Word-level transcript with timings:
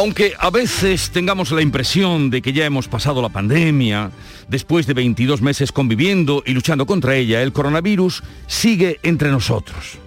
Aunque 0.00 0.32
a 0.38 0.48
veces 0.48 1.10
tengamos 1.10 1.52
la 1.52 1.60
impresión 1.60 2.30
de 2.30 2.40
que 2.40 2.54
ya 2.54 2.64
hemos 2.64 2.88
pasado 2.88 3.20
la 3.20 3.28
pandemia, 3.28 4.10
después 4.48 4.86
de 4.86 4.94
22 4.94 5.42
meses 5.42 5.72
conviviendo 5.72 6.42
y 6.46 6.54
luchando 6.54 6.86
contra 6.86 7.16
ella, 7.16 7.42
el 7.42 7.52
coronavirus 7.52 8.22
sigue 8.46 8.98
entre 9.02 9.30
nosotros. 9.30 9.98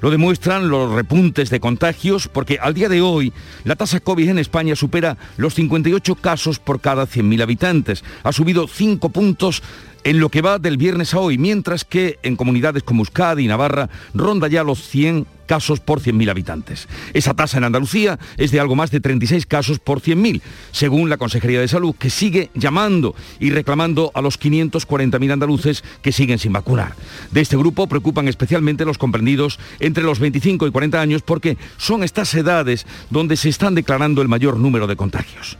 Lo 0.00 0.10
demuestran 0.10 0.68
los 0.68 0.90
repuntes 0.90 1.48
de 1.48 1.60
contagios 1.60 2.26
porque 2.26 2.58
al 2.60 2.74
día 2.74 2.88
de 2.88 3.02
hoy 3.02 3.32
la 3.62 3.76
tasa 3.76 4.00
COVID 4.00 4.30
en 4.30 4.40
España 4.40 4.74
supera 4.74 5.16
los 5.36 5.54
58 5.54 6.16
casos 6.16 6.58
por 6.58 6.80
cada 6.80 7.06
100.000 7.06 7.40
habitantes. 7.40 8.02
Ha 8.24 8.32
subido 8.32 8.66
5 8.66 9.10
puntos 9.10 9.62
en 10.02 10.18
lo 10.18 10.28
que 10.28 10.42
va 10.42 10.58
del 10.58 10.76
viernes 10.76 11.14
a 11.14 11.20
hoy, 11.20 11.38
mientras 11.38 11.84
que 11.84 12.18
en 12.24 12.34
comunidades 12.34 12.82
como 12.82 13.02
Euskadi 13.02 13.44
y 13.44 13.48
Navarra 13.48 13.90
ronda 14.12 14.48
ya 14.48 14.64
los 14.64 14.88
100 14.88 15.35
casos 15.46 15.80
por 15.80 16.00
100.000 16.00 16.30
habitantes. 16.30 16.88
Esa 17.14 17.34
tasa 17.34 17.58
en 17.58 17.64
Andalucía 17.64 18.18
es 18.36 18.50
de 18.50 18.60
algo 18.60 18.76
más 18.76 18.90
de 18.90 19.00
36 19.00 19.46
casos 19.46 19.78
por 19.78 20.00
100.000, 20.00 20.42
según 20.72 21.08
la 21.08 21.16
Consejería 21.16 21.60
de 21.60 21.68
Salud, 21.68 21.94
que 21.98 22.10
sigue 22.10 22.50
llamando 22.54 23.14
y 23.40 23.50
reclamando 23.50 24.10
a 24.14 24.20
los 24.20 24.38
540.000 24.38 25.32
andaluces 25.32 25.84
que 26.02 26.12
siguen 26.12 26.38
sin 26.38 26.52
vacunar. 26.52 26.94
De 27.30 27.40
este 27.40 27.56
grupo 27.56 27.86
preocupan 27.86 28.28
especialmente 28.28 28.84
los 28.84 28.98
comprendidos 28.98 29.58
entre 29.80 30.04
los 30.04 30.18
25 30.18 30.66
y 30.66 30.70
40 30.70 31.00
años 31.00 31.22
porque 31.22 31.56
son 31.76 32.04
estas 32.04 32.34
edades 32.34 32.86
donde 33.10 33.36
se 33.36 33.48
están 33.48 33.74
declarando 33.74 34.22
el 34.22 34.28
mayor 34.28 34.58
número 34.58 34.86
de 34.86 34.96
contagios. 34.96 35.56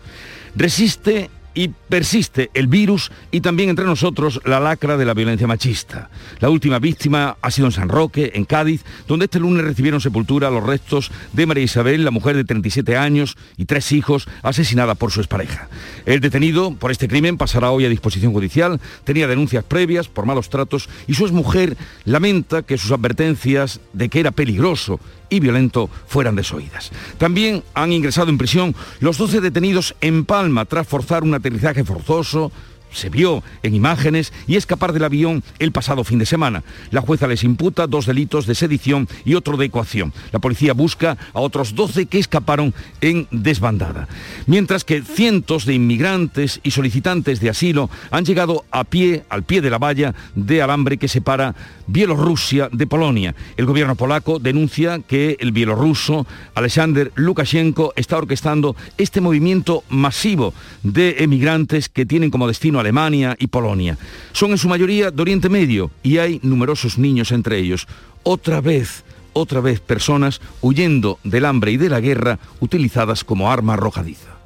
Resiste 0.54 1.30
y 1.56 1.68
persiste 1.68 2.50
el 2.54 2.68
virus 2.68 3.10
y 3.32 3.40
también 3.40 3.70
entre 3.70 3.86
nosotros 3.86 4.40
la 4.44 4.60
lacra 4.60 4.96
de 4.96 5.06
la 5.06 5.14
violencia 5.14 5.46
machista. 5.48 6.10
La 6.38 6.50
última 6.50 6.78
víctima 6.78 7.38
ha 7.40 7.50
sido 7.50 7.66
en 7.66 7.72
San 7.72 7.88
Roque, 7.88 8.32
en 8.34 8.44
Cádiz, 8.44 8.84
donde 9.08 9.24
este 9.24 9.40
lunes 9.40 9.64
recibieron 9.64 10.00
sepultura 10.00 10.50
los 10.50 10.62
restos 10.62 11.10
de 11.32 11.46
María 11.46 11.64
Isabel, 11.64 12.04
la 12.04 12.10
mujer 12.10 12.36
de 12.36 12.44
37 12.44 12.96
años 12.96 13.36
y 13.56 13.64
tres 13.64 13.90
hijos, 13.92 14.28
asesinada 14.42 14.94
por 14.94 15.10
su 15.10 15.20
expareja. 15.20 15.68
El 16.04 16.20
detenido 16.20 16.74
por 16.74 16.90
este 16.90 17.08
crimen 17.08 17.38
pasará 17.38 17.70
hoy 17.70 17.86
a 17.86 17.88
disposición 17.88 18.32
judicial, 18.32 18.78
tenía 19.04 19.26
denuncias 19.26 19.64
previas 19.64 20.08
por 20.08 20.26
malos 20.26 20.50
tratos 20.50 20.90
y 21.06 21.14
su 21.14 21.24
exmujer 21.24 21.76
lamenta 22.04 22.62
que 22.62 22.76
sus 22.76 22.92
advertencias 22.92 23.80
de 23.94 24.10
que 24.10 24.20
era 24.20 24.30
peligroso 24.30 25.00
y 25.28 25.40
violento 25.40 25.90
fueran 26.06 26.36
desoídas. 26.36 26.92
También 27.18 27.62
han 27.74 27.92
ingresado 27.92 28.30
en 28.30 28.38
prisión 28.38 28.74
los 29.00 29.18
12 29.18 29.40
detenidos 29.40 29.94
en 30.00 30.24
Palma 30.24 30.64
tras 30.64 30.86
forzar 30.86 31.22
un 31.22 31.34
aterrizaje 31.34 31.84
forzoso, 31.84 32.52
se 32.90 33.10
vio 33.10 33.42
en 33.62 33.74
imágenes 33.74 34.32
y 34.46 34.56
escapar 34.56 34.92
del 34.92 35.04
avión 35.04 35.42
el 35.58 35.72
pasado 35.72 36.04
fin 36.04 36.18
de 36.18 36.26
semana. 36.26 36.62
La 36.90 37.00
jueza 37.00 37.26
les 37.26 37.44
imputa 37.44 37.86
dos 37.86 38.06
delitos 38.06 38.46
de 38.46 38.54
sedición 38.54 39.08
y 39.24 39.34
otro 39.34 39.56
de 39.56 39.66
ecuación. 39.66 40.12
La 40.32 40.38
policía 40.38 40.72
busca 40.72 41.16
a 41.32 41.40
otros 41.40 41.74
12 41.74 42.06
que 42.06 42.18
escaparon 42.18 42.74
en 43.00 43.28
desbandada. 43.30 44.08
Mientras 44.46 44.84
que 44.84 45.02
cientos 45.02 45.64
de 45.64 45.74
inmigrantes 45.74 46.60
y 46.62 46.70
solicitantes 46.70 47.40
de 47.40 47.50
asilo 47.50 47.90
han 48.10 48.24
llegado 48.24 48.64
a 48.70 48.84
pie, 48.84 49.24
al 49.28 49.42
pie 49.42 49.60
de 49.60 49.70
la 49.70 49.78
valla 49.78 50.14
de 50.34 50.62
alambre 50.62 50.98
que 50.98 51.08
separa 51.08 51.54
Bielorrusia 51.86 52.68
de 52.72 52.86
Polonia. 52.86 53.34
El 53.56 53.66
gobierno 53.66 53.94
polaco 53.94 54.38
denuncia 54.38 55.00
que 55.06 55.36
el 55.40 55.52
bielorruso 55.52 56.26
Alexander 56.54 57.12
Lukashenko 57.14 57.92
está 57.96 58.18
orquestando 58.18 58.74
este 58.98 59.20
movimiento 59.20 59.84
masivo 59.88 60.52
de 60.82 61.16
emigrantes 61.20 61.88
que 61.88 62.06
tienen 62.06 62.30
como 62.30 62.48
destino 62.48 62.75
Alemania 62.80 63.36
y 63.38 63.46
Polonia. 63.46 63.98
Son 64.32 64.50
en 64.50 64.58
su 64.58 64.68
mayoría 64.68 65.10
de 65.10 65.22
Oriente 65.22 65.48
Medio 65.48 65.90
y 66.02 66.18
hay 66.18 66.40
numerosos 66.42 66.98
niños 66.98 67.32
entre 67.32 67.58
ellos. 67.58 67.86
Otra 68.22 68.60
vez, 68.60 69.04
otra 69.32 69.60
vez 69.60 69.80
personas 69.80 70.40
huyendo 70.60 71.18
del 71.24 71.44
hambre 71.44 71.72
y 71.72 71.76
de 71.76 71.90
la 71.90 72.00
guerra 72.00 72.38
utilizadas 72.60 73.24
como 73.24 73.50
arma 73.50 73.74
arrojadiza. 73.74 74.36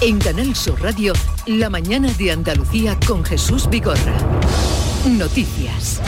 En 0.00 0.18
Canal 0.18 0.54
Sur 0.54 0.80
Radio, 0.80 1.12
la 1.46 1.70
mañana 1.70 2.12
de 2.12 2.30
Andalucía 2.30 2.96
con 3.06 3.24
Jesús 3.24 3.68
Vigorra. 3.68 4.16
Noticias. 5.06 6.00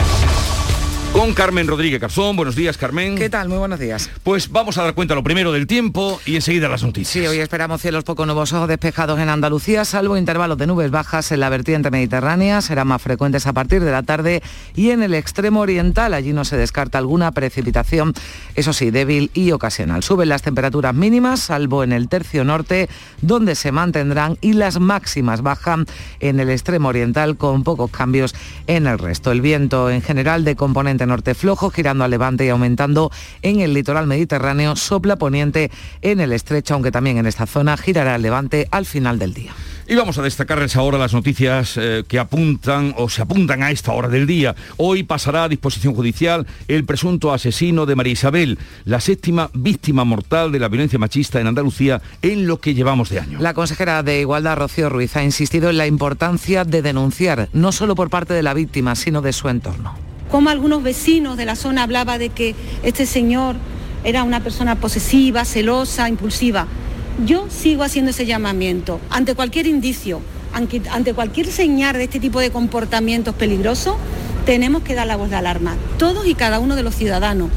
Con 1.12 1.34
Carmen 1.34 1.66
Rodríguez 1.66 2.00
Garzón. 2.00 2.36
Buenos 2.36 2.54
días, 2.54 2.76
Carmen. 2.78 3.16
¿Qué 3.16 3.28
tal? 3.28 3.48
Muy 3.48 3.58
buenos 3.58 3.80
días. 3.80 4.08
Pues 4.22 4.48
vamos 4.48 4.78
a 4.78 4.84
dar 4.84 4.94
cuenta 4.94 5.16
lo 5.16 5.24
primero 5.24 5.50
del 5.50 5.66
tiempo 5.66 6.20
y 6.24 6.36
enseguida 6.36 6.68
las 6.68 6.84
noticias. 6.84 7.10
Sí, 7.10 7.26
hoy 7.26 7.40
esperamos 7.40 7.82
cielos 7.82 8.04
poco 8.04 8.26
nubosos 8.26 8.68
despejados 8.68 9.18
en 9.18 9.28
Andalucía, 9.28 9.84
salvo 9.84 10.16
intervalos 10.16 10.56
de 10.56 10.68
nubes 10.68 10.92
bajas 10.92 11.32
en 11.32 11.40
la 11.40 11.48
vertiente 11.48 11.90
mediterránea. 11.90 12.62
Serán 12.62 12.86
más 12.86 13.02
frecuentes 13.02 13.48
a 13.48 13.52
partir 13.52 13.82
de 13.82 13.90
la 13.90 14.04
tarde 14.04 14.40
y 14.76 14.90
en 14.90 15.02
el 15.02 15.14
extremo 15.14 15.60
oriental. 15.60 16.14
Allí 16.14 16.32
no 16.32 16.44
se 16.44 16.56
descarta 16.56 16.98
alguna 16.98 17.32
precipitación, 17.32 18.14
eso 18.54 18.72
sí, 18.72 18.92
débil 18.92 19.32
y 19.34 19.50
ocasional. 19.50 20.04
Suben 20.04 20.28
las 20.28 20.42
temperaturas 20.42 20.94
mínimas, 20.94 21.40
salvo 21.40 21.82
en 21.82 21.92
el 21.92 22.08
tercio 22.08 22.44
norte, 22.44 22.88
donde 23.20 23.56
se 23.56 23.72
mantendrán, 23.72 24.38
y 24.40 24.52
las 24.52 24.78
máximas 24.78 25.42
bajan 25.42 25.86
en 26.20 26.38
el 26.38 26.50
extremo 26.50 26.88
oriental 26.88 27.36
con 27.36 27.64
pocos 27.64 27.90
cambios 27.90 28.32
en 28.68 28.86
el 28.86 28.98
resto. 28.98 29.32
El 29.32 29.40
viento 29.40 29.90
en 29.90 30.02
general 30.02 30.44
de 30.44 30.54
componente 30.54 30.99
norte 31.06 31.34
flojo, 31.34 31.70
girando 31.70 32.04
al 32.04 32.10
levante 32.10 32.44
y 32.44 32.48
aumentando 32.48 33.10
en 33.42 33.60
el 33.60 33.74
litoral 33.74 34.06
mediterráneo, 34.06 34.76
sopla 34.76 35.16
poniente 35.16 35.70
en 36.02 36.20
el 36.20 36.32
estrecho, 36.32 36.74
aunque 36.74 36.92
también 36.92 37.18
en 37.18 37.26
esta 37.26 37.46
zona 37.46 37.76
girará 37.76 38.14
al 38.14 38.22
levante 38.22 38.68
al 38.70 38.86
final 38.86 39.18
del 39.18 39.34
día. 39.34 39.52
Y 39.90 39.96
vamos 39.96 40.18
a 40.18 40.22
destacarles 40.22 40.76
ahora 40.76 40.98
las 40.98 41.14
noticias 41.14 41.76
eh, 41.76 42.04
que 42.06 42.20
apuntan 42.20 42.94
o 42.96 43.08
se 43.08 43.22
apuntan 43.22 43.64
a 43.64 43.72
esta 43.72 43.90
hora 43.90 44.06
del 44.06 44.24
día. 44.24 44.54
Hoy 44.76 45.02
pasará 45.02 45.42
a 45.42 45.48
disposición 45.48 45.96
judicial 45.96 46.46
el 46.68 46.84
presunto 46.84 47.32
asesino 47.32 47.86
de 47.86 47.96
María 47.96 48.12
Isabel, 48.12 48.56
la 48.84 49.00
séptima 49.00 49.50
víctima 49.52 50.04
mortal 50.04 50.52
de 50.52 50.60
la 50.60 50.68
violencia 50.68 51.00
machista 51.00 51.40
en 51.40 51.48
Andalucía 51.48 52.00
en 52.22 52.46
lo 52.46 52.60
que 52.60 52.74
llevamos 52.74 53.08
de 53.08 53.18
año. 53.18 53.40
La 53.40 53.52
consejera 53.52 54.04
de 54.04 54.20
Igualdad, 54.20 54.58
Rocío 54.58 54.90
Ruiz, 54.90 55.16
ha 55.16 55.24
insistido 55.24 55.70
en 55.70 55.78
la 55.78 55.88
importancia 55.88 56.64
de 56.64 56.82
denunciar, 56.82 57.48
no 57.52 57.72
solo 57.72 57.96
por 57.96 58.10
parte 58.10 58.32
de 58.32 58.44
la 58.44 58.54
víctima, 58.54 58.94
sino 58.94 59.22
de 59.22 59.32
su 59.32 59.48
entorno. 59.48 60.09
Como 60.30 60.48
algunos 60.48 60.82
vecinos 60.82 61.36
de 61.36 61.44
la 61.44 61.56
zona 61.56 61.82
hablaba 61.82 62.16
de 62.16 62.28
que 62.28 62.54
este 62.84 63.04
señor 63.04 63.56
era 64.04 64.22
una 64.22 64.40
persona 64.40 64.76
posesiva, 64.76 65.44
celosa, 65.44 66.08
impulsiva. 66.08 66.66
Yo 67.26 67.46
sigo 67.50 67.82
haciendo 67.82 68.12
ese 68.12 68.26
llamamiento. 68.26 69.00
Ante 69.10 69.34
cualquier 69.34 69.66
indicio, 69.66 70.20
ante, 70.52 71.14
cualquier 71.14 71.48
señal 71.48 71.94
de 71.94 72.04
este 72.04 72.20
tipo 72.20 72.38
de 72.38 72.50
comportamientos 72.50 73.34
peligrosos, 73.34 73.96
tenemos 74.46 74.82
que 74.82 74.94
dar 74.94 75.06
la 75.06 75.16
voz 75.16 75.30
de 75.30 75.36
alarma, 75.36 75.76
todos 75.98 76.26
y 76.26 76.34
cada 76.34 76.60
uno 76.60 76.76
de 76.76 76.84
los 76.84 76.94
ciudadanos. 76.94 77.50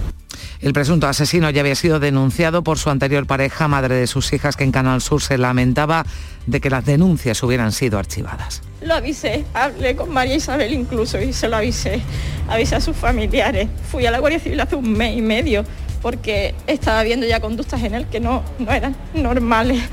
El 0.64 0.72
presunto 0.72 1.08
asesino 1.08 1.50
ya 1.50 1.60
había 1.60 1.76
sido 1.76 2.00
denunciado 2.00 2.64
por 2.64 2.80
su 2.80 2.90
anterior 2.90 3.28
pareja, 3.28 3.68
madre 3.68 3.96
de 3.96 4.08
sus 4.08 4.32
hijas, 4.32 4.56
que 4.56 4.64
en 4.64 4.72
Canal 4.72 5.02
Sur 5.02 5.22
se 5.22 5.38
lamentaba 5.38 6.06
de 6.48 6.62
que 6.62 6.70
las 6.70 6.86
denuncias 6.86 7.44
hubieran 7.44 7.74
sido 7.74 8.00
archivadas. 8.00 8.62
Lo 8.82 8.94
avisé, 8.94 9.44
hablé 9.54 9.98
con 9.98 10.10
María 10.10 10.36
Isabel 10.36 10.72
incluso 10.72 11.20
y 11.20 11.34
se 11.34 11.50
lo 11.50 11.58
avisé, 11.58 12.00
avisé 12.48 12.78
a 12.78 12.80
sus 12.80 12.96
familiares. 12.96 13.68
Fui 13.92 14.06
a 14.06 14.12
la 14.12 14.20
Guardia 14.20 14.40
Civil 14.40 14.62
hace 14.62 14.78
un 14.78 14.90
mes 14.94 15.18
y 15.18 15.22
medio 15.22 15.66
porque 16.02 16.56
estaba 16.66 17.04
viendo 17.04 17.26
ya 17.28 17.42
conductas 17.42 17.84
en 17.84 17.96
él 17.96 18.08
que 18.08 18.22
no, 18.22 18.42
no 18.58 18.72
eran 18.72 18.96
normales. 19.14 19.84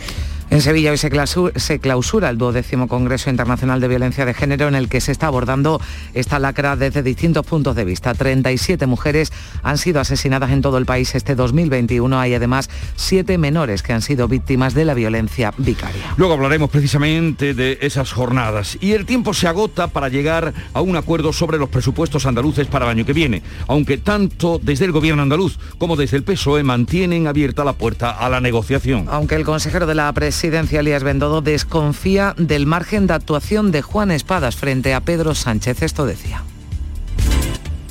En 0.50 0.60
Sevilla 0.62 0.90
hoy 0.90 0.98
se 0.98 1.10
clausura, 1.10 1.52
se 1.60 1.78
clausura, 1.78 2.28
el 2.28 2.36
duodécimo 2.36 2.88
Congreso 2.88 3.30
Internacional 3.30 3.80
de 3.80 3.86
Violencia 3.86 4.24
de 4.24 4.34
Género 4.34 4.66
en 4.66 4.74
el 4.74 4.88
que 4.88 5.00
se 5.00 5.12
está 5.12 5.28
abordando 5.28 5.80
esta 6.12 6.40
lacra 6.40 6.74
desde 6.74 7.04
distintos 7.04 7.46
puntos 7.46 7.76
de 7.76 7.84
vista. 7.84 8.14
37 8.14 8.84
mujeres 8.86 9.32
han 9.62 9.78
sido 9.78 10.00
asesinadas 10.00 10.50
en 10.50 10.60
todo 10.60 10.78
el 10.78 10.86
país 10.86 11.14
este 11.14 11.36
2021. 11.36 12.18
Hay 12.18 12.34
además 12.34 12.68
siete 12.96 13.38
menores 13.38 13.84
que 13.84 13.92
han 13.92 14.02
sido 14.02 14.26
víctimas 14.26 14.74
de 14.74 14.84
la 14.84 14.94
violencia 14.94 15.54
vicaria. 15.56 16.14
Luego 16.16 16.34
hablaremos 16.34 16.68
precisamente 16.68 17.54
de 17.54 17.78
esas 17.80 18.10
jornadas. 18.10 18.76
Y 18.80 18.94
el 18.94 19.06
tiempo 19.06 19.32
se 19.34 19.46
agota 19.46 19.86
para 19.86 20.08
llegar 20.08 20.52
a 20.72 20.80
un 20.80 20.96
acuerdo 20.96 21.32
sobre 21.32 21.58
los 21.58 21.68
presupuestos 21.68 22.26
andaluces 22.26 22.66
para 22.66 22.86
el 22.86 22.90
año 22.90 23.06
que 23.06 23.12
viene, 23.12 23.44
aunque 23.68 23.98
tanto 23.98 24.58
desde 24.60 24.84
el 24.84 24.90
gobierno 24.90 25.22
andaluz 25.22 25.60
como 25.78 25.94
desde 25.94 26.16
el 26.16 26.24
PSOE 26.24 26.64
mantienen 26.64 27.28
abierta 27.28 27.62
la 27.62 27.74
puerta 27.74 28.10
a 28.10 28.28
la 28.28 28.40
negociación. 28.40 29.06
Aunque 29.08 29.36
el 29.36 29.44
consejero 29.44 29.86
de 29.86 29.94
la 29.94 30.12
presidencia, 30.12 30.39
Elías 30.42 31.02
Bendodo, 31.02 31.42
desconfía 31.42 32.34
del 32.38 32.64
margen 32.64 33.06
de 33.06 33.12
actuación 33.12 33.72
de 33.72 33.82
Juan 33.82 34.10
Espadas 34.10 34.56
frente 34.56 34.94
a 34.94 35.00
Pedro 35.00 35.34
Sánchez. 35.34 35.82
Esto 35.82 36.06
decía. 36.06 36.42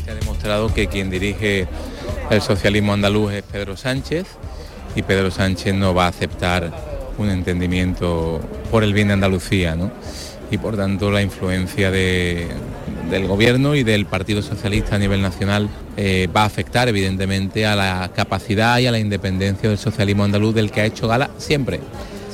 Se 0.03 0.09
ha 0.09 0.15
demostrado 0.15 0.73
que 0.73 0.87
quien 0.87 1.11
dirige 1.11 1.67
el 2.31 2.41
socialismo 2.41 2.93
andaluz 2.93 3.33
es 3.33 3.43
Pedro 3.43 3.77
Sánchez 3.77 4.25
y 4.95 5.03
Pedro 5.03 5.29
Sánchez 5.29 5.75
no 5.75 5.93
va 5.93 6.05
a 6.05 6.07
aceptar 6.07 6.71
un 7.19 7.29
entendimiento 7.29 8.41
por 8.71 8.83
el 8.83 8.93
bien 8.93 9.09
de 9.09 9.13
Andalucía, 9.13 9.75
¿no? 9.75 9.91
Y 10.49 10.57
por 10.57 10.75
tanto 10.75 11.11
la 11.11 11.21
influencia 11.21 11.91
de, 11.91 12.47
del 13.11 13.27
Gobierno 13.27 13.75
y 13.75 13.83
del 13.83 14.07
Partido 14.07 14.41
Socialista 14.41 14.95
a 14.95 14.99
nivel 14.99 15.21
nacional 15.21 15.69
eh, 15.97 16.27
va 16.35 16.43
a 16.43 16.45
afectar 16.45 16.87
evidentemente 16.87 17.67
a 17.67 17.75
la 17.75 18.09
capacidad 18.15 18.79
y 18.79 18.87
a 18.87 18.91
la 18.91 18.97
independencia 18.97 19.69
del 19.69 19.77
socialismo 19.77 20.23
andaluz 20.23 20.55
del 20.55 20.71
que 20.71 20.81
ha 20.81 20.85
hecho 20.85 21.07
gala 21.07 21.29
siempre 21.37 21.79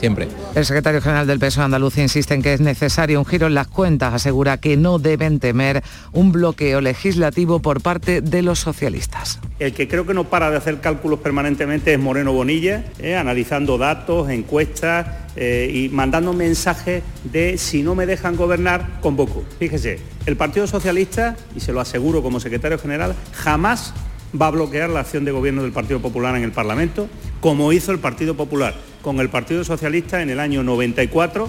siempre. 0.06 0.28
El 0.54 0.66
secretario 0.66 1.02
general 1.02 1.26
del 1.26 1.40
PSOE 1.40 1.64
andaluz 1.64 1.98
insiste 1.98 2.36
en 2.36 2.44
que 2.44 2.54
es 2.54 2.62
necesario 2.62 3.18
un 3.18 3.26
giro 3.26 3.48
en 3.48 3.56
las 3.56 3.66
cuentas. 3.66 4.14
Asegura 4.14 4.60
que 4.60 4.78
no 4.78 5.00
deben 5.00 5.40
temer 5.40 5.82
un 6.12 6.32
bloqueo 6.32 6.80
legislativo 6.80 7.60
por 7.60 7.82
parte 7.82 8.22
de 8.22 8.44
los 8.44 8.60
socialistas. 8.60 9.40
El 9.58 9.74
que 9.74 9.88
creo 9.88 10.06
que 10.06 10.14
no 10.14 10.26
para 10.26 10.52
de 10.52 10.58
hacer 10.58 10.80
cálculos 10.80 11.22
permanentemente 11.22 11.92
es 11.92 12.00
Moreno 12.00 12.34
Bonilla, 12.34 12.84
eh, 13.00 13.16
analizando 13.16 13.80
datos, 13.80 14.30
encuestas 14.30 15.08
eh, 15.36 15.72
y 15.74 15.90
mandando 15.90 16.34
mensajes 16.34 17.02
de 17.24 17.58
si 17.58 17.82
no 17.82 17.96
me 17.96 18.06
dejan 18.06 18.36
gobernar, 18.36 19.00
convoco. 19.02 19.44
Fíjese, 19.58 20.00
el 20.28 20.38
Partido 20.38 20.68
Socialista, 20.68 21.36
y 21.56 21.62
se 21.62 21.74
lo 21.74 21.82
aseguro 21.82 22.22
como 22.22 22.40
secretario 22.40 22.78
general, 22.78 23.16
jamás 23.34 23.92
va 24.40 24.48
a 24.48 24.52
bloquear 24.52 24.92
la 24.92 25.00
acción 25.00 25.26
de 25.26 25.32
gobierno 25.32 25.64
del 25.64 25.72
Partido 25.72 26.00
Popular 26.00 26.36
en 26.36 26.44
el 26.44 26.52
Parlamento, 26.52 27.10
como 27.42 27.74
hizo 27.74 27.92
el 27.92 27.98
Partido 27.98 28.36
Popular 28.36 28.76
con 29.06 29.20
el 29.20 29.30
Partido 29.30 29.64
Socialista 29.64 30.24
en 30.24 30.32
el 30.32 30.40
año 30.40 30.64
94 30.64 31.48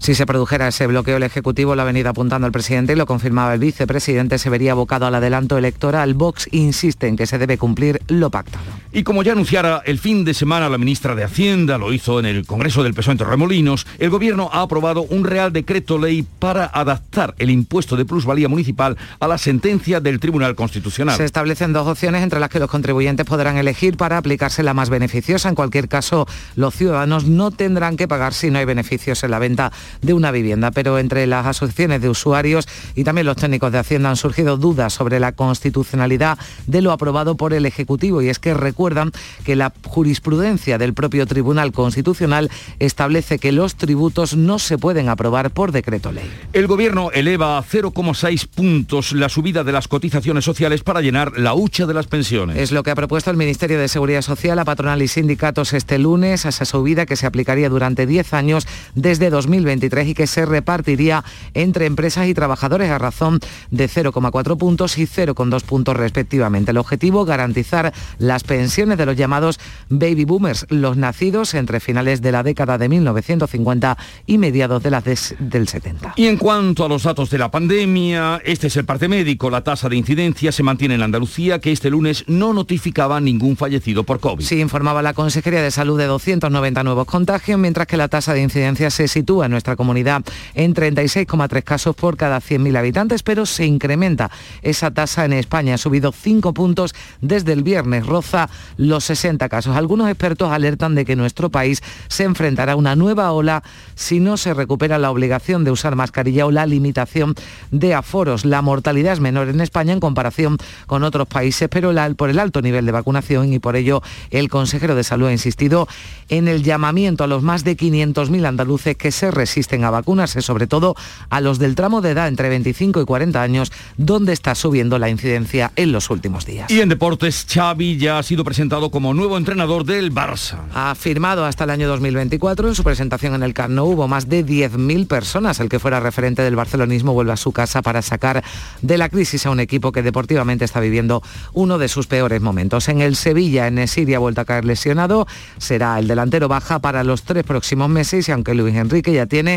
si 0.00 0.14
se 0.14 0.24
produjera 0.24 0.66
ese 0.66 0.86
bloqueo, 0.86 1.18
el 1.18 1.22
Ejecutivo 1.22 1.76
lo 1.76 1.82
ha 1.82 1.84
venido 1.84 2.08
apuntando 2.08 2.46
el 2.46 2.52
presidente 2.52 2.94
y 2.94 2.96
lo 2.96 3.04
confirmaba 3.04 3.52
el 3.52 3.60
vicepresidente, 3.60 4.38
se 4.38 4.48
vería 4.48 4.72
abocado 4.72 5.06
al 5.06 5.14
adelanto 5.14 5.58
electoral. 5.58 6.14
Vox 6.14 6.48
insiste 6.52 7.06
en 7.06 7.16
que 7.16 7.26
se 7.26 7.36
debe 7.36 7.58
cumplir 7.58 8.00
lo 8.08 8.30
pactado. 8.30 8.64
Y 8.92 9.02
como 9.02 9.22
ya 9.22 9.32
anunciara 9.32 9.82
el 9.84 9.98
fin 9.98 10.24
de 10.24 10.32
semana 10.32 10.70
la 10.70 10.78
ministra 10.78 11.14
de 11.14 11.22
Hacienda, 11.22 11.76
lo 11.76 11.92
hizo 11.92 12.18
en 12.18 12.26
el 12.26 12.46
Congreso 12.46 12.82
del 12.82 12.94
PSOE 12.94 13.12
en 13.12 13.18
Torremolinos, 13.18 13.86
el 13.98 14.08
Gobierno 14.08 14.48
ha 14.52 14.62
aprobado 14.62 15.02
un 15.02 15.24
Real 15.24 15.52
Decreto 15.52 15.98
Ley 15.98 16.26
para 16.38 16.64
adaptar 16.64 17.34
el 17.38 17.50
impuesto 17.50 17.94
de 17.94 18.06
plusvalía 18.06 18.48
municipal 18.48 18.96
a 19.20 19.28
la 19.28 19.36
sentencia 19.36 20.00
del 20.00 20.18
Tribunal 20.18 20.54
Constitucional. 20.54 21.16
Se 21.16 21.24
establecen 21.26 21.74
dos 21.74 21.86
opciones 21.86 22.22
entre 22.22 22.40
las 22.40 22.48
que 22.48 22.58
los 22.58 22.70
contribuyentes 22.70 23.26
podrán 23.26 23.58
elegir 23.58 23.98
para 23.98 24.16
aplicarse 24.16 24.62
la 24.62 24.72
más 24.72 24.88
beneficiosa. 24.88 25.50
En 25.50 25.54
cualquier 25.54 25.88
caso, 25.88 26.26
los 26.56 26.74
ciudadanos 26.74 27.26
no 27.26 27.50
tendrán 27.50 27.98
que 27.98 28.08
pagar 28.08 28.32
si 28.32 28.50
no 28.50 28.58
hay 28.58 28.64
beneficios 28.64 29.22
en 29.22 29.30
la 29.30 29.38
venta 29.38 29.72
de 30.02 30.12
una 30.12 30.30
vivienda, 30.30 30.70
pero 30.70 30.98
entre 30.98 31.26
las 31.26 31.46
asociaciones 31.46 32.00
de 32.00 32.08
usuarios 32.08 32.68
y 32.94 33.04
también 33.04 33.26
los 33.26 33.36
técnicos 33.36 33.72
de 33.72 33.78
Hacienda 33.78 34.10
han 34.10 34.16
surgido 34.16 34.56
dudas 34.56 34.92
sobre 34.92 35.20
la 35.20 35.32
constitucionalidad 35.32 36.38
de 36.66 36.82
lo 36.82 36.92
aprobado 36.92 37.36
por 37.36 37.54
el 37.54 37.66
Ejecutivo 37.66 38.22
y 38.22 38.28
es 38.28 38.38
que 38.38 38.54
recuerdan 38.54 39.12
que 39.44 39.56
la 39.56 39.72
jurisprudencia 39.84 40.78
del 40.78 40.94
propio 40.94 41.26
Tribunal 41.26 41.72
Constitucional 41.72 42.50
establece 42.78 43.38
que 43.38 43.52
los 43.52 43.76
tributos 43.76 44.36
no 44.36 44.58
se 44.58 44.78
pueden 44.78 45.08
aprobar 45.08 45.50
por 45.50 45.72
decreto 45.72 46.12
ley. 46.12 46.30
El 46.52 46.66
Gobierno 46.66 47.10
eleva 47.12 47.58
a 47.58 47.62
0,6 47.62 48.46
puntos 48.46 49.12
la 49.12 49.28
subida 49.28 49.64
de 49.64 49.72
las 49.72 49.88
cotizaciones 49.88 50.44
sociales 50.44 50.82
para 50.82 51.00
llenar 51.00 51.38
la 51.38 51.54
hucha 51.54 51.86
de 51.86 51.94
las 51.94 52.06
pensiones. 52.06 52.56
Es 52.56 52.72
lo 52.72 52.82
que 52.82 52.90
ha 52.90 52.94
propuesto 52.94 53.30
el 53.30 53.36
Ministerio 53.36 53.78
de 53.78 53.88
Seguridad 53.88 54.22
Social 54.22 54.58
a 54.58 54.64
patronal 54.64 55.02
y 55.02 55.08
sindicatos 55.08 55.72
este 55.72 55.98
lunes, 55.98 56.46
a 56.46 56.50
esa 56.50 56.64
subida 56.64 57.06
que 57.06 57.16
se 57.16 57.26
aplicaría 57.26 57.68
durante 57.68 58.06
10 58.06 58.34
años 58.34 58.66
desde 58.94 59.30
2020 59.30 59.79
y 59.86 60.14
que 60.14 60.26
se 60.26 60.46
repartiría 60.46 61.24
entre 61.54 61.86
empresas 61.86 62.26
y 62.26 62.34
trabajadores 62.34 62.90
a 62.90 62.98
razón 62.98 63.40
de 63.70 63.88
0,4 63.88 64.56
puntos 64.56 64.98
y 64.98 65.06
0,2 65.06 65.62
puntos 65.62 65.96
respectivamente. 65.96 66.70
El 66.70 66.78
objetivo, 66.78 67.24
garantizar 67.24 67.92
las 68.18 68.44
pensiones 68.44 68.98
de 68.98 69.06
los 69.06 69.16
llamados 69.16 69.58
baby 69.88 70.24
boomers, 70.24 70.66
los 70.68 70.96
nacidos 70.96 71.54
entre 71.54 71.80
finales 71.80 72.22
de 72.22 72.32
la 72.32 72.42
década 72.42 72.78
de 72.78 72.88
1950 72.88 73.98
y 74.26 74.38
mediados 74.38 74.82
de 74.82 74.90
las 74.90 75.04
del 75.38 75.68
70. 75.68 76.14
Y 76.16 76.26
en 76.26 76.36
cuanto 76.36 76.84
a 76.84 76.88
los 76.88 77.02
datos 77.02 77.30
de 77.30 77.38
la 77.38 77.50
pandemia, 77.50 78.40
este 78.44 78.68
es 78.68 78.76
el 78.76 78.84
parte 78.84 79.08
médico. 79.08 79.50
La 79.50 79.62
tasa 79.62 79.88
de 79.88 79.96
incidencia 79.96 80.52
se 80.52 80.62
mantiene 80.62 80.94
en 80.94 81.02
Andalucía, 81.02 81.58
que 81.58 81.72
este 81.72 81.90
lunes 81.90 82.24
no 82.26 82.52
notificaba 82.52 83.20
ningún 83.20 83.56
fallecido 83.56 84.04
por 84.04 84.20
COVID. 84.20 84.44
Sí, 84.44 84.60
informaba 84.60 85.02
la 85.02 85.14
Consejería 85.14 85.62
de 85.62 85.70
Salud 85.70 85.98
de 85.98 86.06
290 86.06 86.82
nuevos 86.82 87.06
contagios, 87.06 87.58
mientras 87.58 87.86
que 87.86 87.96
la 87.96 88.08
tasa 88.08 88.34
de 88.34 88.42
incidencia 88.42 88.90
se 88.90 89.08
sitúa 89.08 89.46
en 89.46 89.52
nuestra 89.52 89.69
comunidad 89.76 90.22
en 90.54 90.74
36,3 90.74 91.62
casos 91.62 91.96
por 91.96 92.16
cada 92.16 92.40
100.000 92.40 92.76
habitantes, 92.76 93.22
pero 93.22 93.46
se 93.46 93.66
incrementa 93.66 94.30
esa 94.62 94.90
tasa 94.90 95.24
en 95.24 95.32
España. 95.32 95.74
Ha 95.74 95.78
subido 95.78 96.12
5 96.12 96.52
puntos 96.54 96.94
desde 97.20 97.52
el 97.52 97.62
viernes, 97.62 98.06
roza 98.06 98.48
los 98.76 99.04
60 99.04 99.48
casos. 99.48 99.76
Algunos 99.76 100.08
expertos 100.08 100.52
alertan 100.52 100.94
de 100.94 101.04
que 101.04 101.16
nuestro 101.16 101.50
país 101.50 101.82
se 102.08 102.24
enfrentará 102.24 102.72
a 102.72 102.76
una 102.76 102.96
nueva 102.96 103.32
ola 103.32 103.62
si 103.94 104.20
no 104.20 104.36
se 104.36 104.54
recupera 104.54 104.98
la 104.98 105.10
obligación 105.10 105.64
de 105.64 105.70
usar 105.70 105.96
mascarilla 105.96 106.46
o 106.46 106.50
la 106.50 106.66
limitación 106.66 107.34
de 107.70 107.94
aforos. 107.94 108.44
La 108.44 108.62
mortalidad 108.62 109.12
es 109.12 109.20
menor 109.20 109.48
en 109.48 109.60
España 109.60 109.92
en 109.92 110.00
comparación 110.00 110.56
con 110.86 111.04
otros 111.04 111.28
países, 111.28 111.68
pero 111.70 111.92
por 112.16 112.30
el 112.30 112.38
alto 112.38 112.62
nivel 112.62 112.86
de 112.86 112.92
vacunación 112.92 113.52
y 113.52 113.58
por 113.58 113.76
ello 113.76 114.02
el 114.30 114.48
consejero 114.48 114.94
de 114.94 115.04
salud 115.04 115.26
ha 115.26 115.32
insistido 115.32 115.86
en 116.28 116.48
el 116.48 116.62
llamamiento 116.62 117.24
a 117.24 117.26
los 117.26 117.42
más 117.42 117.64
de 117.64 117.76
500.000 117.76 118.46
andaluces 118.46 118.96
que 118.96 119.12
se 119.12 119.30
resisten 119.30 119.59
a 119.84 119.90
vacunarse, 119.90 120.42
sobre 120.42 120.66
todo 120.66 120.94
a 121.28 121.40
los 121.40 121.58
del 121.58 121.74
tramo 121.74 122.00
de 122.00 122.10
edad 122.10 122.28
entre 122.28 122.48
25 122.48 123.00
y 123.00 123.04
40 123.04 123.42
años, 123.42 123.72
donde 123.96 124.32
está 124.32 124.54
subiendo 124.54 124.98
la 124.98 125.08
incidencia 125.08 125.72
en 125.76 125.92
los 125.92 126.10
últimos 126.10 126.46
días. 126.46 126.70
Y 126.70 126.80
en 126.80 126.88
deportes, 126.88 127.46
Xavi 127.48 127.96
ya 127.96 128.18
ha 128.18 128.22
sido 128.22 128.44
presentado 128.44 128.90
como 128.90 129.14
nuevo 129.14 129.36
entrenador 129.36 129.84
del 129.84 130.12
Barça. 130.12 130.58
Ha 130.74 130.94
firmado 130.94 131.44
hasta 131.44 131.64
el 131.64 131.70
año 131.70 131.88
2024. 131.88 132.68
En 132.68 132.74
su 132.74 132.84
presentación 132.84 133.34
en 133.34 133.42
el 133.42 133.54
Camp 133.54 133.74
Nou 133.74 133.90
hubo 133.92 134.08
más 134.08 134.28
de 134.28 134.44
10.000 134.44 135.06
personas. 135.06 135.60
El 135.60 135.68
que 135.68 135.78
fuera 135.78 136.00
referente 136.00 136.42
del 136.42 136.56
barcelonismo 136.56 137.12
vuelve 137.12 137.32
a 137.32 137.36
su 137.36 137.52
casa 137.52 137.82
para 137.82 138.02
sacar 138.02 138.42
de 138.82 138.98
la 138.98 139.08
crisis 139.08 139.46
a 139.46 139.50
un 139.50 139.60
equipo 139.60 139.92
que 139.92 140.02
deportivamente 140.02 140.64
está 140.64 140.80
viviendo 140.80 141.22
uno 141.52 141.78
de 141.78 141.88
sus 141.88 142.06
peores 142.06 142.40
momentos. 142.40 142.88
En 142.88 143.00
el 143.00 143.16
Sevilla, 143.16 143.66
en 143.66 143.86
Siria, 143.88 144.16
ha 144.16 144.20
vuelto 144.20 144.40
a 144.40 144.44
caer 144.44 144.64
lesionado. 144.64 145.26
Será 145.58 145.98
el 145.98 146.08
delantero 146.08 146.48
baja 146.48 146.78
para 146.78 147.04
los 147.04 147.22
tres 147.22 147.44
próximos 147.44 147.88
meses 147.88 148.28
y 148.28 148.32
aunque 148.32 148.54
Luis 148.54 148.74
Enrique 148.74 149.12
ya 149.12 149.26
tiene 149.26 149.49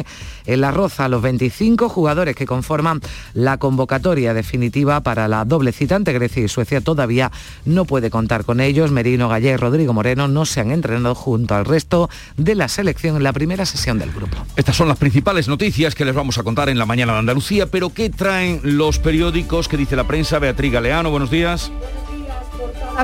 en 0.45 0.61
la 0.61 0.71
roza 0.71 1.07
los 1.07 1.21
25 1.21 1.89
jugadores 1.89 2.35
que 2.35 2.45
conforman 2.45 3.01
la 3.33 3.57
convocatoria 3.57 4.33
definitiva 4.33 5.01
para 5.01 5.27
la 5.27 5.45
doble 5.45 5.71
cita 5.71 5.95
ante 5.95 6.13
Grecia 6.13 6.43
y 6.43 6.47
Suecia. 6.47 6.81
Todavía 6.81 7.31
no 7.65 7.85
puede 7.85 8.09
contar 8.09 8.45
con 8.45 8.59
ellos. 8.59 8.91
Merino 8.91 9.29
Gallé 9.29 9.51
y 9.51 9.57
Rodrigo 9.57 9.93
Moreno 9.93 10.27
no 10.27 10.45
se 10.45 10.61
han 10.61 10.71
entrenado 10.71 11.15
junto 11.15 11.55
al 11.55 11.65
resto 11.65 12.09
de 12.37 12.55
la 12.55 12.67
selección 12.67 13.17
en 13.17 13.23
la 13.23 13.33
primera 13.33 13.65
sesión 13.65 13.99
del 13.99 14.11
grupo. 14.11 14.37
Estas 14.55 14.75
son 14.75 14.87
las 14.87 14.97
principales 14.97 15.47
noticias 15.47 15.95
que 15.95 16.05
les 16.05 16.15
vamos 16.15 16.37
a 16.37 16.43
contar 16.43 16.69
en 16.69 16.77
la 16.77 16.85
mañana 16.85 17.13
de 17.13 17.19
Andalucía, 17.19 17.67
pero 17.67 17.89
¿qué 17.89 18.09
traen 18.09 18.59
los 18.63 18.99
periódicos? 18.99 19.67
¿Qué 19.67 19.77
dice 19.77 19.95
la 19.95 20.05
prensa? 20.05 20.39
Beatriz 20.39 20.71
Galeano, 20.71 21.11
buenos 21.11 21.31
días 21.31 21.71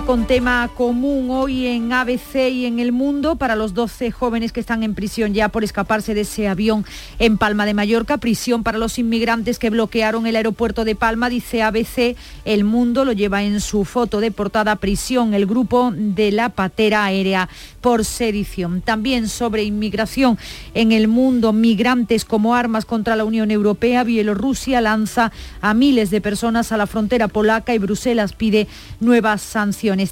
con 0.06 0.26
tema 0.26 0.70
común 0.76 1.30
hoy 1.30 1.68
en 1.68 1.92
ABC 1.92 2.50
y 2.52 2.66
en 2.66 2.80
el 2.80 2.92
mundo 2.92 3.36
para 3.36 3.56
los 3.56 3.74
12 3.74 4.12
jóvenes 4.12 4.52
que 4.52 4.60
están 4.60 4.82
en 4.84 4.96
prisión 4.96 5.34
ya 5.34 5.50
por 5.50 5.64
escaparse 5.64 6.14
de 6.14 6.22
ese 6.22 6.48
avión 6.48 6.86
en 7.20 7.38
Palma 7.38 7.66
de 7.66 7.74
Mallorca, 7.74 8.18
prisión 8.18 8.64
para 8.64 8.78
los 8.78 8.98
inmigrantes 8.98 9.60
que 9.60 9.70
bloquearon 9.70 10.26
el 10.26 10.36
aeropuerto 10.36 10.86
de 10.86 10.96
Palma, 10.96 11.30
dice 11.30 11.64
ABC, 11.64 12.16
el 12.46 12.64
mundo 12.64 13.04
lo 13.04 13.12
lleva 13.12 13.44
en 13.44 13.60
su 13.62 13.84
foto 13.86 14.20
de 14.20 14.32
portada 14.32 14.78
prisión, 14.78 15.34
el 15.34 15.46
grupo 15.46 15.92
de 15.94 16.32
la 16.32 16.50
patera 16.50 17.04
aérea 17.04 17.50
por 17.82 18.06
sedición. 18.06 18.82
También 18.82 19.28
sobre 19.28 19.64
inmigración 19.64 20.38
en 20.74 20.92
el 20.92 21.08
mundo, 21.08 21.54
migrantes 21.54 22.26
como 22.26 22.56
armas 22.56 22.86
contra 22.86 23.16
la 23.16 23.26
Unión 23.26 23.52
Europea, 23.52 24.04
Bielorrusia 24.04 24.82
lanza 24.82 25.32
a 25.62 25.74
miles 25.74 26.10
de 26.10 26.22
personas 26.22 26.72
a 26.72 26.78
la 26.78 26.88
frontera 26.88 27.28
polaca 27.28 27.74
y 27.74 27.80
Bruselas 27.80 28.34
pide 28.34 28.68
nuevas 29.00 29.42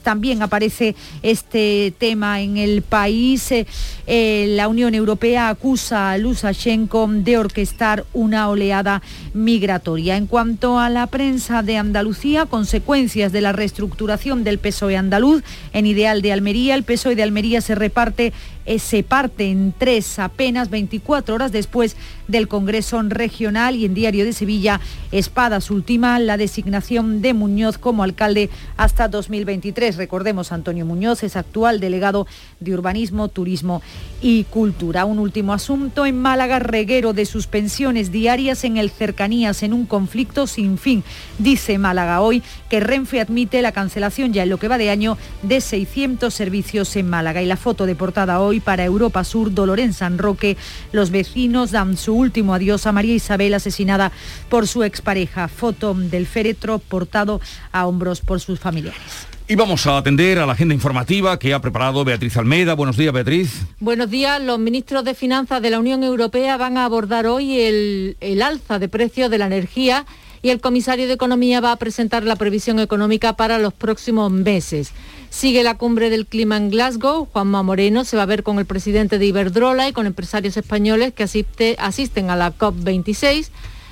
también 0.01 0.41
aparece 0.41 0.95
este 1.23 1.93
tema 1.97 2.41
en 2.41 2.57
el 2.57 2.81
país. 2.81 3.51
Eh, 3.51 3.65
eh, 4.07 4.47
la 4.49 4.67
Unión 4.67 4.93
Europea 4.93 5.49
acusa 5.49 6.11
a 6.11 6.17
Lukashenko 6.17 7.07
de 7.07 7.37
orquestar 7.37 8.05
una 8.13 8.49
oleada 8.49 9.01
migratoria. 9.33 10.17
En 10.17 10.27
cuanto 10.27 10.79
a 10.79 10.89
la 10.89 11.07
prensa 11.07 11.63
de 11.63 11.77
Andalucía, 11.77 12.45
consecuencias 12.45 13.31
de 13.31 13.41
la 13.41 13.53
reestructuración 13.53 14.43
del 14.43 14.59
PSOE 14.59 14.97
andaluz, 14.97 15.43
en 15.73 15.85
Ideal 15.85 16.21
de 16.21 16.33
Almería, 16.33 16.75
el 16.75 16.83
PSOE 16.83 17.15
de 17.15 17.23
Almería 17.23 17.61
se 17.61 17.75
reparte 17.75 18.33
se 18.77 19.03
parte 19.03 19.49
en 19.49 19.73
tres 19.77 20.19
apenas 20.19 20.69
24 20.69 21.35
horas 21.35 21.51
después 21.51 21.95
del 22.27 22.47
Congreso 22.47 23.01
Regional 23.01 23.75
y 23.75 23.85
en 23.85 23.93
Diario 23.93 24.25
de 24.25 24.33
Sevilla, 24.33 24.81
Espadas 25.11 25.71
última 25.71 26.19
la 26.19 26.37
designación 26.37 27.21
de 27.21 27.33
Muñoz 27.33 27.77
como 27.77 28.03
alcalde 28.03 28.49
hasta 28.75 29.07
2023. 29.07 29.95
Recordemos, 29.95 30.51
Antonio 30.51 30.85
Muñoz 30.85 31.23
es 31.23 31.35
actual 31.35 31.79
delegado 31.79 32.27
de 32.59 32.73
Urbanismo, 32.73 33.29
Turismo 33.29 33.81
y 34.21 34.43
Cultura. 34.45 35.05
Un 35.05 35.19
último 35.19 35.53
asunto 35.53 36.05
en 36.05 36.19
Málaga, 36.19 36.59
reguero 36.59 37.13
de 37.13 37.25
suspensiones 37.25 38.11
diarias 38.11 38.63
en 38.63 38.77
el 38.77 38.89
cercanías 38.89 39.63
en 39.63 39.73
un 39.73 39.85
conflicto 39.85 40.47
sin 40.47 40.77
fin. 40.77 41.03
Dice 41.37 41.77
Málaga 41.77 42.21
hoy 42.21 42.43
que 42.69 42.79
Renfe 42.79 43.21
admite 43.21 43.61
la 43.61 43.71
cancelación 43.71 44.33
ya 44.33 44.43
en 44.43 44.49
lo 44.49 44.57
que 44.57 44.67
va 44.67 44.77
de 44.77 44.89
año 44.89 45.17
de 45.43 45.61
600 45.61 46.33
servicios 46.33 46.95
en 46.95 47.09
Málaga 47.09 47.41
y 47.41 47.45
la 47.45 47.57
foto 47.57 47.85
de 47.85 47.95
portada 47.95 48.41
hoy 48.41 48.56
hoy 48.57 48.59
para 48.59 48.83
Europa 48.83 49.23
Sur, 49.23 49.53
dolor 49.53 49.79
en 49.79 49.93
San 49.93 50.17
Roque. 50.17 50.57
Los 50.91 51.11
vecinos 51.11 51.71
dan 51.71 51.95
su 51.95 52.13
último 52.13 52.53
adiós 52.53 52.87
a 52.87 52.91
María 52.91 53.13
Isabel, 53.13 53.53
asesinada 53.53 54.11
por 54.49 54.67
su 54.67 54.83
expareja. 54.83 55.47
Foto 55.47 55.93
del 55.93 56.25
féretro 56.25 56.79
portado 56.79 57.39
a 57.71 57.85
hombros 57.85 58.21
por 58.21 58.39
sus 58.39 58.59
familiares. 58.59 59.27
Y 59.47 59.55
vamos 59.55 59.85
a 59.85 59.97
atender 59.97 60.39
a 60.39 60.45
la 60.45 60.53
agenda 60.53 60.73
informativa 60.73 61.37
que 61.39 61.53
ha 61.53 61.61
preparado 61.61 62.03
Beatriz 62.03 62.35
Almeida. 62.35 62.73
Buenos 62.73 62.97
días, 62.97 63.13
Beatriz. 63.13 63.65
Buenos 63.79 64.09
días. 64.09 64.41
Los 64.41 64.59
ministros 64.59 65.05
de 65.05 65.13
Finanzas 65.13 65.61
de 65.61 65.69
la 65.69 65.79
Unión 65.79 66.03
Europea 66.03 66.57
van 66.57 66.77
a 66.77 66.85
abordar 66.85 67.27
hoy 67.27 67.61
el, 67.61 68.17
el 68.19 68.41
alza 68.41 68.79
de 68.79 68.89
precios 68.89 69.29
de 69.29 69.37
la 69.37 69.45
energía 69.45 70.05
y 70.47 70.49
el 70.49 70.61
comisario 70.61 71.07
de 71.07 71.13
Economía 71.13 71.59
va 71.59 71.73
a 71.73 71.75
presentar 71.75 72.23
la 72.23 72.37
previsión 72.37 72.79
económica 72.79 73.33
para 73.33 73.59
los 73.59 73.73
próximos 73.73 74.31
meses. 74.31 74.93
Sigue 75.29 75.61
la 75.61 75.77
cumbre 75.77 76.09
del 76.09 76.25
clima 76.25 76.55
en 76.55 76.69
Glasgow. 76.69 77.25
Juanma 77.25 77.63
Moreno 77.63 78.05
se 78.05 78.15
va 78.15 78.23
a 78.23 78.27
ver 78.27 78.43
con 78.43 78.57
el 78.57 78.65
presidente 78.65 79.19
de 79.19 79.25
Iberdrola 79.25 79.89
y 79.89 79.91
con 79.91 80.05
empresarios 80.05 80.55
españoles 80.55 81.11
que 81.11 81.23
asiste, 81.23 81.75
asisten 81.79 82.29
a 82.29 82.37
la 82.37 82.57
COP26. 82.57 83.49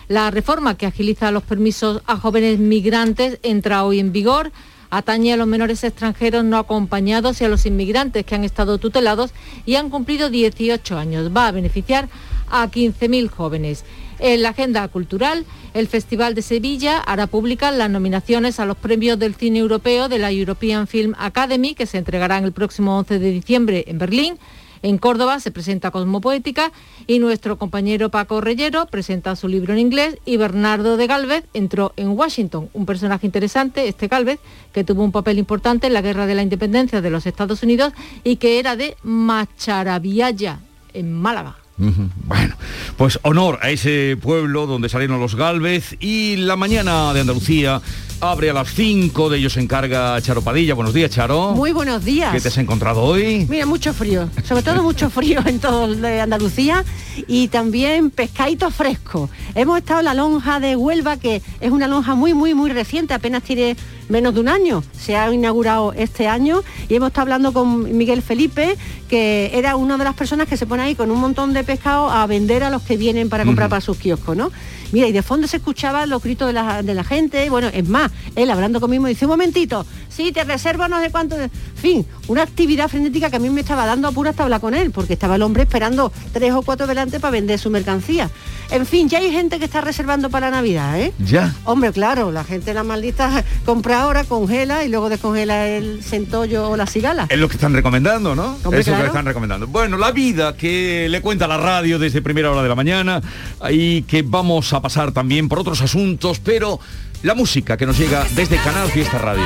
La 0.07 0.31
reforma 0.31 0.77
que 0.77 0.85
agiliza 0.85 1.29
los 1.31 1.43
permisos 1.43 2.01
a 2.05 2.15
jóvenes 2.15 2.57
migrantes 2.57 3.37
entra 3.43 3.83
hoy 3.83 3.99
en 3.99 4.13
vigor 4.13 4.53
atañe 4.89 5.33
a 5.33 5.37
los 5.37 5.47
menores 5.47 5.83
extranjeros 5.83 6.45
no 6.45 6.57
acompañados 6.57 7.41
y 7.41 7.43
a 7.43 7.49
los 7.49 7.65
inmigrantes 7.65 8.25
que 8.25 8.35
han 8.35 8.45
estado 8.45 8.77
tutelados 8.77 9.31
y 9.65 9.75
han 9.75 9.89
cumplido 9.89 10.29
18 10.29 10.97
años. 10.97 11.35
Va 11.35 11.47
a 11.47 11.51
beneficiar 11.51 12.07
a 12.49 12.71
15.000 12.71 13.29
jóvenes. 13.29 13.83
En 14.19 14.41
la 14.41 14.49
agenda 14.49 14.87
cultural, 14.87 15.45
el 15.73 15.87
Festival 15.87 16.35
de 16.35 16.41
Sevilla 16.41 16.99
hará 16.99 17.27
públicas 17.27 17.75
las 17.75 17.89
nominaciones 17.89 18.59
a 18.59 18.65
los 18.65 18.77
premios 18.77 19.19
del 19.19 19.35
cine 19.35 19.59
europeo 19.59 20.07
de 20.07 20.19
la 20.19 20.31
European 20.31 20.87
Film 20.87 21.13
Academy, 21.17 21.75
que 21.75 21.85
se 21.85 21.97
entregarán 21.97 22.45
el 22.45 22.53
próximo 22.53 22.97
11 22.97 23.19
de 23.19 23.31
diciembre 23.31 23.83
en 23.87 23.97
Berlín. 23.97 24.39
En 24.83 24.97
Córdoba 24.99 25.39
se 25.39 25.51
presenta 25.51 25.91
Cosmopoética 25.91 26.71
y 27.07 27.19
nuestro 27.19 27.57
compañero 27.57 28.09
Paco 28.09 28.39
Reyero 28.39 28.85
presenta 28.85 29.35
su 29.35 29.47
libro 29.47 29.73
en 29.73 29.79
inglés 29.79 30.17
y 30.25 30.37
Bernardo 30.37 30.95
de 30.95 31.07
Galvez 31.07 31.43
entró 31.53 31.91
en 31.97 32.09
Washington, 32.09 32.69
un 32.73 32.85
personaje 32.85 33.25
interesante, 33.25 33.87
este 33.87 34.07
Galvez, 34.07 34.39
que 34.73 34.83
tuvo 34.83 35.03
un 35.03 35.11
papel 35.11 35.39
importante 35.39 35.87
en 35.87 35.93
la 35.93 36.01
Guerra 36.01 36.27
de 36.27 36.35
la 36.35 36.43
Independencia 36.43 37.01
de 37.01 37.09
los 37.09 37.25
Estados 37.25 37.63
Unidos 37.63 37.93
y 38.23 38.35
que 38.35 38.59
era 38.59 38.75
de 38.75 38.95
Macharabiaya, 39.01 40.59
en 40.93 41.11
Málaga. 41.13 41.64
Bueno, 41.77 42.55
pues 42.97 43.19
honor 43.23 43.59
a 43.61 43.69
ese 43.69 44.17
pueblo 44.21 44.65
donde 44.65 44.87
salieron 44.87 45.19
los 45.19 45.35
Galvez 45.35 45.97
y 45.99 46.37
la 46.37 46.55
mañana 46.55 47.13
de 47.13 47.19
Andalucía 47.21 47.81
abre 48.27 48.49
a 48.49 48.53
las 48.53 48.73
5, 48.73 49.29
de 49.29 49.37
ellos 49.37 49.53
se 49.53 49.59
encarga 49.59 50.19
Charo 50.21 50.41
Padilla. 50.41 50.73
Buenos 50.73 50.93
días, 50.93 51.11
Charo. 51.11 51.51
Muy 51.51 51.71
buenos 51.71 52.03
días. 52.03 52.33
¿Qué 52.33 52.41
te 52.41 52.47
has 52.47 52.57
encontrado 52.57 53.03
hoy? 53.03 53.45
Mira, 53.47 53.65
mucho 53.65 53.93
frío, 53.93 54.29
sobre 54.43 54.63
todo 54.63 54.81
mucho 54.81 55.09
frío 55.09 55.41
en 55.45 55.59
todo 55.59 55.93
de 55.95 56.21
Andalucía 56.21 56.83
y 57.27 57.49
también 57.49 58.09
pescadito 58.09 58.71
fresco. 58.71 59.29
Hemos 59.53 59.77
estado 59.77 59.99
en 59.99 60.05
la 60.05 60.13
lonja 60.13 60.59
de 60.59 60.75
Huelva, 60.75 61.17
que 61.17 61.41
es 61.59 61.71
una 61.71 61.87
lonja 61.87 62.15
muy, 62.15 62.33
muy, 62.33 62.53
muy 62.53 62.71
reciente, 62.71 63.13
apenas 63.13 63.43
tiene 63.43 63.75
menos 64.09 64.33
de 64.33 64.39
un 64.39 64.49
año. 64.49 64.83
Se 64.97 65.15
ha 65.15 65.31
inaugurado 65.31 65.93
este 65.93 66.27
año 66.27 66.63
y 66.89 66.95
hemos 66.95 67.07
estado 67.07 67.23
hablando 67.23 67.53
con 67.53 67.97
Miguel 67.97 68.21
Felipe, 68.21 68.75
que 69.07 69.51
era 69.53 69.75
una 69.75 69.97
de 69.97 70.03
las 70.03 70.15
personas 70.15 70.47
que 70.47 70.57
se 70.57 70.65
pone 70.65 70.83
ahí 70.83 70.95
con 70.95 71.11
un 71.11 71.19
montón 71.19 71.53
de 71.53 71.63
pescado 71.63 72.09
a 72.09 72.25
vender 72.27 72.63
a 72.63 72.69
los 72.69 72.81
que 72.81 72.97
vienen 72.97 73.29
para 73.29 73.45
comprar 73.45 73.69
para 73.69 73.81
sus 73.81 73.97
kioscos, 73.97 74.35
¿no? 74.35 74.51
Mira, 74.91 75.07
y 75.07 75.11
de 75.11 75.21
fondo 75.21 75.47
se 75.47 75.57
escuchaban 75.57 76.09
los 76.09 76.21
gritos 76.21 76.47
de 76.47 76.53
la, 76.53 76.83
de 76.83 76.93
la 76.93 77.03
gente, 77.03 77.49
bueno, 77.49 77.67
es 77.73 77.87
más, 77.87 78.11
él 78.35 78.49
hablando 78.49 78.79
conmigo 78.79 79.05
dice, 79.07 79.25
un 79.25 79.31
momentito, 79.31 79.85
sí, 80.09 80.31
te 80.31 80.43
reservo 80.43 80.87
no 80.87 81.01
sé 81.01 81.11
cuánto, 81.11 81.35
en 81.35 81.49
fin, 81.75 82.05
una 82.27 82.43
actividad 82.43 82.87
frenética 82.87 83.29
que 83.29 83.35
a 83.35 83.39
mí 83.39 83.49
me 83.49 83.61
estaba 83.61 83.85
dando 83.85 84.07
apuro 84.07 84.29
hasta 84.29 84.43
hablar 84.43 84.61
con 84.61 84.73
él, 84.73 84.91
porque 84.91 85.13
estaba 85.13 85.35
el 85.35 85.41
hombre 85.41 85.63
esperando 85.63 86.11
tres 86.33 86.53
o 86.53 86.61
cuatro 86.61 86.87
delante 86.87 87.19
para 87.19 87.31
vender 87.31 87.59
su 87.59 87.69
mercancía. 87.69 88.29
En 88.71 88.85
fin, 88.85 89.09
ya 89.09 89.19
hay 89.19 89.31
gente 89.31 89.59
que 89.59 89.65
está 89.65 89.81
reservando 89.81 90.29
para 90.29 90.49
Navidad, 90.49 90.99
¿eh? 90.99 91.13
Ya. 91.19 91.53
Hombre, 91.65 91.91
claro, 91.91 92.31
la 92.31 92.43
gente 92.43 92.73
la 92.73 92.83
maldita 92.83 93.43
compra 93.65 94.01
ahora, 94.01 94.23
congela 94.23 94.83
y 94.83 94.89
luego 94.89 95.09
descongela 95.09 95.67
el 95.67 96.03
centollo 96.03 96.69
o 96.69 96.77
la 96.77 96.87
cigala. 96.87 97.27
Es 97.29 97.37
lo 97.37 97.47
que 97.47 97.55
están 97.55 97.73
recomendando, 97.73 98.35
¿no? 98.35 98.57
Hombre, 98.63 98.79
Eso 98.79 98.79
es 98.79 98.87
lo 98.87 98.93
claro. 98.93 99.03
que 99.03 99.07
están 99.07 99.25
recomendando. 99.25 99.67
Bueno, 99.67 99.97
la 99.97 100.11
vida 100.11 100.55
que 100.57 101.07
le 101.09 101.21
cuenta 101.21 101.47
la 101.47 101.57
radio 101.57 101.99
desde 101.99 102.21
primera 102.21 102.51
hora 102.51 102.63
de 102.63 102.69
la 102.69 102.75
mañana 102.75 103.21
y 103.69 104.01
que 104.03 104.23
vamos 104.23 104.73
a 104.73 104.74
pasar 104.81 105.11
también 105.11 105.49
por 105.49 105.59
otros 105.59 105.81
asuntos, 105.81 106.39
pero 106.39 106.79
la 107.23 107.35
música 107.35 107.77
que 107.77 107.85
nos 107.85 107.97
llega 107.97 108.25
desde 108.35 108.57
Canal 108.57 108.89
Fiesta 108.89 109.17
Radio. 109.17 109.43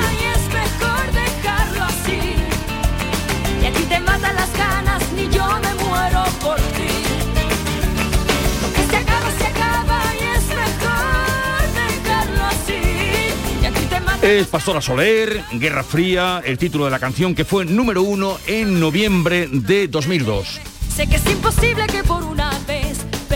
es 14.22 14.46
Pastora 14.48 14.80
Soler, 14.80 15.42
Guerra 15.52 15.82
Fría, 15.82 16.42
el 16.44 16.58
título 16.58 16.84
de 16.84 16.90
la 16.90 16.98
canción 16.98 17.34
que 17.34 17.44
fue 17.44 17.64
número 17.64 18.02
uno 18.02 18.38
en 18.46 18.78
noviembre 18.78 19.48
de 19.50 19.88
2002. 19.88 20.60
Sé 20.94 21.06
que 21.08 21.16
es 21.16 21.26
imposible 21.26 21.86
que 21.86 22.04
por 22.04 22.22
una 22.24 22.39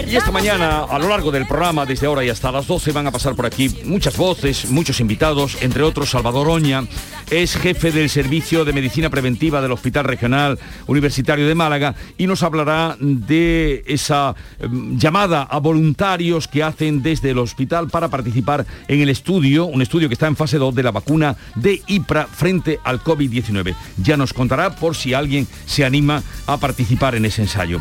Y 0.06 0.16
esta 0.16 0.30
mañana, 0.30 0.84
a 0.84 0.98
lo 0.98 1.08
largo 1.08 1.32
del 1.32 1.46
programa, 1.46 1.86
desde 1.86 2.06
ahora 2.06 2.24
y 2.24 2.28
hasta 2.28 2.52
las 2.52 2.66
12, 2.66 2.92
van 2.92 3.06
a 3.06 3.10
pasar 3.10 3.34
por 3.34 3.46
aquí 3.46 3.74
muchas 3.84 4.16
voces, 4.16 4.70
muchos 4.70 5.00
invitados, 5.00 5.56
entre 5.62 5.82
otros 5.82 6.10
Salvador 6.10 6.48
Oña, 6.48 6.84
es 7.30 7.56
jefe 7.56 7.90
del 7.90 8.10
Servicio 8.10 8.64
de 8.66 8.74
Medicina 8.74 9.08
Preventiva 9.08 9.62
del 9.62 9.72
Hospital 9.72 10.04
Regional 10.04 10.58
Universitario 10.86 11.48
de 11.48 11.54
Málaga 11.54 11.94
y 12.18 12.26
nos 12.26 12.42
hablará 12.42 12.96
de 13.00 13.82
esa 13.86 14.34
em, 14.58 14.98
llamada 14.98 15.42
a 15.42 15.58
voluntarios 15.58 16.48
que 16.48 16.62
hacen 16.62 17.02
desde 17.02 17.30
el 17.30 17.38
hospital 17.38 17.88
para 17.88 18.08
participar 18.08 18.66
en 18.88 19.00
el 19.00 19.08
estudio, 19.08 19.64
un 19.64 19.80
estudio 19.80 20.08
que 20.08 20.14
está 20.14 20.26
en 20.26 20.36
fase 20.36 20.58
2 20.58 20.74
de 20.74 20.82
la 20.82 20.90
vacuna 20.90 21.36
de 21.54 21.82
IPRA 21.86 22.26
frente 22.26 22.78
al 22.84 23.02
COVID-19. 23.02 23.74
Ya 24.02 24.16
nos 24.18 24.34
contará 24.34 24.76
por 24.76 24.96
si 24.96 25.14
alguien 25.14 25.48
se 25.64 25.84
anima 25.84 26.22
a 26.46 26.58
participar 26.58 27.14
en 27.14 27.24
ese 27.24 27.42
ensayo. 27.42 27.80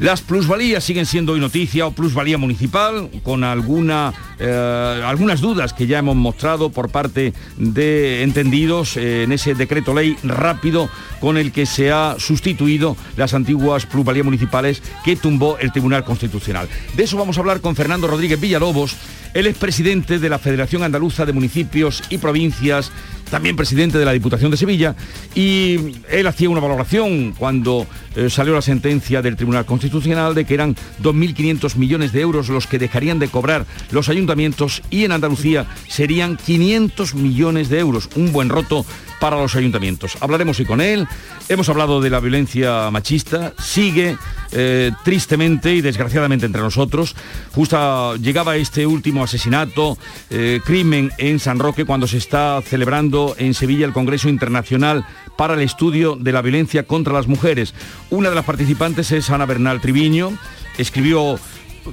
Las 0.00 0.22
plusvalías 0.22 0.82
siguen 0.82 1.04
siendo 1.04 1.34
hoy 1.34 1.40
noticia 1.40 1.86
o 1.86 1.90
plusvalía 1.90 2.38
municipal, 2.38 3.10
con 3.22 3.44
alguna, 3.44 4.14
eh, 4.38 5.02
algunas 5.04 5.42
dudas 5.42 5.74
que 5.74 5.86
ya 5.86 5.98
hemos 5.98 6.16
mostrado 6.16 6.70
por 6.70 6.88
parte 6.88 7.34
de 7.58 8.22
entendidos 8.22 8.96
eh, 8.96 9.24
en 9.24 9.32
ese 9.32 9.54
decreto 9.54 9.92
ley 9.92 10.16
rápido 10.22 10.88
con 11.20 11.36
el 11.36 11.52
que 11.52 11.66
se 11.66 11.92
ha 11.92 12.16
sustituido 12.18 12.96
las 13.18 13.34
antiguas 13.34 13.84
plusvalías 13.84 14.24
municipales 14.24 14.82
que 15.04 15.16
tumbó 15.16 15.58
el 15.58 15.70
Tribunal 15.70 16.02
Constitucional. 16.02 16.66
De 16.96 17.04
eso 17.04 17.18
vamos 17.18 17.36
a 17.36 17.40
hablar 17.40 17.60
con 17.60 17.76
Fernando 17.76 18.06
Rodríguez 18.06 18.40
Villalobos, 18.40 18.96
él 19.34 19.46
es 19.46 19.56
presidente 19.56 20.18
de 20.18 20.28
la 20.28 20.38
Federación 20.38 20.82
Andaluza 20.82 21.26
de 21.26 21.32
Municipios 21.34 22.02
y 22.08 22.18
Provincias, 22.18 22.90
también 23.30 23.56
presidente 23.56 23.98
de 23.98 24.04
la 24.04 24.12
Diputación 24.12 24.50
de 24.50 24.56
Sevilla, 24.56 24.94
y 25.34 25.94
él 26.08 26.26
hacía 26.26 26.50
una 26.50 26.60
valoración 26.60 27.32
cuando 27.38 27.86
eh, 28.16 28.28
salió 28.28 28.54
la 28.54 28.62
sentencia 28.62 29.22
del 29.22 29.36
Tribunal 29.36 29.64
Constitucional 29.64 30.34
de 30.34 30.44
que 30.44 30.54
eran 30.54 30.74
2.500 31.02 31.76
millones 31.76 32.12
de 32.12 32.20
euros 32.20 32.48
los 32.48 32.66
que 32.66 32.78
dejarían 32.78 33.18
de 33.18 33.28
cobrar 33.28 33.66
los 33.90 34.08
ayuntamientos 34.08 34.82
y 34.90 35.04
en 35.04 35.12
Andalucía 35.12 35.66
serían 35.88 36.36
500 36.36 37.14
millones 37.14 37.68
de 37.68 37.78
euros, 37.78 38.08
un 38.16 38.32
buen 38.32 38.48
roto 38.48 38.84
para 39.20 39.36
los 39.36 39.54
ayuntamientos. 39.54 40.16
Hablaremos 40.20 40.58
hoy 40.58 40.66
con 40.66 40.80
él, 40.80 41.06
hemos 41.48 41.68
hablado 41.68 42.00
de 42.00 42.10
la 42.10 42.18
violencia 42.18 42.90
machista, 42.90 43.52
sigue 43.58 44.16
eh, 44.50 44.90
tristemente 45.04 45.74
y 45.74 45.82
desgraciadamente 45.82 46.46
entre 46.46 46.62
nosotros. 46.62 47.14
Justo 47.54 48.16
llegaba 48.16 48.56
este 48.56 48.86
último 48.86 49.22
asesinato, 49.22 49.96
eh, 50.30 50.60
crimen 50.64 51.12
en 51.18 51.38
San 51.38 51.58
Roque 51.58 51.84
cuando 51.84 52.08
se 52.08 52.16
está 52.16 52.60
celebrando 52.62 53.36
en 53.38 53.54
Sevilla 53.54 53.86
el 53.86 53.92
Congreso 53.92 54.28
Internacional 54.28 55.06
para 55.36 55.54
el 55.54 55.60
Estudio 55.60 56.16
de 56.16 56.32
la 56.32 56.42
Violencia 56.42 56.84
contra 56.84 57.12
las 57.12 57.28
Mujeres. 57.28 57.74
Una 58.08 58.30
de 58.30 58.34
las 58.34 58.44
participantes 58.44 59.12
es 59.12 59.30
Ana 59.30 59.46
Bernal 59.46 59.80
Triviño, 59.80 60.32
escribió 60.78 61.38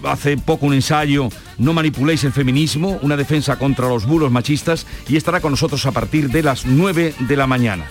hace 0.03 0.37
poco 0.37 0.65
un 0.65 0.73
ensayo 0.73 1.29
No 1.57 1.73
manipuléis 1.73 2.23
el 2.23 2.33
feminismo, 2.33 2.99
una 3.01 3.17
defensa 3.17 3.57
contra 3.57 3.87
los 3.87 4.05
bulos 4.05 4.31
machistas 4.31 4.85
y 5.07 5.17
estará 5.17 5.41
con 5.41 5.51
nosotros 5.51 5.85
a 5.85 5.91
partir 5.91 6.29
de 6.29 6.43
las 6.43 6.65
9 6.65 7.15
de 7.19 7.37
la 7.37 7.47
mañana. 7.47 7.85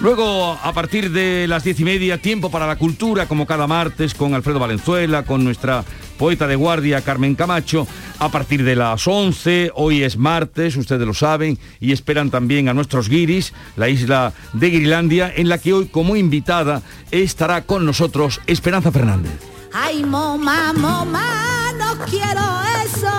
Luego, 0.00 0.58
a 0.60 0.72
partir 0.72 1.12
de 1.12 1.46
las 1.46 1.62
diez 1.62 1.78
y 1.78 1.84
media, 1.84 2.18
tiempo 2.18 2.50
para 2.50 2.66
la 2.66 2.76
cultura, 2.76 3.26
como 3.26 3.46
cada 3.46 3.68
martes, 3.68 4.12
con 4.14 4.34
Alfredo 4.34 4.58
Valenzuela, 4.58 5.24
con 5.24 5.44
nuestra 5.44 5.84
poeta 6.18 6.46
de 6.48 6.56
guardia, 6.56 7.00
Carmen 7.00 7.36
Camacho. 7.36 7.86
A 8.18 8.28
partir 8.28 8.64
de 8.64 8.74
las 8.74 9.06
11, 9.06 9.70
hoy 9.74 10.02
es 10.02 10.16
martes, 10.16 10.76
ustedes 10.76 11.06
lo 11.06 11.14
saben, 11.14 11.58
y 11.80 11.92
esperan 11.92 12.30
también 12.30 12.68
a 12.68 12.74
nuestros 12.74 13.08
guiris, 13.08 13.54
la 13.76 13.88
isla 13.88 14.32
de 14.52 14.70
Grilandia, 14.70 15.32
en 15.34 15.48
la 15.48 15.58
que 15.58 15.72
hoy, 15.72 15.86
como 15.86 16.16
invitada, 16.16 16.82
estará 17.12 17.62
con 17.62 17.86
nosotros 17.86 18.40
Esperanza 18.46 18.90
Fernández. 18.90 19.53
Ay, 19.76 20.04
mamá, 20.04 20.72
mamá, 20.72 21.72
no 21.76 21.96
quiero 22.06 22.40
eso. 22.84 23.10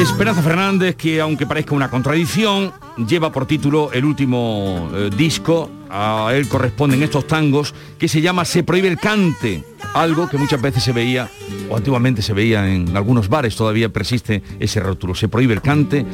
Esperanza 0.00 0.42
Fernández, 0.42 0.94
que 0.94 1.20
aunque 1.20 1.44
parezca 1.44 1.74
una 1.74 1.90
contradicción, 1.90 2.72
lleva 2.96 3.32
por 3.32 3.46
título 3.46 3.90
el 3.92 4.04
último 4.04 4.88
eh, 4.94 5.10
disco, 5.14 5.70
a 5.90 6.30
él 6.34 6.48
corresponden 6.48 7.02
estos 7.02 7.26
tangos, 7.26 7.74
que 7.98 8.06
se 8.06 8.20
llama 8.20 8.44
Se 8.44 8.62
prohíbe 8.62 8.86
el 8.86 8.96
cante, 8.96 9.64
algo 9.94 10.28
que 10.28 10.38
muchas 10.38 10.62
veces 10.62 10.84
se 10.84 10.92
veía, 10.92 11.28
o 11.68 11.76
antiguamente 11.76 12.22
se 12.22 12.32
veía 12.32 12.72
en 12.72 12.96
algunos 12.96 13.28
bares, 13.28 13.56
todavía 13.56 13.88
persiste 13.88 14.42
ese 14.60 14.78
rótulo, 14.78 15.16
Se 15.16 15.28
prohíbe 15.28 15.54
el 15.54 15.62
cante, 15.62 16.06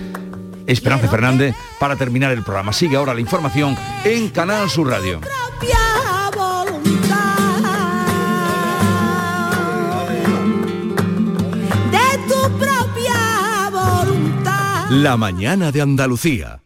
Esperanza 0.67 1.09
Fernández, 1.09 1.55
para 1.79 1.97
terminar 1.97 2.33
el 2.33 2.43
programa. 2.43 2.73
Sigue 2.73 2.97
ahora 2.97 3.13
la 3.13 3.21
información 3.21 3.77
en 4.05 4.31
Canal 4.31 4.71
Sur 4.71 4.89
Radio. 4.89 5.21
La 14.91 15.17
mañana 15.17 15.73
de 15.73 15.81
Andalucía. 15.81 16.61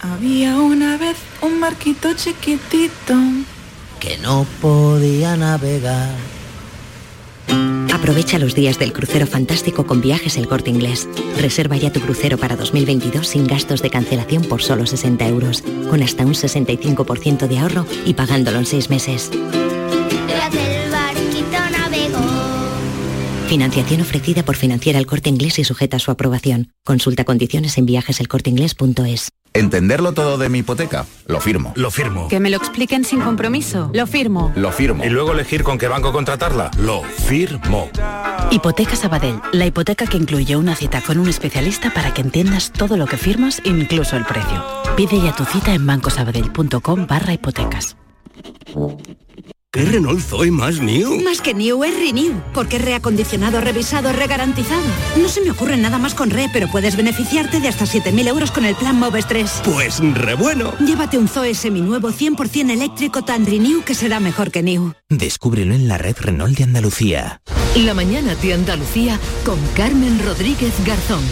Había 0.00 0.58
una 0.58 0.96
vez 0.96 1.16
un 1.40 1.60
barquito 1.60 2.12
chiquitito. 2.14 3.14
que 4.00 4.18
no 4.18 4.46
podía 4.60 5.36
navegar. 5.36 6.14
Aprovecha 7.92 8.38
los 8.38 8.54
días 8.54 8.78
del 8.78 8.92
crucero 8.92 9.26
fantástico 9.26 9.86
con 9.86 10.02
viajes 10.02 10.36
El 10.36 10.46
Corte 10.46 10.68
Inglés. 10.68 11.08
Reserva 11.40 11.76
ya 11.76 11.90
tu 11.90 12.00
crucero 12.00 12.36
para 12.36 12.54
2022 12.54 13.26
sin 13.26 13.46
gastos 13.46 13.80
de 13.80 13.88
cancelación 13.88 14.42
por 14.42 14.62
solo 14.62 14.84
60 14.84 15.26
euros, 15.26 15.62
con 15.88 16.02
hasta 16.02 16.26
un 16.26 16.34
65% 16.34 17.46
de 17.46 17.58
ahorro 17.58 17.86
y 18.04 18.12
pagándolo 18.12 18.58
en 18.58 18.66
6 18.66 18.90
meses. 18.90 19.30
Financiación 23.54 24.00
ofrecida 24.00 24.42
por 24.42 24.56
Financiera 24.56 24.98
El 24.98 25.06
Corte 25.06 25.30
Inglés 25.30 25.60
y 25.60 25.64
sujeta 25.64 25.98
a 25.98 26.00
su 26.00 26.10
aprobación. 26.10 26.72
Consulta 26.84 27.22
condiciones 27.22 27.78
en 27.78 27.86
viajeselcorteinglés.es. 27.86 29.28
¿Entenderlo 29.52 30.12
todo 30.12 30.38
de 30.38 30.48
mi 30.48 30.58
hipoteca? 30.58 31.06
Lo 31.26 31.38
firmo. 31.38 31.72
Lo 31.76 31.92
firmo. 31.92 32.26
Que 32.26 32.40
me 32.40 32.50
lo 32.50 32.56
expliquen 32.56 33.04
sin 33.04 33.20
compromiso. 33.20 33.92
Lo 33.94 34.08
firmo. 34.08 34.52
Lo 34.56 34.72
firmo. 34.72 35.04
Y 35.04 35.08
luego 35.08 35.30
elegir 35.30 35.62
con 35.62 35.78
qué 35.78 35.86
banco 35.86 36.12
contratarla. 36.12 36.72
Lo 36.78 37.04
firmo. 37.04 37.90
Hipoteca 38.50 38.96
Sabadell, 38.96 39.40
la 39.52 39.66
hipoteca 39.66 40.08
que 40.08 40.16
incluye 40.16 40.56
una 40.56 40.74
cita 40.74 41.00
con 41.00 41.18
un 41.18 41.28
especialista 41.28 41.94
para 41.94 42.12
que 42.12 42.22
entiendas 42.22 42.72
todo 42.72 42.96
lo 42.96 43.06
que 43.06 43.18
firmas, 43.18 43.62
incluso 43.64 44.16
el 44.16 44.24
precio. 44.24 44.64
Pide 44.96 45.22
ya 45.22 45.32
tu 45.36 45.44
cita 45.44 45.74
en 45.74 45.86
bancosabadell.com 45.86 47.06
barra 47.06 47.34
hipotecas. 47.34 47.96
¿Qué 49.74 49.84
Renault 49.84 50.20
Zoe 50.20 50.52
más 50.52 50.78
new? 50.78 51.20
Más 51.24 51.40
que 51.40 51.52
New 51.52 51.82
es 51.82 51.96
Renew, 51.96 52.40
porque 52.52 52.76
es 52.76 52.84
reacondicionado, 52.84 53.60
revisado, 53.60 54.12
regarantizado. 54.12 54.84
No 55.20 55.28
se 55.28 55.40
me 55.40 55.50
ocurre 55.50 55.76
nada 55.76 55.98
más 55.98 56.14
con 56.14 56.30
Re, 56.30 56.48
pero 56.52 56.68
puedes 56.70 56.94
beneficiarte 56.96 57.58
de 57.58 57.66
hasta 57.66 57.84
7.000 57.84 58.28
euros 58.28 58.52
con 58.52 58.66
el 58.66 58.76
plan 58.76 58.96
Moves 59.00 59.26
3. 59.26 59.62
Pues 59.64 59.98
re 59.98 60.34
bueno. 60.34 60.74
Llévate 60.78 61.18
un 61.18 61.26
Zoe 61.26 61.56
seminuevo 61.56 62.12
100% 62.12 62.70
eléctrico 62.70 63.22
tan 63.22 63.46
Renew 63.46 63.82
que 63.82 63.96
será 63.96 64.20
mejor 64.20 64.52
que 64.52 64.62
New. 64.62 64.92
Descúbrelo 65.08 65.74
en 65.74 65.88
la 65.88 65.98
red 65.98 66.14
Renault 66.20 66.56
de 66.56 66.62
Andalucía. 66.62 67.40
La 67.74 67.94
mañana 67.94 68.36
de 68.36 68.54
Andalucía 68.54 69.18
con 69.44 69.58
Carmen 69.74 70.20
Rodríguez 70.24 70.72
Garzón. 70.86 71.24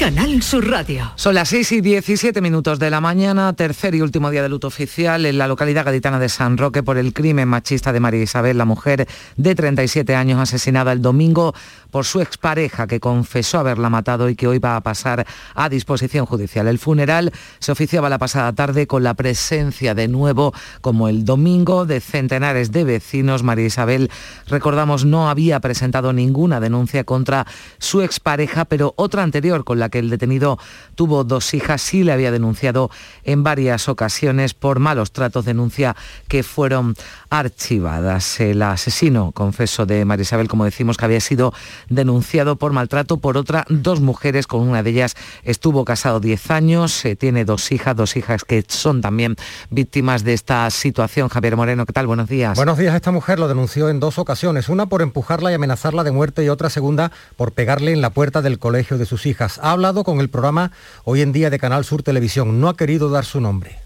Canal 0.00 0.42
Sur 0.42 0.66
Radio. 0.66 1.12
Son 1.16 1.34
las 1.34 1.50
6 1.50 1.72
y 1.72 1.80
17 1.82 2.40
minutos 2.40 2.78
de 2.78 2.88
la 2.88 3.02
mañana, 3.02 3.52
tercer 3.52 3.94
y 3.94 4.00
último 4.00 4.30
día 4.30 4.42
de 4.42 4.48
luto 4.48 4.66
oficial 4.66 5.26
en 5.26 5.36
la 5.36 5.46
localidad 5.46 5.84
gaditana 5.84 6.18
de 6.18 6.30
San 6.30 6.56
Roque 6.56 6.82
por 6.82 6.96
el 6.96 7.12
crimen 7.12 7.48
machista 7.48 7.92
de 7.92 8.00
María 8.00 8.22
Isabel, 8.22 8.56
la 8.56 8.64
mujer 8.64 9.06
de 9.36 9.54
37 9.54 10.14
años 10.14 10.40
asesinada 10.40 10.92
el 10.92 11.02
domingo 11.02 11.54
por 11.90 12.04
su 12.04 12.20
expareja 12.20 12.86
que 12.86 13.00
confesó 13.00 13.58
haberla 13.58 13.90
matado 13.90 14.28
y 14.28 14.36
que 14.36 14.46
hoy 14.46 14.58
va 14.58 14.76
a 14.76 14.80
pasar 14.80 15.26
a 15.54 15.68
disposición 15.68 16.26
judicial. 16.26 16.68
El 16.68 16.78
funeral 16.78 17.32
se 17.58 17.72
oficiaba 17.72 18.08
la 18.08 18.18
pasada 18.18 18.52
tarde 18.52 18.86
con 18.86 19.02
la 19.02 19.14
presencia 19.14 19.94
de 19.94 20.08
nuevo, 20.08 20.54
como 20.80 21.08
el 21.08 21.24
domingo, 21.24 21.86
de 21.86 22.00
centenares 22.00 22.72
de 22.72 22.84
vecinos. 22.84 23.42
María 23.42 23.66
Isabel, 23.66 24.10
recordamos, 24.46 25.04
no 25.04 25.28
había 25.28 25.60
presentado 25.60 26.12
ninguna 26.12 26.60
denuncia 26.60 27.04
contra 27.04 27.46
su 27.78 28.02
expareja, 28.02 28.64
pero 28.64 28.94
otra 28.96 29.22
anterior 29.22 29.64
con 29.64 29.78
la 29.78 29.88
que 29.88 29.98
el 29.98 30.10
detenido 30.10 30.58
tuvo 30.94 31.24
dos 31.24 31.54
hijas, 31.54 31.82
sí 31.82 32.04
le 32.04 32.12
había 32.12 32.30
denunciado 32.30 32.90
en 33.24 33.42
varias 33.42 33.88
ocasiones 33.88 34.54
por 34.54 34.78
malos 34.78 35.12
tratos, 35.12 35.44
denuncia 35.44 35.96
que 36.28 36.42
fueron 36.42 36.94
archivadas. 37.30 38.40
El 38.40 38.62
asesino, 38.62 39.32
confeso, 39.32 39.86
de 39.86 40.04
María 40.04 40.22
Isabel, 40.22 40.48
como 40.48 40.64
decimos, 40.64 40.96
que 40.96 41.04
había 41.04 41.20
sido 41.20 41.52
denunciado 41.90 42.56
por 42.56 42.72
maltrato 42.72 43.18
por 43.18 43.36
otras 43.36 43.64
dos 43.68 44.00
mujeres, 44.00 44.46
con 44.46 44.66
una 44.66 44.82
de 44.82 44.90
ellas 44.90 45.14
estuvo 45.44 45.84
casado 45.84 46.20
10 46.20 46.50
años, 46.50 47.04
eh, 47.04 47.16
tiene 47.16 47.44
dos 47.44 47.70
hijas, 47.72 47.94
dos 47.94 48.16
hijas 48.16 48.44
que 48.44 48.64
son 48.66 49.02
también 49.02 49.36
víctimas 49.68 50.24
de 50.24 50.32
esta 50.32 50.70
situación. 50.70 51.28
Javier 51.28 51.56
Moreno, 51.56 51.84
¿qué 51.84 51.92
tal? 51.92 52.06
Buenos 52.06 52.28
días. 52.28 52.56
Buenos 52.56 52.78
días, 52.78 52.94
esta 52.94 53.10
mujer 53.10 53.38
lo 53.38 53.48
denunció 53.48 53.90
en 53.90 54.00
dos 54.00 54.18
ocasiones, 54.18 54.68
una 54.68 54.86
por 54.86 55.02
empujarla 55.02 55.50
y 55.50 55.54
amenazarla 55.54 56.04
de 56.04 56.12
muerte 56.12 56.44
y 56.44 56.48
otra 56.48 56.70
segunda 56.70 57.12
por 57.36 57.52
pegarle 57.52 57.92
en 57.92 58.00
la 58.00 58.10
puerta 58.10 58.40
del 58.40 58.58
colegio 58.58 58.96
de 58.96 59.04
sus 59.04 59.26
hijas. 59.26 59.58
Ha 59.58 59.72
hablado 59.72 60.04
con 60.04 60.20
el 60.20 60.30
programa 60.30 60.72
Hoy 61.04 61.20
en 61.20 61.32
Día 61.32 61.50
de 61.50 61.58
Canal 61.58 61.84
Sur 61.84 62.02
Televisión, 62.02 62.60
no 62.60 62.68
ha 62.68 62.76
querido 62.76 63.10
dar 63.10 63.24
su 63.24 63.40
nombre. 63.40 63.76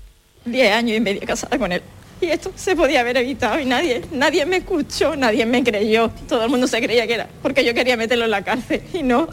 Diez 0.45 0.73
años 0.73 0.99
y 0.99 1.01
medio 1.01 1.23
casada 1.27 1.59
con 1.59 1.73
él. 1.73 1.83
Y 2.21 2.27
esto 2.27 2.53
se 2.55 2.75
podía 2.77 3.01
haber 3.01 3.17
evitado 3.19 3.59
y 3.61 3.65
nadie, 3.67 4.03
nadie 4.13 4.47
me 4.47 4.57
escuchó, 4.59 5.15
nadie 5.17 5.45
me 5.45 5.63
creyó. 5.63 6.11
Todo 6.29 6.45
el 6.45 6.51
mundo 6.51 6.67
se 6.67 6.81
creía 6.81 7.07
que 7.07 7.15
era 7.15 7.29
porque 7.43 7.65
yo 7.65 7.75
quería 7.75 7.97
meterlo 7.97 8.25
en 8.25 8.31
la 8.31 8.43
cárcel. 8.43 8.83
Y 8.95 9.03
no, 9.03 9.29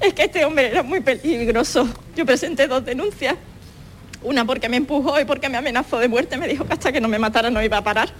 es 0.00 0.14
que 0.14 0.22
este 0.24 0.44
hombre 0.44 0.68
era 0.68 0.82
muy 0.82 1.00
peligroso. 1.00 1.88
Yo 2.16 2.24
presenté 2.24 2.66
dos 2.66 2.84
denuncias. 2.84 3.34
Una 4.22 4.44
porque 4.44 4.68
me 4.68 4.76
empujó 4.76 5.18
y 5.20 5.24
porque 5.24 5.48
me 5.48 5.58
amenazó 5.58 5.98
de 5.98 6.08
muerte. 6.08 6.36
Me 6.36 6.46
dijo 6.48 6.66
que 6.66 6.72
hasta 6.72 6.92
que 6.92 7.00
no 7.00 7.08
me 7.08 7.18
matara 7.18 7.50
no 7.50 7.62
iba 7.62 7.78
a 7.78 7.84
parar. 7.84 8.10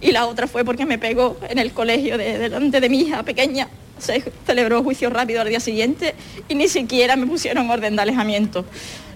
Y 0.00 0.12
la 0.12 0.26
otra 0.26 0.46
fue 0.46 0.64
porque 0.64 0.86
me 0.86 0.98
pegó 0.98 1.38
en 1.48 1.58
el 1.58 1.72
colegio 1.72 2.16
de- 2.16 2.38
delante 2.38 2.80
de 2.80 2.88
mi 2.88 3.00
hija 3.00 3.22
pequeña. 3.24 3.68
Se 3.98 4.22
celebró 4.46 4.82
juicio 4.84 5.10
rápido 5.10 5.40
al 5.40 5.48
día 5.48 5.60
siguiente 5.60 6.14
y 6.48 6.54
ni 6.54 6.68
siquiera 6.68 7.16
me 7.16 7.26
pusieron 7.26 7.68
orden 7.68 7.96
de 7.96 8.02
alejamiento. 8.02 8.64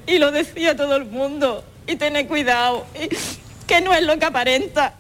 Y 0.07 0.19
lo 0.19 0.33
decía 0.33 0.77
todo 0.77 0.97
el 0.97 1.05
mundo. 1.05 1.65
Y 1.87 1.97
tener 1.97 2.27
cuidado. 2.27 2.85
Que 3.73 3.81
no 3.81 3.95
es 3.95 4.05
lo 4.05 4.19
que 4.19 4.27
aparenta. 4.27 4.99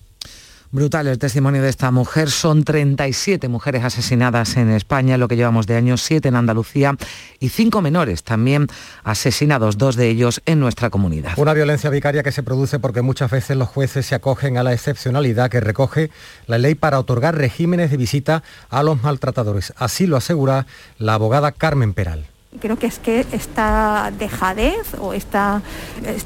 Brutal 0.70 1.06
el 1.06 1.18
testimonio 1.18 1.60
de 1.60 1.68
esta 1.68 1.90
mujer. 1.90 2.30
Son 2.30 2.64
37 2.64 3.46
mujeres 3.48 3.84
asesinadas 3.84 4.56
en 4.56 4.70
España, 4.70 5.18
lo 5.18 5.28
que 5.28 5.36
llevamos 5.36 5.66
de 5.66 5.76
años, 5.76 6.00
7 6.00 6.28
en 6.28 6.36
Andalucía 6.36 6.96
y 7.38 7.50
5 7.50 7.82
menores 7.82 8.22
también 8.22 8.68
asesinados, 9.04 9.76
dos 9.76 9.96
de 9.96 10.08
ellos 10.08 10.40
en 10.46 10.58
nuestra 10.58 10.88
comunidad. 10.88 11.34
Una 11.36 11.52
violencia 11.52 11.90
vicaria 11.90 12.22
que 12.22 12.32
se 12.32 12.42
produce 12.42 12.78
porque 12.78 13.02
muchas 13.02 13.30
veces 13.30 13.58
los 13.58 13.68
jueces 13.68 14.06
se 14.06 14.14
acogen 14.14 14.56
a 14.56 14.62
la 14.62 14.72
excepcionalidad 14.72 15.50
que 15.50 15.60
recoge 15.60 16.10
la 16.46 16.56
ley 16.56 16.74
para 16.74 16.98
otorgar 16.98 17.36
regímenes 17.36 17.90
de 17.90 17.98
visita 17.98 18.42
a 18.70 18.82
los 18.82 19.02
maltratadores. 19.02 19.74
Así 19.76 20.06
lo 20.06 20.16
asegura 20.16 20.64
la 20.96 21.12
abogada 21.12 21.52
Carmen 21.52 21.92
Peral. 21.92 22.31
Creo 22.60 22.78
que 22.78 22.86
es 22.86 22.98
que 22.98 23.26
esta 23.32 24.12
dejadez 24.18 24.94
o 25.00 25.14
esta, 25.14 25.62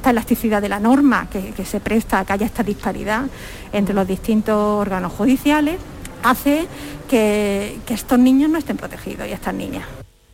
elasticidad 0.05 0.61
de 0.61 0.69
la 0.69 0.81
norma 0.81 1.29
que, 1.31 1.65
se 1.65 1.81
presta 1.81 2.21
a 2.21 2.25
que 2.25 2.33
haya 2.33 2.47
esta 2.47 2.62
disparidad 2.62 3.25
entre 3.73 3.95
los 3.95 4.07
distintos 4.07 4.57
órganos 4.57 5.12
judiciales 5.12 5.79
hace 6.23 6.67
que 7.09 7.79
estos 7.89 8.19
niños 8.19 8.51
no 8.51 8.59
estén 8.59 8.77
protegidos 8.77 9.29
y 9.29 9.33
estas 9.33 9.55
niñas. 9.55 9.85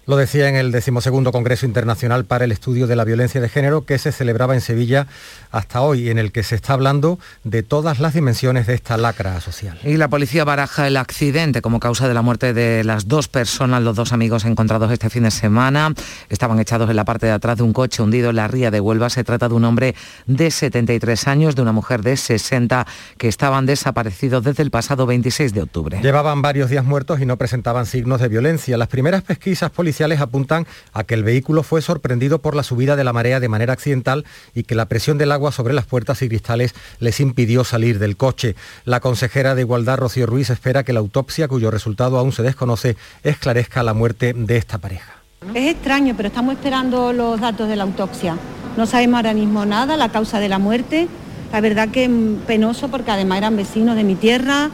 Lo 0.04 0.16
decía 0.16 0.48
en 0.48 0.56
el 0.56 0.72
decimosegundo 0.72 1.30
Congreso 1.30 1.64
Internacional 1.64 2.24
para 2.24 2.44
el 2.44 2.50
Estudio 2.50 2.88
de 2.88 2.96
la 2.96 3.04
Violencia 3.04 3.40
de 3.40 3.48
Género 3.48 3.84
que 3.84 3.98
se 3.98 4.10
celebraba 4.10 4.54
en 4.54 4.60
Sevilla 4.60 5.06
hasta 5.52 5.80
hoy, 5.80 6.10
en 6.10 6.18
el 6.18 6.32
que 6.32 6.42
se 6.42 6.56
está 6.56 6.72
hablando 6.72 7.20
de 7.44 7.62
todas 7.62 8.00
las 8.00 8.12
dimensiones 8.12 8.66
de 8.66 8.74
esta 8.74 8.96
lacra 8.96 9.40
social. 9.40 9.78
Y 9.84 9.98
la 9.98 10.08
policía 10.08 10.42
baraja 10.42 10.88
el 10.88 10.96
accidente 10.96 11.62
como 11.62 11.78
causa 11.78 12.08
de 12.08 12.14
la 12.14 12.22
muerte 12.22 12.52
de 12.52 12.82
las 12.82 13.06
dos 13.06 13.28
personas, 13.28 13.80
los 13.84 13.94
dos 13.94 14.12
amigos 14.12 14.44
encontrados 14.44 14.90
este 14.90 15.08
fin 15.08 15.22
de 15.22 15.30
semana. 15.30 15.94
Estaban 16.28 16.58
echados 16.58 16.90
en 16.90 16.96
la 16.96 17.04
parte 17.04 17.26
de 17.26 17.32
atrás 17.32 17.58
de 17.58 17.62
un 17.62 17.72
coche 17.72 18.02
hundido 18.02 18.30
en 18.30 18.36
la 18.36 18.48
ría 18.48 18.72
de 18.72 18.80
Huelva. 18.80 19.08
Se 19.08 19.22
trata 19.22 19.48
de 19.48 19.54
un 19.54 19.64
hombre 19.64 19.94
de 20.26 20.50
73 20.50 21.28
años, 21.28 21.54
de 21.54 21.62
una 21.62 21.72
mujer 21.72 22.02
de 22.02 22.16
60, 22.16 22.88
que 23.18 23.28
estaban 23.28 23.66
desaparecidos 23.66 24.42
desde 24.42 24.64
el 24.64 24.72
pasado 24.72 25.06
26 25.06 25.54
de 25.54 25.62
octubre. 25.62 26.00
Llevaban 26.02 26.42
varios 26.42 26.70
días 26.70 26.84
muertos 26.84 27.20
y 27.20 27.26
no 27.26 27.36
presentaban 27.36 27.86
signos 27.86 28.20
de 28.20 28.26
violencia. 28.26 28.76
Las 28.76 28.88
primeras 28.88 29.22
pesquisas 29.22 29.70
policiales 29.70 29.92
apuntan 30.20 30.66
a 30.92 31.04
que 31.04 31.14
el 31.14 31.24
vehículo 31.24 31.62
fue 31.62 31.82
sorprendido 31.82 32.40
por 32.40 32.56
la 32.56 32.62
subida 32.62 32.96
de 32.96 33.04
la 33.04 33.12
marea 33.12 33.40
de 33.40 33.48
manera 33.48 33.72
accidental 33.72 34.24
y 34.54 34.64
que 34.64 34.74
la 34.74 34.86
presión 34.86 35.18
del 35.18 35.32
agua 35.32 35.52
sobre 35.52 35.74
las 35.74 35.86
puertas 35.86 36.22
y 36.22 36.28
cristales 36.28 36.74
les 36.98 37.20
impidió 37.20 37.64
salir 37.64 37.98
del 37.98 38.16
coche. 38.16 38.56
La 38.84 39.00
consejera 39.00 39.54
de 39.54 39.62
Igualdad, 39.62 39.98
Rocío 39.98 40.26
Ruiz, 40.26 40.50
espera 40.50 40.82
que 40.82 40.92
la 40.92 41.00
autopsia, 41.00 41.48
cuyo 41.48 41.70
resultado 41.70 42.18
aún 42.18 42.32
se 42.32 42.42
desconoce, 42.42 42.96
esclarezca 43.22 43.82
la 43.82 43.94
muerte 43.94 44.32
de 44.34 44.56
esta 44.56 44.78
pareja. 44.78 45.22
Es 45.54 45.72
extraño, 45.72 46.14
pero 46.16 46.28
estamos 46.28 46.54
esperando 46.54 47.12
los 47.12 47.40
datos 47.40 47.68
de 47.68 47.76
la 47.76 47.82
autopsia. 47.82 48.36
No 48.76 48.86
sabemos 48.86 49.16
ahora 49.16 49.34
mismo 49.34 49.66
nada, 49.66 49.96
la 49.96 50.08
causa 50.10 50.38
de 50.40 50.48
la 50.48 50.58
muerte. 50.58 51.08
La 51.52 51.60
verdad 51.60 51.88
que 51.88 52.08
penoso 52.46 52.88
porque 52.88 53.10
además 53.10 53.38
eran 53.38 53.56
vecinos 53.56 53.96
de 53.96 54.04
mi 54.04 54.14
tierra, 54.14 54.70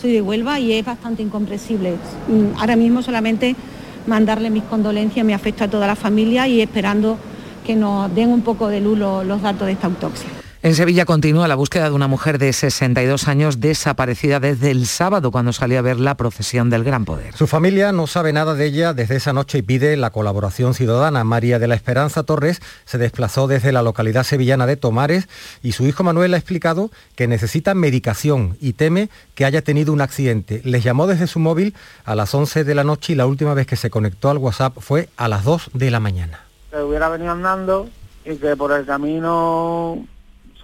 soy 0.00 0.12
de 0.12 0.22
Huelva 0.22 0.58
y 0.58 0.72
es 0.72 0.84
bastante 0.84 1.22
incomprensible. 1.22 1.92
Mm, 2.28 2.58
Ahora 2.58 2.76
mismo 2.76 3.02
solamente 3.02 3.54
mandarle 4.06 4.50
mis 4.50 4.64
condolencias, 4.64 5.24
mi 5.24 5.32
afecto 5.32 5.64
a 5.64 5.68
toda 5.68 5.86
la 5.86 5.96
familia 5.96 6.48
y 6.48 6.60
esperando 6.60 7.18
que 7.64 7.74
nos 7.74 8.14
den 8.14 8.30
un 8.30 8.42
poco 8.42 8.68
de 8.68 8.80
luz 8.80 8.98
los, 8.98 9.26
los 9.26 9.42
datos 9.42 9.66
de 9.66 9.72
esta 9.72 9.86
autopsia. 9.86 10.45
En 10.62 10.74
Sevilla 10.74 11.04
continúa 11.04 11.48
la 11.48 11.54
búsqueda 11.54 11.90
de 11.90 11.94
una 11.94 12.08
mujer 12.08 12.38
de 12.38 12.52
62 12.52 13.28
años 13.28 13.60
desaparecida 13.60 14.40
desde 14.40 14.70
el 14.70 14.86
sábado 14.86 15.30
cuando 15.30 15.52
salió 15.52 15.78
a 15.78 15.82
ver 15.82 16.00
la 16.00 16.16
procesión 16.16 16.70
del 16.70 16.82
Gran 16.82 17.04
Poder. 17.04 17.36
Su 17.36 17.46
familia 17.46 17.92
no 17.92 18.06
sabe 18.06 18.32
nada 18.32 18.54
de 18.54 18.64
ella 18.64 18.94
desde 18.94 19.16
esa 19.16 19.34
noche 19.34 19.58
y 19.58 19.62
pide 19.62 19.96
la 19.98 20.10
colaboración 20.10 20.72
ciudadana. 20.72 21.24
María 21.24 21.58
de 21.58 21.68
la 21.68 21.74
Esperanza 21.74 22.22
Torres 22.22 22.62
se 22.86 22.96
desplazó 22.96 23.46
desde 23.46 23.70
la 23.70 23.82
localidad 23.82 24.24
sevillana 24.24 24.66
de 24.66 24.76
Tomares 24.76 25.28
y 25.62 25.72
su 25.72 25.86
hijo 25.86 26.02
Manuel 26.02 26.32
ha 26.32 26.38
explicado 26.38 26.90
que 27.14 27.28
necesita 27.28 27.74
medicación 27.74 28.56
y 28.60 28.72
teme 28.72 29.10
que 29.34 29.44
haya 29.44 29.60
tenido 29.60 29.92
un 29.92 30.00
accidente. 30.00 30.62
Les 30.64 30.82
llamó 30.82 31.06
desde 31.06 31.26
su 31.26 31.38
móvil 31.38 31.74
a 32.06 32.14
las 32.14 32.34
11 32.34 32.64
de 32.64 32.74
la 32.74 32.82
noche 32.82 33.12
y 33.12 33.16
la 33.16 33.26
última 33.26 33.52
vez 33.52 33.66
que 33.66 33.76
se 33.76 33.90
conectó 33.90 34.30
al 34.30 34.38
WhatsApp 34.38 34.78
fue 34.80 35.10
a 35.18 35.28
las 35.28 35.44
2 35.44 35.70
de 35.74 35.90
la 35.90 36.00
mañana. 36.00 36.40
Que 36.70 36.78
hubiera 36.78 37.10
venido 37.10 37.32
andando 37.32 37.88
y 38.24 38.36
que 38.36 38.56
por 38.56 38.72
el 38.72 38.86
camino 38.86 40.04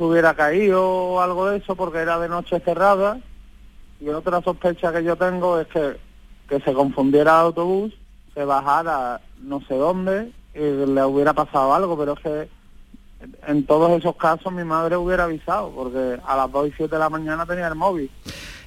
hubiera 0.09 0.35
caído 0.35 0.85
o 0.85 1.21
algo 1.21 1.47
de 1.47 1.59
eso 1.59 1.77
porque 1.77 1.99
era 1.99 2.19
de 2.19 2.29
noche 2.29 2.61
cerrada 2.61 3.19
y 4.01 4.09
otra 4.09 4.43
sospecha 4.43 4.93
que 4.93 5.05
yo 5.05 5.17
tengo 5.17 5.61
es 5.61 5.69
que, 5.69 5.97
que 6.49 6.61
se 6.61 6.73
confundiera 6.73 7.33
el 7.33 7.47
autobús, 7.47 7.95
se 8.35 8.45
bajara 8.45 9.21
no 9.41 9.61
sé 9.63 9.75
dónde 9.75 10.33
y 10.55 10.61
le 10.61 11.05
hubiera 11.05 11.33
pasado 11.33 11.75
algo, 11.75 11.97
pero 11.97 12.15
es 12.15 12.21
que 12.21 12.49
en 13.47 13.65
todos 13.67 13.91
esos 13.93 14.17
casos 14.17 14.53
mi 14.53 14.65
madre 14.65 14.97
hubiera 14.97 15.25
avisado 15.25 15.71
porque 15.71 16.19
a 16.25 16.37
las 16.37 16.51
2 16.51 16.69
y 16.69 16.73
7 16.73 16.95
de 16.95 16.99
la 16.99 17.09
mañana 17.09 17.47
tenía 17.47 17.69
el 17.69 17.75
móvil. 17.75 18.11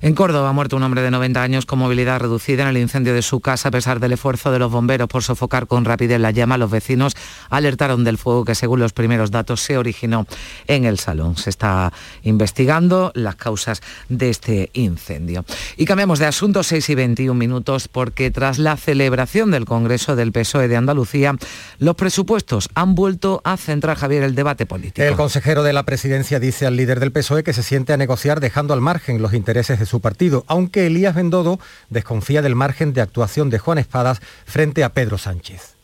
En 0.01 0.13
Córdoba 0.13 0.49
ha 0.49 0.53
muerto 0.53 0.75
un 0.75 0.83
hombre 0.83 1.01
de 1.01 1.11
90 1.11 1.41
años 1.41 1.65
con 1.65 1.79
movilidad 1.79 2.19
reducida 2.19 2.63
en 2.63 2.69
el 2.69 2.77
incendio 2.77 3.13
de 3.13 3.21
su 3.21 3.39
casa 3.39 3.69
a 3.69 3.71
pesar 3.71 3.99
del 3.99 4.11
esfuerzo 4.11 4.51
de 4.51 4.59
los 4.59 4.71
bomberos 4.71 5.07
por 5.07 5.23
sofocar 5.23 5.67
con 5.67 5.85
rapidez 5.85 6.19
la 6.19 6.31
llama. 6.31 6.57
Los 6.57 6.69
vecinos 6.69 7.15
alertaron 7.49 8.03
del 8.03 8.17
fuego 8.17 8.45
que 8.45 8.55
según 8.55 8.79
los 8.79 8.93
primeros 8.93 9.31
datos 9.31 9.61
se 9.61 9.77
originó 9.77 10.27
en 10.67 10.85
el 10.85 10.99
salón. 10.99 11.37
Se 11.37 11.49
está 11.49 11.93
investigando 12.23 13.11
las 13.15 13.35
causas 13.35 13.81
de 14.09 14.29
este 14.29 14.69
incendio. 14.73 15.45
Y 15.77 15.85
cambiamos 15.85 16.19
de 16.19 16.25
asunto 16.25 16.63
6 16.63 16.89
y 16.89 16.95
21 16.95 17.33
minutos 17.33 17.87
porque 17.87 18.31
tras 18.31 18.59
la 18.59 18.77
celebración 18.77 19.51
del 19.51 19.65
Congreso 19.65 20.15
del 20.15 20.31
PSOE 20.31 20.67
de 20.67 20.75
Andalucía, 20.75 21.35
los 21.79 21.95
presupuestos 21.95 22.69
han 22.75 22.95
vuelto 22.95 23.41
a 23.43 23.57
centrar, 23.57 23.97
Javier, 23.97 24.23
el 24.23 24.35
debate 24.35 24.65
político. 24.65 25.07
El 25.07 25.15
consejero 25.15 25.63
de 25.63 25.73
la 25.73 25.83
presidencia 25.83 26.39
dice 26.39 26.65
al 26.65 26.75
líder 26.75 26.99
del 26.99 27.11
PSOE 27.11 27.43
que 27.43 27.53
se 27.53 27.63
siente 27.63 27.93
a 27.93 27.97
negociar 27.97 28.39
dejando 28.39 28.73
al 28.73 28.81
margen 28.81 29.21
los 29.21 29.33
intereses 29.33 29.79
de 29.79 29.84
su 29.85 29.99
partido, 29.99 30.43
aunque 30.47 30.87
Elías 30.87 31.15
Bendodo 31.15 31.59
desconfía 31.89 32.41
del 32.41 32.55
margen 32.55 32.93
de 32.93 33.01
actuación 33.01 33.49
de 33.49 33.59
Juan 33.59 33.77
Espadas 33.77 34.21
frente 34.45 34.83
a 34.83 34.89
Pedro 34.89 35.17
Sánchez. 35.17 35.75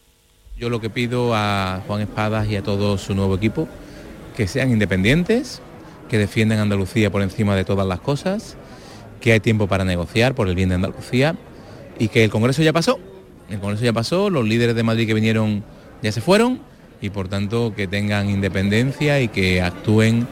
Yo 0.58 0.70
lo 0.70 0.80
que 0.80 0.90
pido 0.90 1.34
a 1.34 1.82
Juan 1.88 2.02
Espadas 2.02 2.48
y 2.48 2.56
a 2.56 2.64
todo 2.64 2.98
su 2.98 3.16
nuevo 3.16 3.36
equipo, 3.36 3.68
que 4.36 4.48
sean 4.48 4.72
independientes, 4.72 5.62
que 6.10 6.18
defiendan 6.18 6.60
Andalucía 6.60 7.10
por 7.10 7.22
encima 7.22 7.56
de 7.56 7.66
todas 7.66 7.88
las 7.88 8.00
cosas, 8.00 8.58
que 9.22 9.32
hay 9.32 9.40
tiempo 9.40 9.68
para 9.68 9.86
negociar 9.86 10.36
por 10.36 10.48
el 10.48 10.56
bien 10.56 10.70
de 10.70 10.76
Andalucía 10.76 11.36
y 11.98 12.10
que 12.10 12.24
el 12.24 12.30
Congreso 12.30 12.62
ya 12.64 12.74
pasó. 12.74 13.00
El 13.50 13.60
Congreso 13.60 13.84
ya 13.84 13.94
pasó, 13.94 14.30
los 14.30 14.46
líderes 14.48 14.76
de 14.76 14.84
Madrid 14.84 15.08
que 15.08 15.14
vinieron 15.14 15.64
ya 16.02 16.12
se 16.12 16.22
fueron 16.22 16.60
y 17.02 17.10
por 17.10 17.28
tanto 17.28 17.74
que 17.76 17.88
tengan 17.88 18.30
independencia 18.30 19.20
y 19.20 19.28
que 19.28 19.62
actúen 19.62 20.28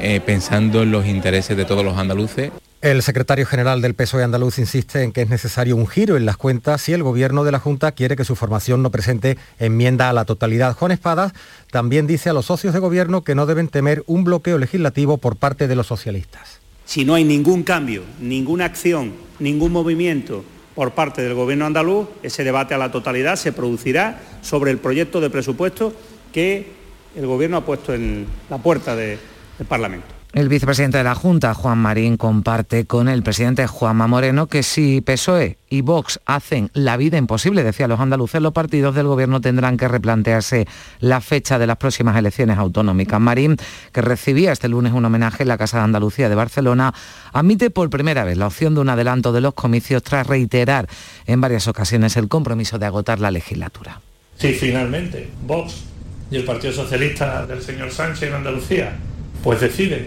eh, 0.00 0.20
pensando 0.20 0.82
en 0.82 0.92
los 0.92 1.06
intereses 1.06 1.56
de 1.56 1.64
todos 1.64 1.84
los 1.84 1.96
andaluces. 1.96 2.50
El 2.82 3.00
secretario 3.02 3.46
general 3.46 3.80
del 3.80 3.94
PSOE 3.94 4.24
andaluz 4.24 4.58
insiste 4.58 5.04
en 5.04 5.12
que 5.12 5.22
es 5.22 5.30
necesario 5.30 5.76
un 5.76 5.86
giro 5.86 6.16
en 6.16 6.26
las 6.26 6.36
cuentas 6.36 6.82
si 6.82 6.92
el 6.92 7.04
gobierno 7.04 7.44
de 7.44 7.52
la 7.52 7.60
Junta 7.60 7.92
quiere 7.92 8.16
que 8.16 8.24
su 8.24 8.34
formación 8.34 8.82
no 8.82 8.90
presente 8.90 9.38
enmienda 9.60 10.10
a 10.10 10.12
la 10.12 10.24
totalidad. 10.24 10.74
Juan 10.74 10.90
Espadas 10.90 11.32
también 11.70 12.08
dice 12.08 12.30
a 12.30 12.32
los 12.32 12.46
socios 12.46 12.74
de 12.74 12.80
gobierno 12.80 13.22
que 13.22 13.36
no 13.36 13.46
deben 13.46 13.68
temer 13.68 14.02
un 14.08 14.24
bloqueo 14.24 14.58
legislativo 14.58 15.18
por 15.18 15.36
parte 15.36 15.68
de 15.68 15.76
los 15.76 15.86
socialistas. 15.86 16.58
Si 16.84 17.04
no 17.04 17.14
hay 17.14 17.22
ningún 17.22 17.62
cambio, 17.62 18.02
ninguna 18.20 18.64
acción, 18.64 19.12
ningún 19.38 19.70
movimiento 19.70 20.42
por 20.74 20.90
parte 20.90 21.22
del 21.22 21.34
gobierno 21.34 21.66
andaluz, 21.66 22.08
ese 22.24 22.42
debate 22.42 22.74
a 22.74 22.78
la 22.78 22.90
totalidad 22.90 23.36
se 23.36 23.52
producirá 23.52 24.20
sobre 24.42 24.72
el 24.72 24.78
proyecto 24.78 25.20
de 25.20 25.30
presupuesto 25.30 25.92
que 26.32 26.72
el 27.14 27.26
gobierno 27.28 27.58
ha 27.58 27.64
puesto 27.64 27.94
en 27.94 28.26
la 28.50 28.58
puerta 28.58 28.96
de- 28.96 29.18
del 29.58 29.66
Parlamento. 29.68 30.21
El 30.32 30.48
vicepresidente 30.48 30.96
de 30.96 31.04
la 31.04 31.14
Junta, 31.14 31.52
Juan 31.52 31.76
Marín, 31.76 32.16
comparte 32.16 32.86
con 32.86 33.10
el 33.10 33.22
presidente 33.22 33.66
Juanma 33.66 34.06
Moreno 34.06 34.46
que 34.46 34.62
si 34.62 35.02
PSOE 35.02 35.58
y 35.68 35.82
Vox 35.82 36.20
hacen 36.24 36.70
la 36.72 36.96
vida 36.96 37.18
imposible, 37.18 37.62
decía 37.62 37.86
los 37.86 38.00
andaluces, 38.00 38.40
los 38.40 38.54
partidos 38.54 38.94
del 38.94 39.08
gobierno 39.08 39.42
tendrán 39.42 39.76
que 39.76 39.88
replantearse 39.88 40.66
la 41.00 41.20
fecha 41.20 41.58
de 41.58 41.66
las 41.66 41.76
próximas 41.76 42.16
elecciones 42.16 42.56
autonómicas. 42.56 43.20
Marín, 43.20 43.58
que 43.92 44.00
recibía 44.00 44.52
este 44.52 44.68
lunes 44.68 44.94
un 44.94 45.04
homenaje 45.04 45.42
en 45.42 45.48
la 45.48 45.58
Casa 45.58 45.76
de 45.76 45.84
Andalucía 45.84 46.30
de 46.30 46.34
Barcelona, 46.34 46.94
admite 47.34 47.68
por 47.68 47.90
primera 47.90 48.24
vez 48.24 48.38
la 48.38 48.46
opción 48.46 48.74
de 48.74 48.80
un 48.80 48.88
adelanto 48.88 49.32
de 49.32 49.42
los 49.42 49.52
comicios 49.52 50.02
tras 50.02 50.26
reiterar 50.26 50.88
en 51.26 51.42
varias 51.42 51.68
ocasiones 51.68 52.16
el 52.16 52.28
compromiso 52.28 52.78
de 52.78 52.86
agotar 52.86 53.20
la 53.20 53.30
legislatura. 53.30 54.00
Si 54.38 54.54
finalmente 54.54 55.28
Vox 55.46 55.84
y 56.30 56.36
el 56.36 56.44
Partido 56.44 56.72
Socialista 56.72 57.44
del 57.44 57.60
señor 57.60 57.90
Sánchez 57.90 58.30
en 58.30 58.34
Andalucía 58.34 58.96
pues 59.42 59.60
deciden 59.60 60.04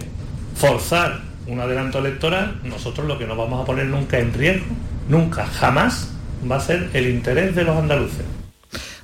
forzar 0.56 1.20
un 1.46 1.60
adelanto 1.60 1.98
electoral, 1.98 2.60
nosotros 2.64 3.06
lo 3.06 3.18
que 3.18 3.26
no 3.26 3.36
vamos 3.36 3.62
a 3.62 3.64
poner 3.64 3.86
nunca 3.86 4.18
en 4.18 4.32
riesgo, 4.34 4.66
nunca, 5.08 5.46
jamás, 5.46 6.08
va 6.50 6.56
a 6.56 6.60
ser 6.60 6.90
el 6.94 7.08
interés 7.08 7.54
de 7.54 7.64
los 7.64 7.76
andaluces. 7.76 8.24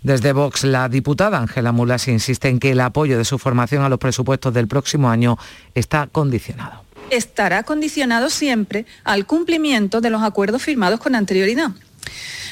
Desde 0.02 0.32
Vox, 0.32 0.64
la 0.64 0.88
diputada 0.88 1.38
Ángela 1.38 1.70
Mulas 1.70 2.08
insiste 2.08 2.48
en 2.48 2.58
que 2.58 2.72
el 2.72 2.80
apoyo 2.80 3.16
de 3.16 3.24
su 3.24 3.38
formación 3.38 3.84
a 3.84 3.88
los 3.88 4.00
presupuestos 4.00 4.52
del 4.52 4.66
próximo 4.66 5.08
año 5.08 5.38
está 5.74 6.08
condicionado. 6.08 6.82
estará 7.10 7.62
condicionado 7.62 8.30
siempre 8.30 8.86
al 9.04 9.26
cumplimiento 9.26 10.00
de 10.00 10.08
los 10.10 10.22
acuerdos 10.22 10.62
firmados 10.62 10.98
con 10.98 11.14
anterioridad. 11.14 11.70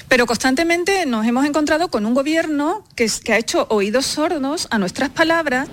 Pero 0.07 0.27
constantemente 0.27 1.07
nos 1.07 1.25
hemos 1.27 1.47
encontrado 1.47 1.89
con 1.89 2.05
un 2.05 2.13
gobierno 2.15 2.85
que, 2.95 3.05
es- 3.05 3.21
que 3.21 3.33
ha 3.33 3.39
hecho 3.39 3.67
oídos 3.71 4.05
sordos 4.07 4.69
a 4.71 4.79
nuestras 4.79 5.09
palabras 5.09 5.69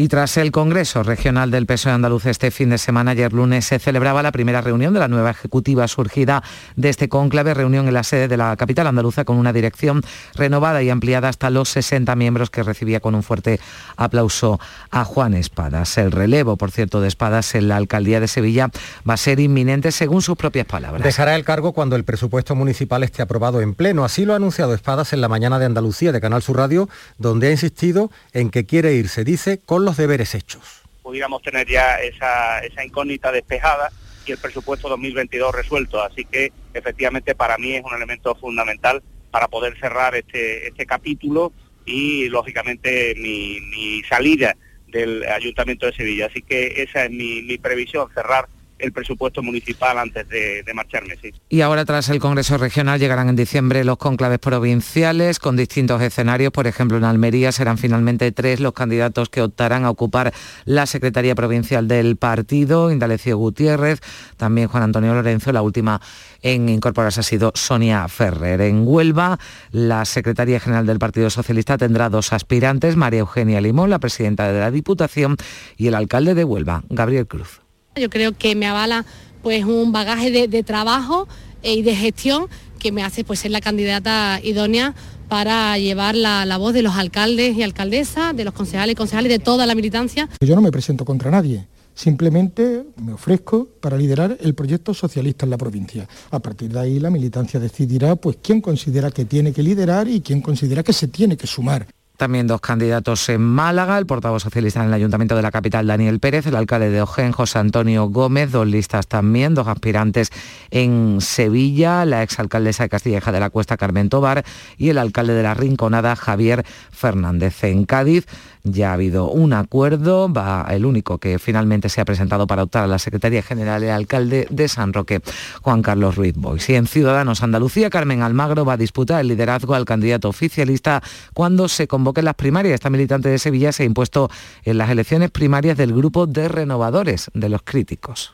Y 0.00 0.06
tras 0.06 0.36
el 0.36 0.52
Congreso 0.52 1.02
Regional 1.02 1.50
del 1.50 1.66
PSOE 1.66 1.90
andaluz 1.90 2.26
este 2.26 2.52
fin 2.52 2.70
de 2.70 2.78
semana, 2.78 3.10
ayer 3.10 3.32
lunes, 3.32 3.64
se 3.64 3.80
celebraba 3.80 4.22
la 4.22 4.30
primera 4.30 4.60
reunión 4.60 4.94
de 4.94 5.00
la 5.00 5.08
nueva 5.08 5.30
ejecutiva 5.30 5.88
surgida 5.88 6.44
de 6.76 6.88
este 6.88 7.08
cónclave, 7.08 7.52
reunión 7.52 7.88
en 7.88 7.94
la 7.94 8.04
sede 8.04 8.28
de 8.28 8.36
la 8.36 8.56
capital 8.56 8.86
andaluza 8.86 9.24
con 9.24 9.38
una 9.38 9.52
dirección 9.52 10.02
renovada 10.36 10.84
y 10.84 10.90
ampliada 10.90 11.28
hasta 11.28 11.50
los 11.50 11.70
60 11.70 12.14
miembros 12.14 12.48
que 12.48 12.62
recibía 12.62 13.00
con 13.00 13.16
un 13.16 13.24
fuerte 13.24 13.58
aplauso 13.96 14.60
a 14.92 15.02
Juan 15.04 15.34
Espadas. 15.34 15.98
El 15.98 16.12
relevo, 16.12 16.56
por 16.56 16.70
cierto, 16.70 17.00
de 17.00 17.08
Espadas 17.08 17.56
en 17.56 17.66
la 17.66 17.74
alcaldía 17.74 18.20
de 18.20 18.28
Sevilla 18.28 18.70
va 19.08 19.14
a 19.14 19.16
ser 19.16 19.40
inminente 19.40 19.90
según 19.90 20.22
sus 20.22 20.36
propias 20.36 20.66
palabras. 20.66 21.02
Dejará 21.02 21.34
el 21.34 21.42
cargo 21.42 21.72
cuando 21.72 21.96
el 21.96 22.04
presupuesto 22.04 22.54
municipal 22.54 23.02
esté 23.02 23.22
aprobado 23.22 23.60
en 23.60 23.74
pleno. 23.74 24.04
Así 24.04 24.24
lo 24.24 24.34
ha 24.34 24.36
anunciado 24.36 24.74
Espadas 24.74 25.12
en 25.12 25.20
la 25.20 25.28
mañana 25.28 25.58
de 25.58 25.66
Andalucía 25.66 26.12
de 26.12 26.20
Canal 26.20 26.42
Sur 26.42 26.58
Radio, 26.58 26.88
donde 27.18 27.48
ha 27.48 27.50
insistido 27.50 28.12
en 28.32 28.50
que 28.50 28.64
quiere 28.64 28.94
irse, 28.94 29.24
dice, 29.24 29.58
con 29.58 29.87
los 29.88 29.96
deberes 29.96 30.34
hechos. 30.34 30.82
pudiéramos 31.02 31.40
tener 31.40 31.66
ya 31.66 31.96
esa, 32.02 32.58
esa 32.58 32.84
incógnita 32.84 33.32
despejada 33.32 33.90
y 34.26 34.32
el 34.32 34.38
presupuesto 34.38 34.90
2022 34.90 35.54
resuelto. 35.54 36.02
Así 36.02 36.26
que 36.26 36.52
efectivamente 36.74 37.34
para 37.34 37.56
mí 37.56 37.72
es 37.72 37.82
un 37.82 37.94
elemento 37.94 38.34
fundamental 38.34 39.02
para 39.30 39.48
poder 39.48 39.78
cerrar 39.80 40.14
este, 40.14 40.68
este 40.68 40.84
capítulo 40.84 41.54
y 41.86 42.28
lógicamente 42.28 43.14
mi, 43.16 43.60
mi 43.60 44.02
salida 44.02 44.54
del 44.88 45.24
Ayuntamiento 45.24 45.86
de 45.86 45.94
Sevilla. 45.94 46.26
Así 46.26 46.42
que 46.42 46.82
esa 46.82 47.06
es 47.06 47.10
mi, 47.10 47.40
mi 47.40 47.56
previsión, 47.56 48.08
cerrar 48.12 48.46
el 48.78 48.92
presupuesto 48.92 49.42
municipal 49.42 49.98
antes 49.98 50.28
de, 50.28 50.64
marcharme. 50.74 51.16
Sí. 51.20 51.32
Y 51.48 51.62
ahora 51.62 51.84
tras 51.84 52.08
el 52.08 52.20
Congreso 52.20 52.56
Regional 52.58 53.00
llegarán 53.00 53.28
en 53.28 53.36
diciembre 53.36 53.84
los 53.84 53.98
conclaves 53.98 54.38
provinciales 54.38 55.38
con 55.38 55.56
distintos 55.56 56.00
escenarios. 56.02 56.52
Por 56.52 56.66
ejemplo, 56.66 56.96
en 56.96 57.04
Almería 57.04 57.52
serán 57.52 57.78
finalmente 57.78 58.30
tres 58.32 58.60
los 58.60 58.72
candidatos 58.72 59.28
que 59.28 59.42
optarán 59.42 59.84
a 59.84 59.90
ocupar 59.90 60.32
la 60.64 60.86
Secretaría 60.86 61.34
Provincial 61.34 61.88
del 61.88 62.16
partido. 62.16 62.92
Indalecio 62.92 63.36
Gutiérrez, 63.36 64.00
también 64.36 64.68
Juan 64.68 64.84
Antonio 64.84 65.14
Lorenzo. 65.14 65.52
La 65.52 65.62
última 65.62 66.00
en 66.42 66.68
incorporarse 66.68 67.20
ha 67.20 67.24
sido 67.24 67.52
Sonia 67.54 68.06
Ferrer. 68.08 68.60
En 68.60 68.86
Huelva, 68.86 69.38
la 69.72 70.04
Secretaría 70.04 70.60
General 70.60 70.86
del 70.86 70.98
Partido 70.98 71.30
Socialista 71.30 71.78
tendrá 71.78 72.08
dos 72.08 72.32
aspirantes, 72.32 72.96
María 72.96 73.20
Eugenia 73.20 73.60
Limón, 73.60 73.90
la 73.90 73.98
presidenta 73.98 74.52
de 74.52 74.60
la 74.60 74.70
Diputación, 74.70 75.36
y 75.76 75.88
el 75.88 75.94
alcalde 75.94 76.34
de 76.34 76.44
Huelva, 76.44 76.84
Gabriel 76.88 77.26
Cruz. 77.26 77.60
Yo 77.98 78.10
creo 78.10 78.32
que 78.32 78.54
me 78.54 78.66
avala 78.66 79.04
pues 79.42 79.64
un 79.64 79.92
bagaje 79.92 80.48
de, 80.48 80.62
trabajo 80.62 81.28
eh, 81.62 81.74
y 81.74 81.82
de 81.82 81.94
gestión 81.94 82.46
que 82.78 82.92
me 82.92 83.02
hace 83.02 83.24
pues 83.24 83.40
ser 83.40 83.50
la 83.50 83.60
candidata 83.60 84.40
idónea 84.42 84.94
para 85.28 85.76
llevar 85.78 86.14
la, 86.14 86.46
la 86.46 86.56
voz 86.56 86.72
de 86.72 86.82
los 86.82 86.96
alcaldes 86.96 87.56
y 87.56 87.62
alcaldesas, 87.62 88.34
de 88.34 88.44
los 88.44 88.54
concejales 88.54 88.92
y 88.92 88.96
concejales, 88.96 89.30
de 89.30 89.38
toda 89.38 89.66
la 89.66 89.74
militancia. 89.74 90.28
Yo 90.40 90.54
no 90.54 90.62
me 90.62 90.70
presento 90.70 91.04
contra 91.04 91.30
nadie, 91.30 91.66
Simplemente 91.98 92.84
me 93.02 93.12
ofrezco 93.12 93.66
para 93.80 93.96
liderar 93.96 94.38
el 94.40 94.54
proyecto 94.54 94.94
socialista 94.94 95.46
en 95.46 95.50
la 95.50 95.58
provincia. 95.58 96.08
A 96.30 96.38
partir 96.38 96.70
de 96.70 96.78
ahí 96.78 97.00
la 97.00 97.10
militancia 97.10 97.58
decidirá 97.58 98.14
pues 98.14 98.38
quién 98.40 98.60
considera 98.60 99.10
que 99.10 99.24
tiene 99.24 99.52
que 99.52 99.64
liderar 99.64 100.06
y 100.06 100.20
quién 100.20 100.40
considera 100.40 100.84
que 100.84 100.92
se 100.92 101.08
tiene 101.08 101.36
que 101.36 101.48
sumar. 101.48 101.88
También 102.18 102.48
dos 102.48 102.60
candidatos 102.60 103.28
en 103.28 103.40
Málaga, 103.40 103.96
el 103.96 104.04
portavoz 104.04 104.42
socialista 104.42 104.80
en 104.80 104.88
el 104.88 104.92
Ayuntamiento 104.92 105.36
de 105.36 105.42
la 105.42 105.52
capital, 105.52 105.86
Daniel 105.86 106.18
Pérez, 106.18 106.48
el 106.48 106.56
alcalde 106.56 106.90
de 106.90 107.00
Ojén, 107.00 107.30
José 107.30 107.60
Antonio 107.60 108.08
Gómez, 108.08 108.50
dos 108.50 108.66
listas 108.66 109.06
también, 109.06 109.54
dos 109.54 109.68
aspirantes 109.68 110.32
en 110.72 111.20
Sevilla, 111.20 112.04
la 112.04 112.24
exalcaldesa 112.24 112.82
de 112.82 112.88
Castilleja 112.88 113.30
de 113.30 113.38
la 113.38 113.50
Cuesta, 113.50 113.76
Carmen 113.76 114.08
Tobar, 114.08 114.44
y 114.76 114.88
el 114.88 114.98
alcalde 114.98 115.32
de 115.32 115.44
la 115.44 115.54
Rinconada, 115.54 116.16
Javier 116.16 116.66
Fernández. 116.90 117.62
En 117.62 117.84
Cádiz, 117.84 118.26
ya 118.64 118.90
ha 118.90 118.94
habido 118.94 119.30
un 119.30 119.52
acuerdo, 119.52 120.32
va 120.32 120.66
el 120.70 120.84
único 120.84 121.18
que 121.18 121.38
finalmente 121.38 121.88
se 121.88 122.00
ha 122.00 122.04
presentado 122.04 122.46
para 122.46 122.62
optar 122.62 122.84
a 122.84 122.86
la 122.86 122.98
Secretaría 122.98 123.42
General 123.42 123.82
el 123.82 123.90
alcalde 123.90 124.46
de 124.50 124.68
San 124.68 124.92
Roque, 124.92 125.20
Juan 125.62 125.82
Carlos 125.82 126.16
Ruiz 126.16 126.34
Boix. 126.36 126.68
Y 126.68 126.74
en 126.74 126.86
Ciudadanos 126.86 127.42
Andalucía, 127.42 127.90
Carmen 127.90 128.22
Almagro 128.22 128.64
va 128.64 128.74
a 128.74 128.76
disputar 128.76 129.20
el 129.20 129.28
liderazgo 129.28 129.74
al 129.74 129.84
candidato 129.84 130.28
oficialista 130.28 131.02
cuando 131.34 131.68
se 131.68 131.86
convoquen 131.86 132.24
las 132.24 132.34
primarias. 132.34 132.74
Esta 132.74 132.90
militante 132.90 133.28
de 133.28 133.38
Sevilla 133.38 133.72
se 133.72 133.82
ha 133.82 133.86
impuesto 133.86 134.30
en 134.64 134.78
las 134.78 134.90
elecciones 134.90 135.30
primarias 135.30 135.76
del 135.76 135.92
grupo 135.92 136.26
de 136.26 136.48
renovadores 136.48 137.30
de 137.34 137.48
los 137.48 137.62
críticos. 137.62 138.32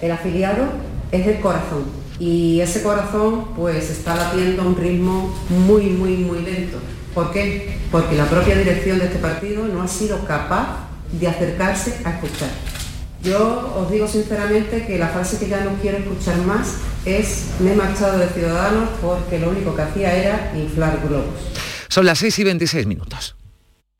El 0.00 0.12
afiliado 0.12 0.64
es 1.12 1.26
el 1.26 1.40
corazón 1.40 1.84
y 2.18 2.60
ese 2.60 2.82
corazón 2.82 3.46
pues 3.56 3.90
está 3.90 4.14
latiendo 4.14 4.62
a 4.62 4.66
un 4.66 4.76
ritmo 4.76 5.34
muy, 5.48 5.86
muy, 5.90 6.16
muy 6.18 6.42
lento 6.42 6.78
¿Por 7.14 7.32
qué? 7.32 7.78
Porque 7.90 8.16
la 8.16 8.26
propia 8.26 8.56
dirección 8.56 8.98
de 8.98 9.06
este 9.06 9.18
partido 9.18 9.66
no 9.66 9.82
ha 9.82 9.88
sido 9.88 10.24
capaz 10.24 10.88
de 11.12 11.26
acercarse 11.26 12.00
a 12.04 12.10
escuchar. 12.10 12.50
Yo 13.22 13.74
os 13.76 13.90
digo 13.90 14.08
sinceramente 14.08 14.86
que 14.86 14.98
la 14.98 15.08
frase 15.08 15.38
que 15.38 15.48
ya 15.48 15.62
no 15.62 15.72
quiero 15.82 15.98
escuchar 15.98 16.38
más 16.38 16.76
es 17.04 17.46
me 17.60 17.72
he 17.72 17.76
marchado 17.76 18.18
de 18.18 18.28
Ciudadanos 18.28 18.88
porque 19.02 19.38
lo 19.38 19.50
único 19.50 19.74
que 19.74 19.82
hacía 19.82 20.16
era 20.16 20.52
inflar 20.56 21.00
globos. 21.06 21.34
Son 21.88 22.06
las 22.06 22.18
6 22.20 22.38
y 22.38 22.44
26 22.44 22.86
minutos. 22.86 23.34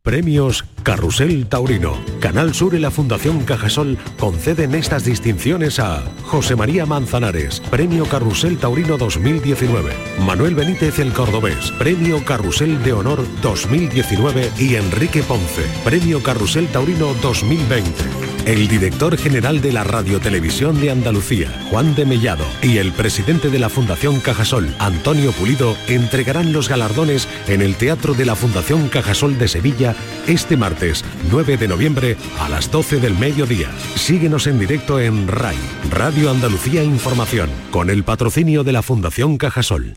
Premios 0.03 0.65
Carrusel 0.83 1.47
Taurino. 1.47 1.93
Canal 2.21 2.55
Sur 2.55 2.75
y 2.75 2.79
la 2.79 2.91
Fundación 2.91 3.45
Cajasol 3.45 3.99
conceden 4.19 4.75
estas 4.75 5.05
distinciones 5.05 5.79
a 5.79 6.03
José 6.25 6.57
María 6.57 6.87
Manzanares, 6.87 7.61
Premio 7.71 8.07
Carrusel 8.07 8.57
Taurino 8.57 8.97
2019. 8.97 9.93
Manuel 10.25 10.55
Benítez 10.55 10.99
el 11.01 11.13
Cordobés, 11.13 11.71
Premio 11.73 12.25
Carrusel 12.25 12.83
de 12.83 12.95
Honor 12.95 13.27
2019 13.43 14.51
y 14.59 14.77
Enrique 14.77 15.23
Ponce, 15.23 15.67
Premio 15.85 16.23
Carrusel 16.23 16.67
Taurino 16.69 17.13
2020 17.21 18.30
el 18.47 18.69
director 18.69 19.17
general 19.17 19.61
de 19.61 19.73
la 19.73 19.85
Radiotelevisión 19.85 20.81
de 20.81 20.91
Andalucía, 20.91 21.49
Juan 21.71 21.95
de 21.95 22.05
Mellado, 22.05 22.45
y 22.63 22.79
el 22.79 22.93
presidente 22.93 23.51
de 23.51 23.59
la 23.59 23.69
Fundación 23.69 24.21
Cajasol, 24.21 24.75
Antonio 24.79 25.33
Pulido, 25.33 25.77
entregarán 25.89 26.53
los 26.53 26.69
galardones 26.69 27.29
en 27.49 27.63
el 27.63 27.77
Teatro 27.77 28.15
de 28.15 28.25
la 28.25 28.35
Fundación 28.35 28.89
Cajasol 28.89 29.39
de 29.39 29.49
Sevilla 29.49 29.95
este 30.27 30.57
martes 30.57 31.05
9 31.31 31.57
de 31.57 31.69
noviembre 31.69 32.17
a 32.39 32.49
las 32.49 32.71
12 32.71 33.01
del 33.01 33.15
mediodía. 33.17 33.71
Síguenos 33.95 34.47
en 34.47 34.59
directo 34.59 34.99
en 35.01 35.29
RAI, 35.29 35.57
Radio 35.91 36.31
Andalucía 36.31 36.83
Información, 36.83 37.51
con 37.71 37.91
el 37.91 38.05
patrocinio 38.05 38.65
de 38.65 38.73
la 38.73 38.83
Fundación 38.83 39.37
Cajasol. 39.37 39.97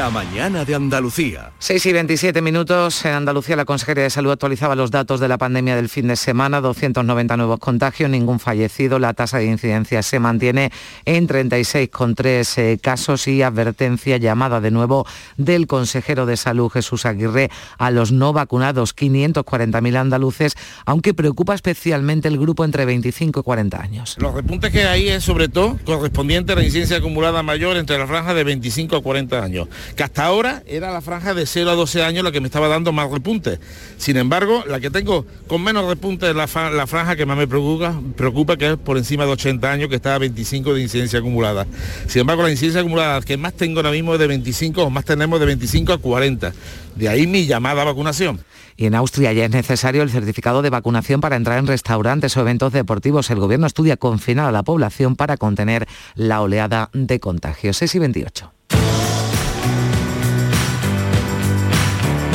La 0.00 0.08
mañana 0.08 0.64
de 0.64 0.74
Andalucía. 0.74 1.52
6 1.58 1.84
y 1.84 1.92
27 1.92 2.40
minutos. 2.40 3.04
En 3.04 3.12
Andalucía 3.12 3.54
la 3.54 3.66
Consejería 3.66 4.04
de 4.04 4.08
Salud 4.08 4.30
actualizaba 4.30 4.74
los 4.74 4.90
datos 4.90 5.20
de 5.20 5.28
la 5.28 5.36
pandemia 5.36 5.76
del 5.76 5.90
fin 5.90 6.08
de 6.08 6.16
semana. 6.16 6.62
290 6.62 7.36
nuevos 7.36 7.58
contagios, 7.58 8.08
ningún 8.08 8.40
fallecido. 8.40 8.98
La 8.98 9.12
tasa 9.12 9.36
de 9.36 9.44
incidencia 9.44 10.02
se 10.02 10.18
mantiene 10.18 10.72
en 11.04 11.28
36,3 11.28 12.56
eh, 12.56 12.78
casos 12.82 13.28
y 13.28 13.42
advertencia 13.42 14.16
llamada 14.16 14.62
de 14.62 14.70
nuevo 14.70 15.06
del 15.36 15.66
consejero 15.66 16.24
de 16.24 16.38
Salud 16.38 16.70
Jesús 16.70 17.04
Aguirre 17.04 17.50
a 17.76 17.90
los 17.90 18.10
no 18.10 18.32
vacunados, 18.32 18.96
540.000 18.96 19.96
andaluces, 19.96 20.54
aunque 20.86 21.12
preocupa 21.12 21.54
especialmente 21.54 22.28
el 22.28 22.38
grupo 22.38 22.64
entre 22.64 22.86
25 22.86 23.40
y 23.40 23.42
40 23.42 23.78
años. 23.78 24.16
Los 24.18 24.32
repuntes 24.32 24.72
que 24.72 24.84
hay 24.84 25.10
es 25.10 25.24
sobre 25.24 25.50
todo 25.50 25.78
correspondiente 25.84 26.54
a 26.54 26.56
la 26.56 26.64
incidencia 26.64 26.96
acumulada 26.96 27.42
mayor 27.42 27.76
entre 27.76 27.98
la 27.98 28.06
franja 28.06 28.32
de 28.32 28.44
25 28.44 28.96
a 28.96 29.02
40 29.02 29.44
años 29.44 29.68
que 29.94 30.02
hasta 30.02 30.24
ahora 30.24 30.62
era 30.66 30.92
la 30.92 31.00
franja 31.00 31.34
de 31.34 31.46
0 31.46 31.70
a 31.70 31.74
12 31.74 32.02
años 32.02 32.24
la 32.24 32.32
que 32.32 32.40
me 32.40 32.46
estaba 32.46 32.68
dando 32.68 32.92
más 32.92 33.10
repuntes. 33.10 33.58
Sin 33.96 34.16
embargo, 34.16 34.64
la 34.66 34.80
que 34.80 34.90
tengo 34.90 35.26
con 35.46 35.62
menos 35.62 35.86
repuntes 35.86 36.30
es 36.30 36.36
la, 36.36 36.46
franja 36.46 37.16
que 37.16 37.26
más 37.26 37.36
me 37.36 37.46
preocupa, 37.46 38.56
que 38.56 38.72
es 38.72 38.76
por 38.76 38.96
encima 38.98 39.24
de 39.24 39.32
80 39.32 39.70
años, 39.70 39.88
que 39.88 39.96
está 39.96 40.14
a 40.14 40.18
25 40.18 40.74
de 40.74 40.82
incidencia 40.82 41.18
acumulada. 41.18 41.66
Sin 42.06 42.20
embargo, 42.20 42.42
la 42.42 42.50
incidencia 42.50 42.80
acumulada 42.80 43.20
que 43.22 43.36
más 43.36 43.54
tengo 43.54 43.78
ahora 43.78 43.90
mismo 43.90 44.14
es 44.14 44.20
de 44.20 44.26
25 44.26 44.84
o 44.84 44.90
más 44.90 45.04
tenemos 45.04 45.40
de 45.40 45.46
25 45.46 45.92
a 45.92 45.98
40. 45.98 46.52
De 46.96 47.08
ahí 47.08 47.26
mi 47.26 47.46
llamada 47.46 47.82
a 47.82 47.84
vacunación. 47.84 48.40
Y 48.76 48.86
en 48.86 48.94
Austria 48.94 49.32
ya 49.32 49.44
es 49.44 49.50
necesario 49.50 50.02
el 50.02 50.10
certificado 50.10 50.62
de 50.62 50.70
vacunación 50.70 51.20
para 51.20 51.36
entrar 51.36 51.58
en 51.58 51.66
restaurantes 51.66 52.36
o 52.36 52.40
eventos 52.40 52.72
deportivos. 52.72 53.30
El 53.30 53.38
gobierno 53.38 53.66
estudia 53.66 53.96
confinar 53.96 54.48
a 54.48 54.52
la 54.52 54.62
población 54.62 55.16
para 55.16 55.36
contener 55.36 55.86
la 56.14 56.40
oleada 56.40 56.88
de 56.94 57.20
contagios. 57.20 57.76
6 57.76 57.94
y 57.96 57.98
28. 57.98 58.59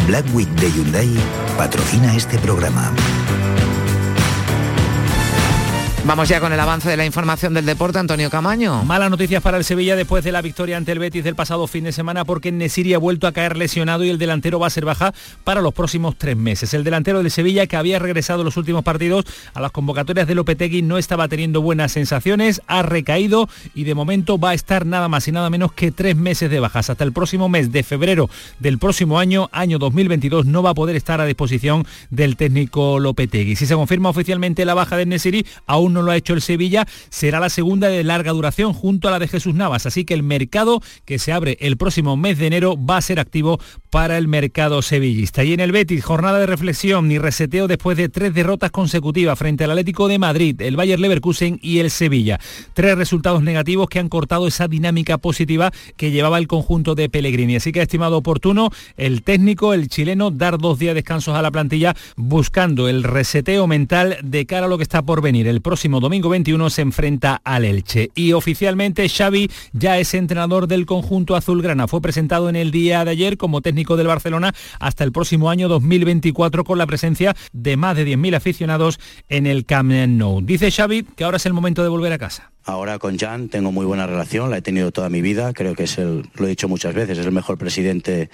Black 0.08 0.26
Week 0.34 0.50
de 0.60 0.70
Hyundai 0.70 1.10
patrocina 1.58 2.16
este 2.16 2.38
programa. 2.38 2.94
Vamos 6.08 6.30
ya 6.30 6.40
con 6.40 6.54
el 6.54 6.60
avance 6.60 6.88
de 6.88 6.98
la 6.98 7.06
información 7.06 7.56
del 7.56 7.66
deporte, 7.66 7.98
Antonio 7.98 8.30
Camaño. 8.30 8.84
Malas 8.84 9.10
noticias 9.10 9.42
para 9.42 9.58
el 9.58 9.64
Sevilla 9.64 9.96
después 9.96 10.24
de 10.24 10.32
la 10.32 10.44
victoria 10.44 10.78
ante 10.78 10.92
el 10.92 11.00
Betis 11.00 11.24
del 11.24 11.34
pasado 11.34 11.66
fin 11.66 11.84
de 11.84 11.92
semana 11.92 12.26
porque 12.26 12.52
Nesiri 12.52 12.94
ha 12.94 13.00
vuelto 13.00 13.26
a 13.26 13.32
caer 13.32 13.58
lesionado 13.58 14.04
y 14.04 14.12
el 14.12 14.20
delantero 14.20 14.60
va 14.60 14.68
a 14.68 14.70
ser 14.70 14.86
baja 14.86 15.16
para 15.44 15.62
los 15.62 15.74
próximos 15.74 16.16
tres 16.16 16.38
meses. 16.38 16.76
El 16.76 16.84
delantero 16.84 17.24
del 17.24 17.32
Sevilla 17.32 17.66
que 17.66 17.76
había 17.76 17.98
regresado 17.98 18.44
los 18.44 18.56
últimos 18.56 18.84
partidos 18.84 19.26
a 19.56 19.60
las 19.60 19.72
convocatorias 19.72 20.28
de 20.28 20.36
Lopetegui 20.36 20.84
no 20.84 21.00
estaba 21.00 21.28
teniendo 21.28 21.64
buenas 21.64 21.94
sensaciones, 21.94 22.62
ha 22.68 22.84
recaído 22.84 23.50
y 23.74 23.86
de 23.86 23.96
momento 23.96 24.38
va 24.38 24.52
a 24.52 24.54
estar 24.54 24.86
nada 24.86 25.08
más 25.08 25.28
y 25.28 25.32
nada 25.32 25.50
menos 25.50 25.74
que 25.74 25.92
tres 25.92 26.16
meses 26.16 26.52
de 26.52 26.60
bajas. 26.60 26.92
Hasta 26.92 27.04
el 27.04 27.14
próximo 27.14 27.50
mes 27.50 27.72
de 27.72 27.82
febrero 27.82 28.30
del 28.60 28.78
próximo 28.78 29.18
año, 29.18 29.50
año 29.52 29.80
2022, 29.80 30.46
no 30.46 30.62
va 30.62 30.70
a 30.70 30.76
poder 30.76 30.98
estar 30.98 31.20
a 31.20 31.26
disposición 31.26 31.84
del 32.12 32.38
técnico 32.38 33.00
Lopetegui. 33.00 33.56
Si 33.56 33.66
se 33.66 33.74
confirma 33.74 34.10
oficialmente 34.10 34.66
la 34.66 34.76
baja 34.76 34.98
de 34.98 35.08
Nesiri, 35.08 35.48
aún 35.66 35.95
no 35.96 36.04
lo 36.04 36.12
ha 36.12 36.18
hecho 36.18 36.34
el 36.34 36.42
Sevilla, 36.42 36.86
será 37.10 37.40
la 37.40 37.50
segunda 37.50 37.88
de 37.88 38.04
larga 38.04 38.32
duración 38.32 38.74
junto 38.74 39.08
a 39.08 39.12
la 39.12 39.20
de 39.20 39.28
Jesús 39.28 39.56
Navas. 39.56 39.86
Así 39.86 40.06
que 40.06 40.14
el 40.14 40.22
mercado 40.22 40.82
que 41.06 41.18
se 41.18 41.32
abre 41.32 41.58
el 41.62 41.78
próximo 41.78 42.18
mes 42.18 42.38
de 42.38 42.48
enero 42.48 42.76
va 42.78 42.98
a 42.98 43.02
ser 43.02 43.20
activo 43.20 43.60
para 43.90 44.18
el 44.18 44.28
mercado 44.28 44.82
sevillista. 44.82 45.44
Y 45.44 45.54
en 45.54 45.62
el 45.62 45.72
Betis, 45.72 46.04
jornada 46.04 46.40
de 46.40 46.46
reflexión 46.46 47.10
y 47.12 47.18
reseteo 47.18 47.68
después 47.68 47.98
de 47.98 48.10
tres 48.10 48.34
derrotas 48.34 48.72
consecutivas 48.72 49.40
frente 49.40 49.64
al 49.64 49.72
Atlético 49.72 50.10
de 50.10 50.20
Madrid, 50.20 50.62
el 50.62 50.76
Bayer 50.76 51.00
Leverkusen 51.00 51.60
y 51.62 51.80
el 51.80 51.90
Sevilla. 51.90 52.40
Tres 52.74 52.98
resultados 52.98 53.42
negativos 53.42 53.88
que 53.88 54.00
han 54.00 54.10
cortado 54.10 54.48
esa 54.48 54.68
dinámica 54.68 55.18
positiva 55.18 55.72
que 55.96 56.12
llevaba 56.12 56.40
el 56.40 56.48
conjunto 56.48 56.94
de 56.94 57.08
Pellegrini. 57.08 57.56
Así 57.56 57.72
que 57.72 57.80
ha 57.80 57.84
estimado 57.84 58.18
oportuno 58.18 58.70
el 58.98 59.24
técnico, 59.24 59.74
el 59.74 59.88
chileno, 59.88 60.30
dar 60.30 60.58
dos 60.58 60.78
días 60.78 60.94
de 60.94 61.06
descansos 61.06 61.36
a 61.36 61.42
la 61.44 61.52
plantilla 61.52 61.96
buscando 62.16 62.90
el 62.90 63.04
reseteo 63.04 63.68
mental 63.68 64.18
de 64.24 64.48
cara 64.48 64.66
a 64.66 64.70
lo 64.70 64.78
que 64.78 64.84
está 64.84 65.04
por 65.04 65.22
venir. 65.22 65.48
El 65.48 65.62
próximo 65.62 65.85
domingo 65.92 66.30
21 66.30 66.70
se 66.70 66.82
enfrenta 66.82 67.42
al 67.44 67.66
Elche. 67.66 68.10
Y 68.16 68.34
oficialmente 68.34 69.08
Xavi 69.08 69.50
ya 69.74 69.98
es 69.98 70.14
entrenador 70.14 70.68
del 70.68 70.86
conjunto 70.86 71.36
azulgrana. 71.36 71.88
Fue 71.88 72.02
presentado 72.02 72.50
en 72.50 72.56
el 72.56 72.72
día 72.72 73.06
de 73.06 73.12
ayer 73.12 73.38
como 73.38 73.62
técnico 73.62 73.98
del 73.98 74.08
Barcelona 74.08 74.54
hasta 74.80 75.04
el 75.04 75.12
próximo 75.12 75.50
año 75.50 75.68
2024 75.68 76.64
con 76.64 76.78
la 76.78 76.88
presencia 76.88 77.36
de 77.54 77.78
más 77.78 77.96
de 77.96 78.06
10.000 78.06 78.36
aficionados 78.36 79.00
en 79.30 79.48
el 79.48 79.66
Camp 79.66 79.92
Nou. 79.92 80.42
Dice 80.42 80.72
Xavi 80.72 81.04
que 81.04 81.24
ahora 81.24 81.38
es 81.38 81.46
el 81.46 81.54
momento 81.54 81.84
de 81.84 81.90
volver 81.90 82.12
a 82.14 82.18
casa. 82.18 82.52
Ahora 82.64 82.98
con 82.98 83.18
Jan 83.18 83.50
tengo 83.50 83.72
muy 83.72 83.86
buena 83.86 84.08
relación, 84.08 84.50
la 84.50 84.58
he 84.58 84.62
tenido 84.62 84.92
toda 84.92 85.10
mi 85.10 85.22
vida, 85.22 85.54
creo 85.54 85.76
que 85.76 85.84
es 85.84 85.98
lo 86.00 86.46
he 86.46 86.50
dicho 86.50 86.68
muchas 86.68 86.96
veces, 86.96 87.20
es 87.20 87.26
el 87.26 87.32
mejor 87.32 87.60
presidente 87.60 88.30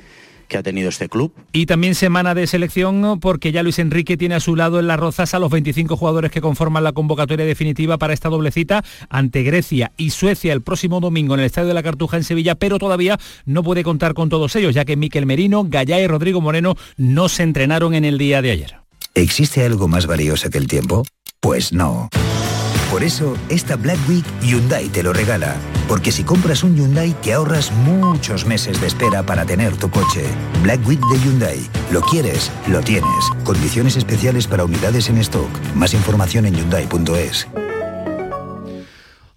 que 0.52 0.58
ha 0.58 0.64
tenido 0.64 0.90
este 0.90 1.08
club. 1.08 1.34
Y 1.54 1.66
también 1.66 1.96
semana 1.96 2.36
de 2.36 2.46
selección 2.46 3.22
porque 3.22 3.54
ya 3.54 3.64
Luis 3.64 3.80
Enrique 3.80 4.18
tiene 4.18 4.36
a 4.36 4.42
su 4.42 4.58
lado 4.58 4.82
en 4.82 4.88
las 4.88 5.00
rozas 5.00 5.34
a 5.34 5.40
los 5.40 5.50
25 5.50 5.96
jugadores 5.96 6.30
que 6.30 6.42
conforman 6.42 6.84
la 6.84 6.92
convocatoria 6.92 7.46
definitiva 7.46 7.98
para 7.98 8.14
esta 8.14 8.28
doble 8.28 8.52
cita 8.52 8.84
ante 9.10 9.44
Grecia 9.44 9.94
y 9.96 10.10
Suecia 10.10 10.52
el 10.52 10.62
próximo 10.62 11.00
domingo 11.00 11.36
en 11.36 11.40
el 11.40 11.46
Estadio 11.46 11.70
de 11.70 11.74
la 11.74 11.84
Cartuja 11.84 12.18
en 12.18 12.26
Sevilla, 12.26 12.56
pero 12.56 12.80
todavía 12.80 13.18
no 13.46 13.64
puede 13.64 13.84
contar 13.84 14.14
con 14.14 14.28
todos 14.28 14.54
ellos, 14.58 14.76
ya 14.76 14.84
que 14.84 14.98
Miquel 14.98 15.26
Merino, 15.26 15.64
Gallá 15.66 16.02
y 16.02 16.08
Rodrigo 16.08 16.42
Moreno 16.42 16.76
no 16.98 17.30
se 17.30 17.44
entrenaron 17.44 17.94
en 17.94 18.04
el 18.04 18.18
día 18.18 18.42
de 18.42 18.52
ayer. 18.52 18.76
¿Existe 19.16 19.64
algo 19.64 19.88
más 19.88 20.06
valioso 20.06 20.50
que 20.50 20.58
el 20.58 20.68
tiempo? 20.68 21.06
Pues 21.40 21.72
no. 21.72 22.10
Por 22.91 23.06
eso, 23.06 23.38
esta 23.47 23.77
Black 23.77 23.97
Week 24.10 24.25
Hyundai 24.41 24.89
te 24.89 25.01
lo 25.01 25.13
regala. 25.13 25.56
Porque 25.88 26.12
si 26.12 26.25
compras 26.25 26.62
un 26.62 26.75
Hyundai 26.75 27.13
te 27.21 27.32
ahorras 27.32 27.71
muchos 27.71 28.45
meses 28.45 28.82
de 28.82 28.88
espera 28.88 29.23
para 29.23 29.45
tener 29.45 29.77
tu 29.77 29.89
coche. 29.89 30.25
Black 30.62 30.86
Week 30.86 30.99
de 30.99 31.19
Hyundai. 31.21 31.60
Lo 31.89 32.01
quieres, 32.01 32.51
lo 32.67 32.82
tienes. 32.82 33.30
Condiciones 33.45 33.95
especiales 33.95 34.45
para 34.45 34.65
unidades 34.65 35.08
en 35.08 35.19
stock. 35.19 35.49
Más 35.73 35.93
información 35.93 36.45
en 36.45 36.56
hyundai.es. 36.56 37.47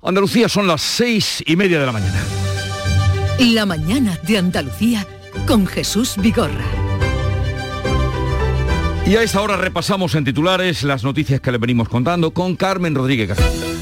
Andalucía 0.02 0.48
son 0.48 0.66
las 0.66 0.82
seis 0.82 1.40
y 1.46 1.54
media 1.54 1.78
de 1.78 1.86
la 1.86 1.92
mañana. 1.92 2.20
La 3.38 3.66
mañana 3.66 4.18
de 4.26 4.36
Andalucía 4.36 5.06
con 5.46 5.64
Jesús 5.64 6.16
Vigorra. 6.16 6.84
Y 9.06 9.16
a 9.16 9.22
esta 9.22 9.42
hora 9.42 9.56
repasamos 9.58 10.14
en 10.14 10.24
titulares 10.24 10.82
las 10.82 11.04
noticias 11.04 11.40
que 11.40 11.52
le 11.52 11.58
venimos 11.58 11.90
contando 11.90 12.32
con 12.32 12.56
Carmen 12.56 12.94
Rodríguez 12.94 13.28
García. 13.28 13.73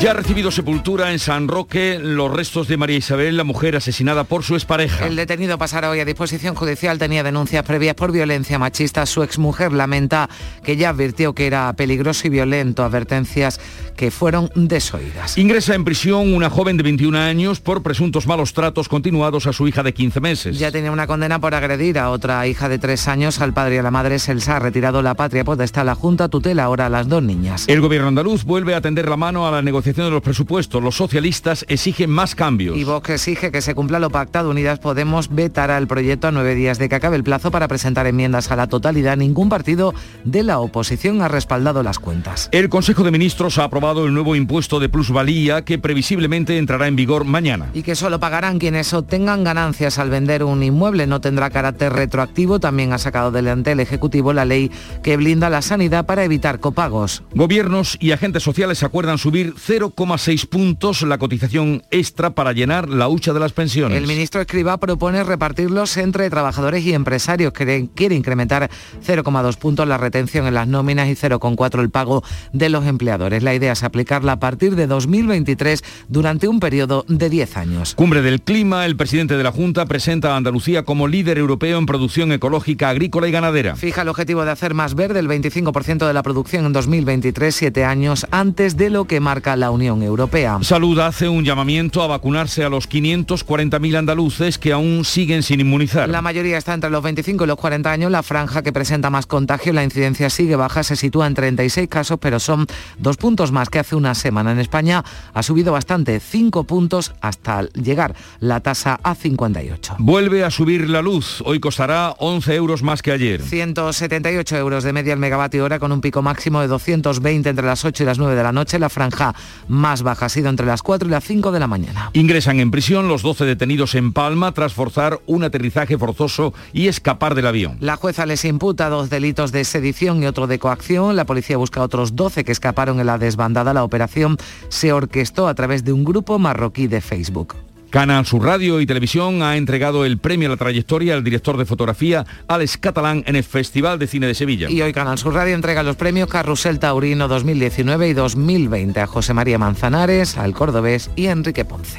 Ya 0.00 0.12
ha 0.12 0.14
recibido 0.14 0.50
sepultura 0.50 1.12
en 1.12 1.18
San 1.18 1.46
Roque 1.46 1.98
los 2.02 2.32
restos 2.32 2.68
de 2.68 2.78
María 2.78 2.96
Isabel, 2.96 3.36
la 3.36 3.44
mujer 3.44 3.76
asesinada 3.76 4.24
por 4.24 4.42
su 4.44 4.54
expareja. 4.54 5.06
El 5.06 5.14
detenido 5.14 5.58
pasará 5.58 5.90
hoy 5.90 6.00
a 6.00 6.06
disposición 6.06 6.54
judicial. 6.54 6.98
Tenía 6.98 7.22
denuncias 7.22 7.62
previas 7.66 7.96
por 7.96 8.10
violencia 8.10 8.58
machista. 8.58 9.04
Su 9.04 9.22
exmujer 9.22 9.74
lamenta 9.74 10.30
que 10.64 10.78
ya 10.78 10.88
advirtió 10.88 11.34
que 11.34 11.46
era 11.46 11.70
peligroso 11.74 12.26
y 12.28 12.30
violento. 12.30 12.82
Advertencias 12.82 13.60
que 13.94 14.10
fueron 14.10 14.50
desoídas. 14.54 15.36
Ingresa 15.36 15.74
en 15.74 15.84
prisión 15.84 16.32
una 16.32 16.48
joven 16.48 16.78
de 16.78 16.82
21 16.82 17.18
años 17.18 17.60
por 17.60 17.82
presuntos 17.82 18.26
malos 18.26 18.54
tratos 18.54 18.88
continuados 18.88 19.46
a 19.46 19.52
su 19.52 19.68
hija 19.68 19.82
de 19.82 19.92
15 19.92 20.20
meses. 20.20 20.58
Ya 20.58 20.72
tenía 20.72 20.92
una 20.92 21.06
condena 21.06 21.40
por 21.40 21.54
agredir 21.54 21.98
a 21.98 22.08
otra 22.08 22.46
hija 22.46 22.70
de 22.70 22.78
3 22.78 23.06
años. 23.08 23.42
Al 23.42 23.52
padre 23.52 23.74
y 23.74 23.78
a 23.78 23.82
la 23.82 23.90
madre 23.90 24.18
se 24.18 24.34
les 24.34 24.48
ha 24.48 24.60
retirado 24.60 25.02
la 25.02 25.12
patria. 25.12 25.44
Pues 25.44 25.60
está 25.60 25.84
la 25.84 25.94
Junta 25.94 26.30
tutela 26.30 26.64
ahora 26.64 26.86
a 26.86 26.88
las 26.88 27.06
dos 27.06 27.22
niñas. 27.22 27.66
El 27.68 27.82
gobierno 27.82 28.08
andaluz 28.08 28.44
vuelve 28.44 28.74
a 28.74 28.80
tender 28.80 29.06
la 29.06 29.18
mano 29.18 29.46
a 29.46 29.50
la 29.50 29.60
negociación 29.60 29.89
de 29.96 30.10
los 30.10 30.22
presupuestos. 30.22 30.82
Los 30.82 30.96
socialistas 30.96 31.64
exigen 31.68 32.10
más 32.10 32.34
cambios. 32.34 32.76
Y 32.76 32.84
Vox 32.84 33.10
exige 33.10 33.50
que 33.50 33.60
se 33.60 33.74
cumpla 33.74 33.98
lo 33.98 34.10
pactado. 34.10 34.50
Unidas 34.50 34.78
Podemos 34.78 35.34
vetará 35.34 35.78
el 35.78 35.86
proyecto 35.86 36.28
a 36.28 36.30
nueve 36.30 36.54
días 36.54 36.78
de 36.78 36.88
que 36.88 36.94
acabe 36.94 37.16
el 37.16 37.24
plazo 37.24 37.50
para 37.50 37.68
presentar 37.68 38.06
enmiendas 38.06 38.50
a 38.50 38.56
la 38.56 38.66
totalidad. 38.68 39.16
Ningún 39.16 39.48
partido 39.48 39.94
de 40.24 40.42
la 40.42 40.58
oposición 40.58 41.22
ha 41.22 41.28
respaldado 41.28 41.82
las 41.82 41.98
cuentas. 41.98 42.48
El 42.52 42.68
Consejo 42.68 43.02
de 43.04 43.10
Ministros 43.10 43.58
ha 43.58 43.64
aprobado 43.64 44.06
el 44.06 44.14
nuevo 44.14 44.36
impuesto 44.36 44.80
de 44.80 44.88
plusvalía 44.88 45.64
que 45.64 45.78
previsiblemente 45.78 46.58
entrará 46.58 46.86
en 46.86 46.96
vigor 46.96 47.24
mañana. 47.24 47.70
Y 47.74 47.82
que 47.82 47.94
solo 47.94 48.20
pagarán 48.20 48.58
quienes 48.58 48.92
obtengan 48.94 49.44
ganancias 49.44 49.98
al 49.98 50.10
vender 50.10 50.44
un 50.44 50.62
inmueble. 50.62 51.06
No 51.06 51.20
tendrá 51.20 51.50
carácter 51.50 51.92
retroactivo. 51.92 52.60
También 52.60 52.92
ha 52.92 52.98
sacado 52.98 53.30
delante 53.30 53.72
el 53.72 53.80
Ejecutivo 53.80 54.32
la 54.32 54.44
ley 54.44 54.70
que 55.02 55.16
blinda 55.16 55.50
la 55.50 55.62
sanidad 55.62 56.06
para 56.06 56.24
evitar 56.24 56.60
copagos. 56.60 57.22
Gobiernos 57.34 57.96
y 58.00 58.12
agentes 58.12 58.42
sociales 58.42 58.82
acuerdan 58.82 59.18
subir 59.18 59.54
0,6 59.80 60.46
puntos 60.46 61.00
la 61.02 61.16
cotización 61.16 61.82
extra 61.90 62.30
para 62.30 62.52
llenar 62.52 62.90
la 62.90 63.08
hucha 63.08 63.32
de 63.32 63.40
las 63.40 63.52
pensiones. 63.52 63.96
El 63.96 64.06
ministro 64.06 64.40
Escriba 64.42 64.78
propone 64.78 65.24
repartirlos 65.24 65.96
entre 65.96 66.28
trabajadores 66.28 66.84
y 66.84 66.92
empresarios. 66.92 67.54
Quiere, 67.54 67.88
quiere 67.94 68.14
incrementar 68.14 68.70
0,2 69.06 69.56
puntos 69.56 69.88
la 69.88 69.96
retención 69.96 70.46
en 70.46 70.52
las 70.52 70.68
nóminas 70.68 71.08
y 71.08 71.12
0,4 71.12 71.80
el 71.80 71.88
pago 71.88 72.22
de 72.52 72.68
los 72.68 72.84
empleadores. 72.86 73.42
La 73.42 73.54
idea 73.54 73.72
es 73.72 73.82
aplicarla 73.82 74.32
a 74.32 74.40
partir 74.40 74.76
de 74.76 74.86
2023 74.86 75.82
durante 76.08 76.46
un 76.46 76.60
periodo 76.60 77.06
de 77.08 77.30
10 77.30 77.56
años. 77.56 77.94
Cumbre 77.94 78.20
del 78.20 78.42
clima, 78.42 78.84
el 78.84 78.96
presidente 78.96 79.38
de 79.38 79.42
la 79.42 79.52
Junta 79.52 79.86
presenta 79.86 80.34
a 80.34 80.36
Andalucía 80.36 80.84
como 80.84 81.08
líder 81.08 81.38
europeo 81.38 81.78
en 81.78 81.86
producción 81.86 82.32
ecológica 82.32 82.90
agrícola 82.90 83.28
y 83.28 83.32
ganadera. 83.32 83.76
Fija 83.76 84.02
el 84.02 84.08
objetivo 84.08 84.44
de 84.44 84.50
hacer 84.50 84.74
más 84.74 84.94
verde 84.94 85.20
el 85.20 85.28
25% 85.28 86.06
de 86.06 86.12
la 86.12 86.22
producción 86.22 86.66
en 86.66 86.74
2023, 86.74 87.54
siete 87.54 87.84
años 87.84 88.26
antes 88.30 88.76
de 88.76 88.90
lo 88.90 89.06
que 89.06 89.20
marca 89.20 89.56
la 89.56 89.69
Unión 89.70 90.02
Europea. 90.02 90.58
Salud 90.62 90.98
hace 90.98 91.28
un 91.28 91.44
llamamiento 91.44 92.02
a 92.02 92.06
vacunarse 92.06 92.64
a 92.64 92.68
los 92.68 92.88
540.000 92.88 93.96
andaluces 93.96 94.58
que 94.58 94.72
aún 94.72 95.04
siguen 95.04 95.42
sin 95.42 95.60
inmunizar. 95.60 96.08
La 96.08 96.22
mayoría 96.22 96.58
está 96.58 96.74
entre 96.74 96.90
los 96.90 97.02
25 97.02 97.44
y 97.44 97.46
los 97.46 97.56
40 97.56 97.90
años, 97.90 98.10
la 98.10 98.22
franja 98.22 98.62
que 98.62 98.72
presenta 98.72 99.10
más 99.10 99.26
contagio, 99.26 99.72
la 99.72 99.84
incidencia 99.84 100.30
sigue 100.30 100.56
baja, 100.56 100.82
se 100.82 100.96
sitúa 100.96 101.26
en 101.26 101.34
36 101.34 101.88
casos, 101.88 102.18
pero 102.20 102.40
son 102.40 102.66
dos 102.98 103.16
puntos 103.16 103.52
más 103.52 103.68
que 103.68 103.78
hace 103.78 103.96
una 103.96 104.14
semana. 104.14 104.52
En 104.52 104.58
España 104.58 105.04
ha 105.32 105.42
subido 105.42 105.72
bastante, 105.72 106.20
5 106.20 106.64
puntos 106.64 107.12
hasta 107.20 107.62
llegar 107.70 108.14
la 108.40 108.60
tasa 108.60 108.98
a 109.02 109.14
58. 109.14 109.96
Vuelve 109.98 110.44
a 110.44 110.50
subir 110.50 110.88
la 110.88 111.02
luz, 111.02 111.42
hoy 111.44 111.60
costará 111.60 112.14
11 112.18 112.54
euros 112.54 112.82
más 112.82 113.02
que 113.02 113.12
ayer. 113.12 113.42
178 113.42 114.56
euros 114.56 114.84
de 114.84 114.92
media 114.92 115.12
el 115.12 115.18
megavatio 115.18 115.64
hora 115.64 115.78
con 115.78 115.92
un 115.92 116.00
pico 116.00 116.22
máximo 116.22 116.60
de 116.60 116.68
220 116.68 117.48
entre 117.48 117.66
las 117.66 117.84
8 117.84 118.02
y 118.02 118.06
las 118.06 118.18
9 118.18 118.34
de 118.34 118.42
la 118.42 118.52
noche, 118.52 118.78
la 118.78 118.88
franja 118.88 119.34
más 119.68 120.02
baja 120.02 120.26
ha 120.26 120.28
sido 120.28 120.48
entre 120.48 120.66
las 120.66 120.82
4 120.82 121.08
y 121.08 121.10
las 121.10 121.24
5 121.24 121.52
de 121.52 121.60
la 121.60 121.66
mañana. 121.66 122.10
Ingresan 122.12 122.60
en 122.60 122.70
prisión 122.70 123.08
los 123.08 123.22
12 123.22 123.44
detenidos 123.44 123.94
en 123.94 124.12
Palma 124.12 124.52
tras 124.52 124.74
forzar 124.74 125.20
un 125.26 125.44
aterrizaje 125.44 125.98
forzoso 125.98 126.52
y 126.72 126.88
escapar 126.88 127.34
del 127.34 127.46
avión. 127.46 127.76
La 127.80 127.96
jueza 127.96 128.26
les 128.26 128.44
imputa 128.44 128.88
dos 128.88 129.10
delitos 129.10 129.52
de 129.52 129.64
sedición 129.64 130.22
y 130.22 130.26
otro 130.26 130.46
de 130.46 130.58
coacción. 130.58 131.16
La 131.16 131.26
policía 131.26 131.56
busca 131.56 131.80
a 131.80 131.84
otros 131.84 132.16
12 132.16 132.44
que 132.44 132.52
escaparon 132.52 133.00
en 133.00 133.06
la 133.06 133.18
desbandada. 133.18 133.74
La 133.74 133.84
operación 133.84 134.36
se 134.68 134.92
orquestó 134.92 135.48
a 135.48 135.54
través 135.54 135.84
de 135.84 135.92
un 135.92 136.04
grupo 136.04 136.38
marroquí 136.38 136.86
de 136.86 137.00
Facebook. 137.00 137.54
Canal 137.90 138.24
Sur 138.24 138.44
Radio 138.44 138.80
y 138.80 138.86
Televisión 138.86 139.42
ha 139.42 139.56
entregado 139.56 140.04
el 140.04 140.18
premio 140.18 140.46
a 140.46 140.50
la 140.50 140.56
trayectoria 140.56 141.14
al 141.14 141.24
director 141.24 141.56
de 141.56 141.64
fotografía 141.64 142.24
Alex 142.46 142.78
Catalán 142.78 143.24
en 143.26 143.34
el 143.34 143.42
Festival 143.42 143.98
de 143.98 144.06
Cine 144.06 144.28
de 144.28 144.34
Sevilla. 144.34 144.70
Y 144.70 144.80
hoy 144.80 144.92
Canal 144.92 145.18
Sur 145.18 145.34
Radio 145.34 145.56
entrega 145.56 145.82
los 145.82 145.96
premios 145.96 146.28
Carrusel 146.28 146.78
Taurino 146.78 147.26
2019 147.26 148.08
y 148.08 148.12
2020 148.12 149.00
a 149.00 149.06
José 149.08 149.34
María 149.34 149.58
Manzanares, 149.58 150.38
al 150.38 150.54
cordobés 150.54 151.10
y 151.16 151.26
a 151.26 151.32
Enrique 151.32 151.64
Ponce. 151.64 151.98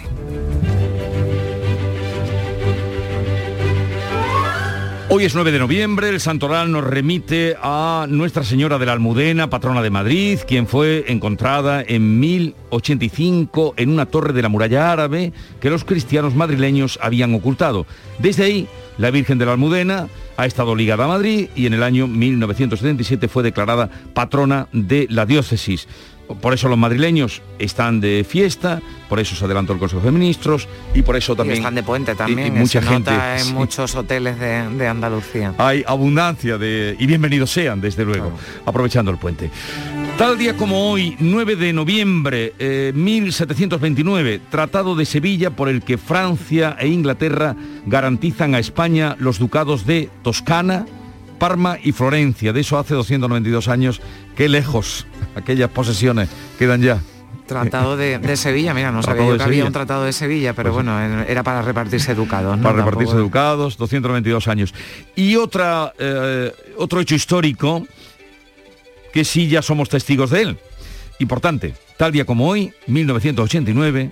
Hoy 5.13 5.26
es 5.26 5.36
9 5.36 5.52
de 5.52 5.60
noviembre, 5.60 6.08
el 6.08 6.21
santoral 6.21 6.71
nos 6.71 6.86
remite 6.86 7.58
a 7.62 8.06
Nuestra 8.08 8.45
Señora 8.45 8.80
de 8.80 8.86
la 8.86 8.93
Almudena, 8.93 9.50
patrona 9.50 9.82
de 9.82 9.89
Madrid, 9.89 10.39
quien 10.47 10.67
fue 10.67 11.04
encontrada 11.10 11.84
en 11.86 12.21
1085 12.21 13.74
en 13.76 13.89
una 13.89 14.06
torre 14.06 14.32
de 14.32 14.41
la 14.41 14.47
muralla 14.47 14.89
árabe 14.89 15.34
que 15.60 15.69
los 15.69 15.84
cristianos 15.84 16.34
madrileños 16.34 16.97
habían 17.02 17.36
ocultado. 17.36 17.86
Desde 18.19 18.45
ahí, 18.45 18.67
la 18.97 19.12
Virgen 19.12 19.38
de 19.38 19.45
la 19.45 19.52
Almudena 19.52 20.08
ha 20.38 20.45
estado 20.45 20.78
ligada 20.78 21.04
a 21.04 21.10
Madrid 21.10 21.50
y 21.58 21.65
en 21.65 21.74
el 21.74 21.84
año 21.84 22.08
1977 22.08 23.28
fue 23.28 23.43
declarada 23.43 23.89
patrona 24.13 24.69
de 24.71 25.08
la 25.10 25.26
diócesis. 25.26 25.89
Por 26.36 26.54
eso 26.54 26.67
los 26.70 26.78
madrileños 26.78 27.41
están 27.60 28.00
de 28.02 28.26
fiesta, 28.28 28.82
por 29.10 29.20
eso 29.20 29.36
se 29.36 29.46
adelantó 29.46 29.74
el 29.74 29.80
Consejo 29.80 30.02
de 30.02 30.12
Ministros 30.12 30.67
y 30.94 31.02
por 31.02 31.15
eso 31.15 31.36
también... 31.36 31.58
Y 31.58 31.60
están 31.60 31.76
de 31.76 31.84
puente 31.84 32.15
también, 32.15 32.54
y- 32.54 32.58
y 32.58 32.60
mucha 32.62 32.82
se 32.82 32.88
gente 32.88 33.12
nota 33.12 33.38
en 33.38 33.46
sí. 33.46 33.54
muchos 33.54 33.96
hoteles 33.96 34.39
de, 34.39 34.70
de 34.70 34.88
Andalucía. 34.88 35.54
Hay 35.58 35.84
abundancia 35.88 36.58
de... 36.58 36.96
y 37.00 37.06
bienvenidos 37.06 37.52
sean, 37.52 37.82
desde 37.82 38.06
luego, 38.06 38.32
aprovechando 38.65 39.12
el 39.12 39.17
puente. 39.17 39.50
Tal 40.17 40.38
día 40.38 40.56
como 40.56 40.91
hoy, 40.91 41.15
9 41.20 41.56
de 41.56 41.74
noviembre 41.74 42.54
eh, 42.60 42.91
1729, 42.94 44.39
Tratado 44.50 44.96
de 44.96 45.06
Sevilla 45.06 45.52
por 45.52 45.67
el 45.70 45.82
que 45.82 45.98
Francia 45.98 46.76
e 46.80 46.88
Inglaterra 46.88 47.56
garantizan 47.86 48.54
a 48.54 48.60
España 48.60 49.15
los 49.20 49.39
ducados 49.39 49.86
de 49.86 50.10
Toscana, 50.24 50.86
Parma 51.41 51.80
y 51.84 51.91
Florencia. 51.91 52.54
De 52.54 52.62
eso 52.62 52.77
hace 52.77 52.93
292 52.93 53.67
años. 53.67 53.99
Qué 54.36 54.47
lejos 54.47 55.08
aquellas 55.34 55.71
posesiones 55.71 56.30
quedan 56.60 56.84
ya. 56.84 56.99
Tratado 57.47 57.97
de, 57.97 58.19
de 58.19 58.38
Sevilla, 58.38 58.75
mira, 58.75 58.91
no 58.91 59.01
sabía 59.01 59.25
yo 59.25 59.38
que 59.38 59.43
había 59.43 59.65
un 59.65 59.73
tratado 59.73 60.04
de 60.06 60.13
Sevilla, 60.13 60.54
pero 60.54 60.69
Pues 60.71 60.86
bueno, 60.86 61.04
en- 61.04 61.25
era 61.27 61.41
para 61.41 61.63
repartirse 61.63 62.13
ducados. 62.13 62.56
¿no? 62.58 62.63
para 62.63 62.77
repartirse 62.77 63.15
educados, 63.15 63.75
292 63.77 64.47
años. 64.47 64.71
Y 65.15 65.36
otra, 65.36 65.91
eh, 65.97 66.54
otro 66.77 66.99
hecho 67.01 67.15
histórico 67.15 67.88
que 69.12 69.25
sí 69.25 69.47
ya 69.47 69.63
somos 69.63 69.89
testigos 69.89 70.30
de 70.30 70.43
él. 70.43 70.58
Importante, 71.17 71.73
tal 71.97 72.12
día 72.12 72.23
como 72.25 72.47
hoy, 72.49 72.71
1989, 72.86 74.12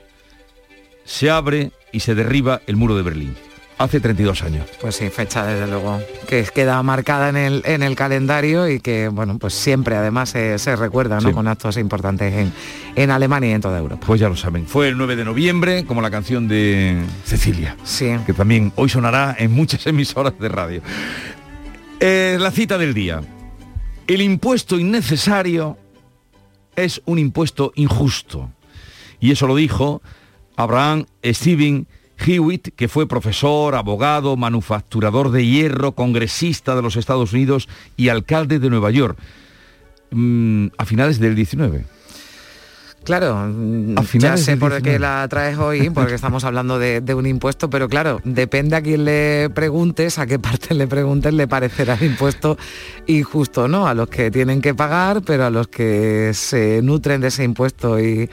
se 1.06 1.30
abre 1.30 1.72
y 1.92 2.00
se 2.00 2.16
derriba 2.16 2.62
el 2.66 2.76
muro 2.76 2.96
de 2.98 3.04
Berlín. 3.04 3.36
Hace 3.80 4.00
32 4.00 4.44
años. 4.44 4.68
Pues 4.80 4.98
sí, 4.98 5.10
fecha 5.10 5.46
desde 5.46 5.66
luego 5.66 6.00
que 6.28 6.44
queda 6.54 6.84
marcada 6.84 7.30
en 7.30 7.38
el, 7.38 7.62
en 7.66 7.82
el 7.82 7.96
calendario 7.96 8.70
y 8.70 8.80
que 8.80 9.08
bueno, 9.08 9.40
pues 9.40 9.54
siempre 9.54 9.96
además 9.96 10.30
se, 10.30 10.60
se 10.60 10.76
recuerda 10.76 11.16
¿no? 11.22 11.30
Sí. 11.30 11.34
con 11.34 11.48
actos 11.48 11.78
importantes 11.78 12.34
en, 12.34 12.52
en 12.96 13.10
Alemania 13.10 13.50
y 13.50 13.54
en 13.54 13.62
toda 13.62 13.80
Europa. 13.80 14.06
Pues 14.06 14.20
ya 14.20 14.30
lo 14.30 14.36
saben. 14.36 14.68
Fue 14.68 14.90
el 14.90 14.98
9 14.98 15.16
de 15.16 15.26
noviembre, 15.26 15.86
como 15.86 16.02
la 16.02 16.12
canción 16.12 16.48
de 16.48 17.02
Cecilia. 17.24 17.78
Sí. 17.84 18.12
Que 18.26 18.34
también 18.34 18.74
hoy 18.76 18.90
sonará 18.90 19.36
en 19.40 19.52
muchas 19.52 19.88
emisoras 19.88 20.38
de 20.38 20.50
radio. 20.50 20.82
Eh, 22.02 22.38
la 22.40 22.52
cita 22.52 22.78
del 22.78 22.94
día. 22.94 23.22
El 24.08 24.22
impuesto 24.22 24.78
innecesario 24.78 25.78
es 26.76 27.02
un 27.06 27.18
impuesto 27.18 27.72
injusto. 27.76 28.52
Y 29.22 29.32
eso 29.32 29.48
lo 29.48 29.56
dijo 29.56 30.02
Abraham 30.58 31.06
Steven 31.24 31.88
Hewitt, 32.26 32.70
que 32.76 32.88
fue 32.88 33.08
profesor, 33.08 33.76
abogado, 33.76 34.38
manufacturador 34.38 35.32
de 35.32 35.46
hierro, 35.46 35.94
congresista 35.94 36.76
de 36.76 36.82
los 36.82 36.96
Estados 36.96 37.34
Unidos 37.34 37.70
y 37.98 38.10
alcalde 38.10 38.60
de 38.60 38.70
Nueva 38.70 38.92
York 38.92 39.18
mm, 40.12 40.68
a 40.78 40.86
finales 40.86 41.20
del 41.20 41.36
19. 41.36 41.86
Claro, 43.04 43.50
ya 44.14 44.38
sé 44.38 44.58
por 44.58 44.72
19. 44.72 44.82
qué 44.84 45.00
la 45.00 45.26
traes 45.30 45.58
hoy, 45.58 45.90
porque 45.90 46.14
estamos 46.14 46.44
hablando 46.44 46.78
de, 46.78 47.02
de 47.02 47.14
un 47.14 47.26
impuesto, 47.26 47.70
pero 47.70 47.88
claro, 47.88 48.20
depende 48.24 48.76
a 48.76 48.82
quién 48.82 49.06
le 49.06 49.50
preguntes, 49.50 50.20
a 50.20 50.28
qué 50.28 50.38
parte 50.38 50.76
le 50.76 50.86
preguntes, 50.86 51.34
le 51.34 51.48
parecerá 51.48 51.96
el 51.96 52.04
impuesto 52.04 52.58
injusto, 53.08 53.68
¿no? 53.68 53.88
A 53.88 53.94
los 53.94 54.10
que 54.10 54.30
tienen 54.30 54.62
que 54.62 54.76
pagar, 54.76 55.22
pero 55.22 55.46
a 55.46 55.50
los 55.50 55.70
que 55.70 56.32
se 56.34 56.82
nutren 56.84 57.22
de 57.22 57.30
ese 57.30 57.44
impuesto 57.44 58.00
y, 58.00 58.30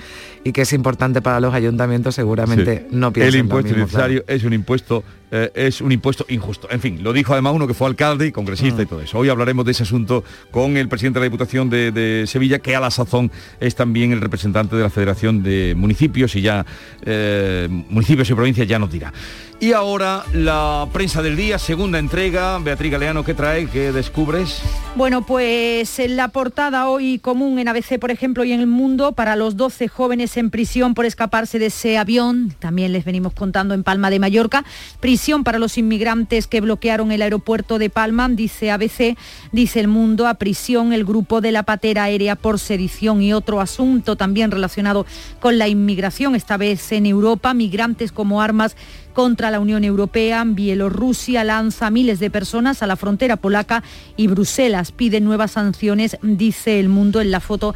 y 0.46 0.52
que 0.52 0.62
es 0.62 0.72
importante 0.72 1.20
para 1.22 1.40
los 1.40 1.52
ayuntamientos, 1.54 2.14
seguramente 2.14 2.86
Sí. 2.88 2.96
no 2.96 3.12
piensan 3.12 3.28
El 3.28 3.34
lo 3.34 3.40
impuesto 3.40 3.68
claro. 3.68 3.80
innecesario 3.82 4.24
es 4.28 4.44
un 4.44 4.52
impuesto 4.52 5.02
eh, 5.32 5.50
es 5.56 5.80
un 5.80 5.90
impuesto 5.90 6.24
injusto. 6.28 6.68
En 6.70 6.80
fin, 6.80 7.02
lo 7.02 7.12
dijo 7.12 7.32
además 7.32 7.52
uno 7.54 7.66
que 7.66 7.74
fue 7.74 7.88
alcalde 7.88 8.28
y 8.28 8.30
congresista 8.32 8.78
Mm. 8.80 8.84
y 8.84 8.86
todo 8.86 9.00
eso. 9.00 9.18
Hoy 9.18 9.28
hablaremos 9.28 9.64
de 9.64 9.72
ese 9.72 9.82
asunto 9.82 10.22
con 10.52 10.76
el 10.76 10.88
presidente 10.88 11.18
de 11.18 11.24
la 11.26 11.30
Diputación 11.30 11.68
de, 11.68 11.90
de 11.90 12.28
Sevilla, 12.28 12.60
que 12.60 12.76
a 12.76 12.80
la 12.80 12.92
sazón 12.92 13.32
es 13.58 13.74
también 13.74 14.12
el 14.12 14.20
representante 14.20 14.76
de 14.76 14.82
la 14.84 14.88
Federación 14.90 15.42
de 15.42 15.74
Municipios 15.76 16.36
y 16.36 16.42
ya 16.42 16.64
eh, 17.04 17.66
municipios 17.90 18.30
y 18.30 18.34
provincias 18.34 18.68
ya 18.68 18.78
nos 18.78 18.92
dirá. 18.92 19.12
Y 19.58 19.72
ahora 19.72 20.22
la 20.34 20.86
prensa 20.92 21.22
del 21.22 21.34
día, 21.34 21.58
segunda 21.58 21.98
entrega. 21.98 22.58
Beatriz 22.58 22.92
Galeano, 22.92 23.24
¿qué 23.24 23.32
trae? 23.32 23.66
¿Qué 23.66 23.90
descubres? 23.90 24.60
Bueno, 24.96 25.24
pues 25.24 25.98
en 25.98 26.16
la 26.16 26.28
portada 26.28 26.88
hoy 26.90 27.18
común 27.18 27.58
en 27.58 27.68
ABC, 27.68 27.98
por 27.98 28.10
ejemplo, 28.10 28.44
y 28.44 28.52
en 28.52 28.60
el 28.60 28.66
mundo, 28.66 29.12
para 29.12 29.34
los 29.34 29.56
12 29.56 29.88
jóvenes 29.88 30.36
en 30.36 30.50
prisión 30.50 30.92
por 30.92 31.06
escaparse 31.06 31.58
de 31.58 31.66
ese 31.66 31.96
avión, 31.96 32.54
también 32.58 32.92
les 32.92 33.06
venimos 33.06 33.32
contando 33.32 33.72
en 33.72 33.82
Palma 33.82 34.10
de 34.10 34.18
Mallorca, 34.18 34.64
prisión 35.00 35.42
para 35.42 35.58
los 35.58 35.78
inmigrantes 35.78 36.46
que 36.46 36.60
bloquearon 36.60 37.10
el 37.10 37.22
aeropuerto 37.22 37.78
de 37.78 37.88
Palma, 37.88 38.28
dice 38.28 38.70
ABC, 38.70 39.16
dice 39.52 39.80
el 39.80 39.88
mundo, 39.88 40.28
a 40.28 40.34
prisión 40.34 40.92
el 40.92 41.04
grupo 41.06 41.40
de 41.40 41.52
la 41.52 41.62
patera 41.62 42.04
aérea 42.04 42.36
por 42.36 42.58
sedición 42.58 43.22
y 43.22 43.32
otro 43.32 43.62
asunto 43.62 44.16
también 44.16 44.50
relacionado 44.50 45.06
con 45.40 45.56
la 45.56 45.68
inmigración, 45.68 46.34
esta 46.34 46.58
vez 46.58 46.92
en 46.92 47.06
Europa, 47.06 47.54
migrantes 47.54 48.12
como 48.12 48.42
armas 48.42 48.76
contra 49.16 49.50
la 49.50 49.60
Unión 49.60 49.82
Europea. 49.82 50.44
Bielorrusia 50.46 51.42
lanza 51.42 51.88
miles 51.88 52.20
de 52.20 52.28
personas 52.28 52.82
a 52.82 52.86
la 52.86 52.96
frontera 52.96 53.38
polaca 53.38 53.82
y 54.14 54.26
Bruselas 54.26 54.92
pide 54.92 55.22
nuevas 55.22 55.52
sanciones, 55.52 56.18
dice 56.20 56.78
el 56.78 56.90
mundo 56.90 57.22
en 57.22 57.30
la 57.30 57.40
foto. 57.40 57.74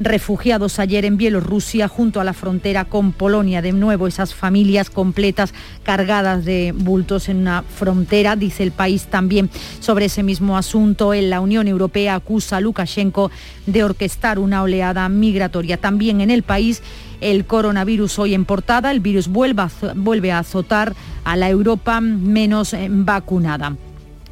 Refugiados 0.00 0.78
ayer 0.78 1.06
en 1.06 1.16
Bielorrusia 1.16 1.88
junto 1.88 2.20
a 2.20 2.24
la 2.24 2.34
frontera 2.34 2.84
con 2.84 3.12
Polonia. 3.12 3.62
De 3.62 3.72
nuevo 3.72 4.06
esas 4.06 4.34
familias 4.34 4.90
completas 4.90 5.54
cargadas 5.82 6.44
de 6.44 6.74
bultos 6.76 7.30
en 7.30 7.38
una 7.38 7.62
frontera, 7.62 8.36
dice 8.36 8.62
el 8.62 8.72
país 8.72 9.06
también 9.06 9.48
sobre 9.80 10.06
ese 10.06 10.22
mismo 10.22 10.58
asunto. 10.58 11.14
En 11.14 11.30
la 11.30 11.40
Unión 11.40 11.68
Europea 11.68 12.16
acusa 12.16 12.58
a 12.58 12.60
Lukashenko 12.60 13.30
de 13.64 13.82
orquestar 13.82 14.38
una 14.38 14.62
oleada 14.62 15.08
migratoria. 15.08 15.78
También 15.78 16.20
en 16.20 16.30
el 16.30 16.42
país 16.42 16.82
el 17.22 17.46
coronavirus 17.46 18.18
hoy 18.18 18.34
en 18.34 18.44
portada. 18.44 18.90
El 18.90 19.00
virus 19.00 19.28
vuelve 19.28 19.62
a, 19.62 19.70
vuelve 19.94 20.32
a 20.32 20.40
azotar 20.40 20.94
a 21.24 21.36
la 21.36 21.48
Europa 21.48 22.00
menos 22.00 22.74
eh, 22.74 22.88
vacunada. 22.90 23.76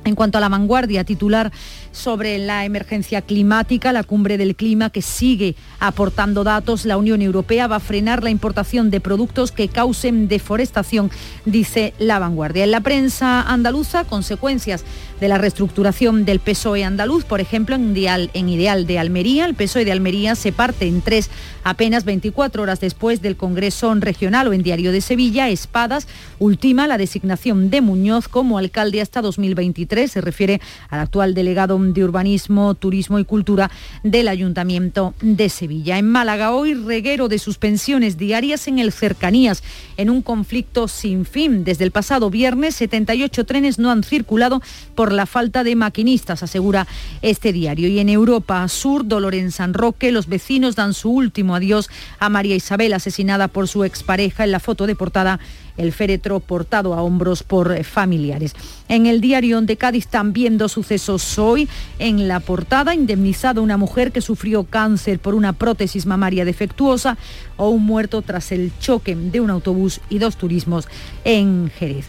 En 0.05 0.14
cuanto 0.14 0.38
a 0.38 0.41
la 0.41 0.49
vanguardia 0.49 1.05
titular 1.05 1.53
sobre 1.93 2.38
la 2.38 2.64
emergencia 2.64 3.22
climática, 3.22 3.93
la 3.93 4.05
cumbre 4.05 4.38
del 4.38 4.57
clima 4.57 4.91
que 4.91 5.03
sigue 5.03 5.57
aportando 5.78 6.45
datos, 6.45 6.84
la 6.84 6.97
Unión 6.97 7.22
Europea 7.22 7.66
va 7.66 7.76
a 7.76 7.80
frenar 7.80 8.22
la 8.22 8.30
importación 8.30 8.91
de 8.91 9.01
productos 9.01 9.53
que 9.53 9.68
causen 9.68 10.28
deforestación, 10.28 11.11
dice 11.45 11.95
la 11.99 12.18
vanguardia. 12.18 12.64
En 12.64 12.70
la 12.70 12.80
prensa 12.80 13.43
andaluza, 13.43 14.05
consecuencias 14.05 14.84
de 15.20 15.28
la 15.28 15.38
reestructuración 15.38 16.24
del 16.24 16.41
PSOE 16.41 16.84
andaluz, 16.84 17.24
por 17.24 17.41
ejemplo, 17.41 17.74
en 17.74 17.97
Ideal, 17.97 18.30
en 18.34 18.49
Ideal 18.49 18.86
de 18.86 18.99
Almería, 18.99 19.45
el 19.45 19.55
PSOE 19.55 19.84
de 19.84 19.93
Almería 19.93 20.34
se 20.34 20.53
parte 20.53 20.86
en 20.86 21.03
tres 21.03 21.30
apenas 21.62 22.05
24 22.05 22.62
horas 22.62 22.80
después 22.80 23.20
del 23.20 23.36
Congreso 23.36 23.95
Regional 23.95 24.49
o 24.49 24.53
en 24.53 24.62
Diario 24.62 24.93
de 24.93 25.01
Sevilla, 25.01 25.49
Espadas 25.49 26.07
ultima 26.38 26.86
la 26.86 26.99
designación 26.99 27.70
de 27.70 27.80
Muñoz 27.80 28.28
como 28.28 28.59
alcalde 28.59 29.01
hasta 29.01 29.20
2023, 29.20 30.11
se 30.11 30.20
refiere 30.20 30.61
al 30.88 31.01
actual 31.01 31.34
delegado 31.34 31.80
de 31.81 32.05
Urbanismo, 32.05 32.74
Turismo 32.74 33.18
y 33.18 33.24
Cultura 33.24 33.70
del 34.03 34.28
Ayuntamiento 34.28 35.14
de 35.20 35.49
Sevilla. 35.49 35.99
En 35.99 36.09
Málaga 36.09 36.53
hoy 36.53 36.74
reguero 36.74 37.28
de 37.28 37.39
suspensiones 37.39 38.18
diarias 38.18 38.68
en 38.68 38.78
el 38.78 38.93
Cercanías, 38.93 39.62
en 39.97 40.11
un 40.11 40.22
conflicto 40.22 40.89
sin 40.89 41.24
fin. 41.24 41.64
Desde 41.64 41.85
el 41.85 41.91
pasado 41.91 42.31
viernes, 42.31 42.76
78 42.76 43.45
trenes 43.45 43.78
no 43.78 43.91
han 43.91 44.05
circulado 44.05 44.62
por 44.95 45.12
la 45.12 45.26
falta 45.26 45.64
de 45.64 45.76
maquinistas, 45.76 46.43
asegura 46.43 46.87
este 47.22 47.53
diario. 47.53 47.89
Y 47.89 47.99
en 47.99 48.09
Europa 48.09 48.66
Sur, 48.68 49.07
dolor 49.07 49.35
en 49.35 49.51
San 49.51 49.74
Roque, 49.74 50.12
los 50.12 50.28
vecinos 50.28 50.76
dan 50.76 50.95
su 50.95 51.11
último 51.11 51.55
adiós 51.55 51.89
a 52.18 52.28
María 52.28 52.55
Isabel, 52.55 52.93
asesinada 52.93 53.49
por 53.49 53.66
su 53.66 53.85
expareja 53.85 54.45
en 54.45 54.53
la 54.53 54.61
foto 54.61 54.87
de 54.87 54.95
portada 54.95 55.41
el 55.77 55.93
féretro 55.93 56.41
portado 56.41 56.95
a 56.95 57.03
hombros 57.03 57.43
por 57.43 57.73
eh, 57.73 57.85
familiares. 57.85 58.55
En 58.89 59.07
el 59.07 59.21
diario 59.21 59.61
de 59.61 59.77
Cádiz 59.77 60.07
también 60.07 60.59
dos 60.59 60.73
sucesos 60.73 61.39
hoy. 61.39 61.68
En 61.99 62.29
la 62.29 62.41
portada, 62.41 62.95
indemnizada 62.95 63.61
una 63.61 63.77
mujer 63.77 64.12
que 64.12 64.21
sufrió 64.21 64.64
cáncer 64.64 65.18
por 65.18 65.35
una 65.35 65.53
prótesis 65.53 66.07
mamaria 66.07 66.45
defectuosa 66.45 67.18
o 67.57 67.68
un 67.68 67.85
muerto 67.85 68.23
tras 68.23 68.53
el 68.53 68.73
choque 68.79 69.16
de 69.16 69.41
un 69.41 69.51
autobús 69.51 70.01
y 70.09 70.18
dos 70.18 70.37
turismos 70.37 70.89
en 71.25 71.71
Jerez. 71.79 72.07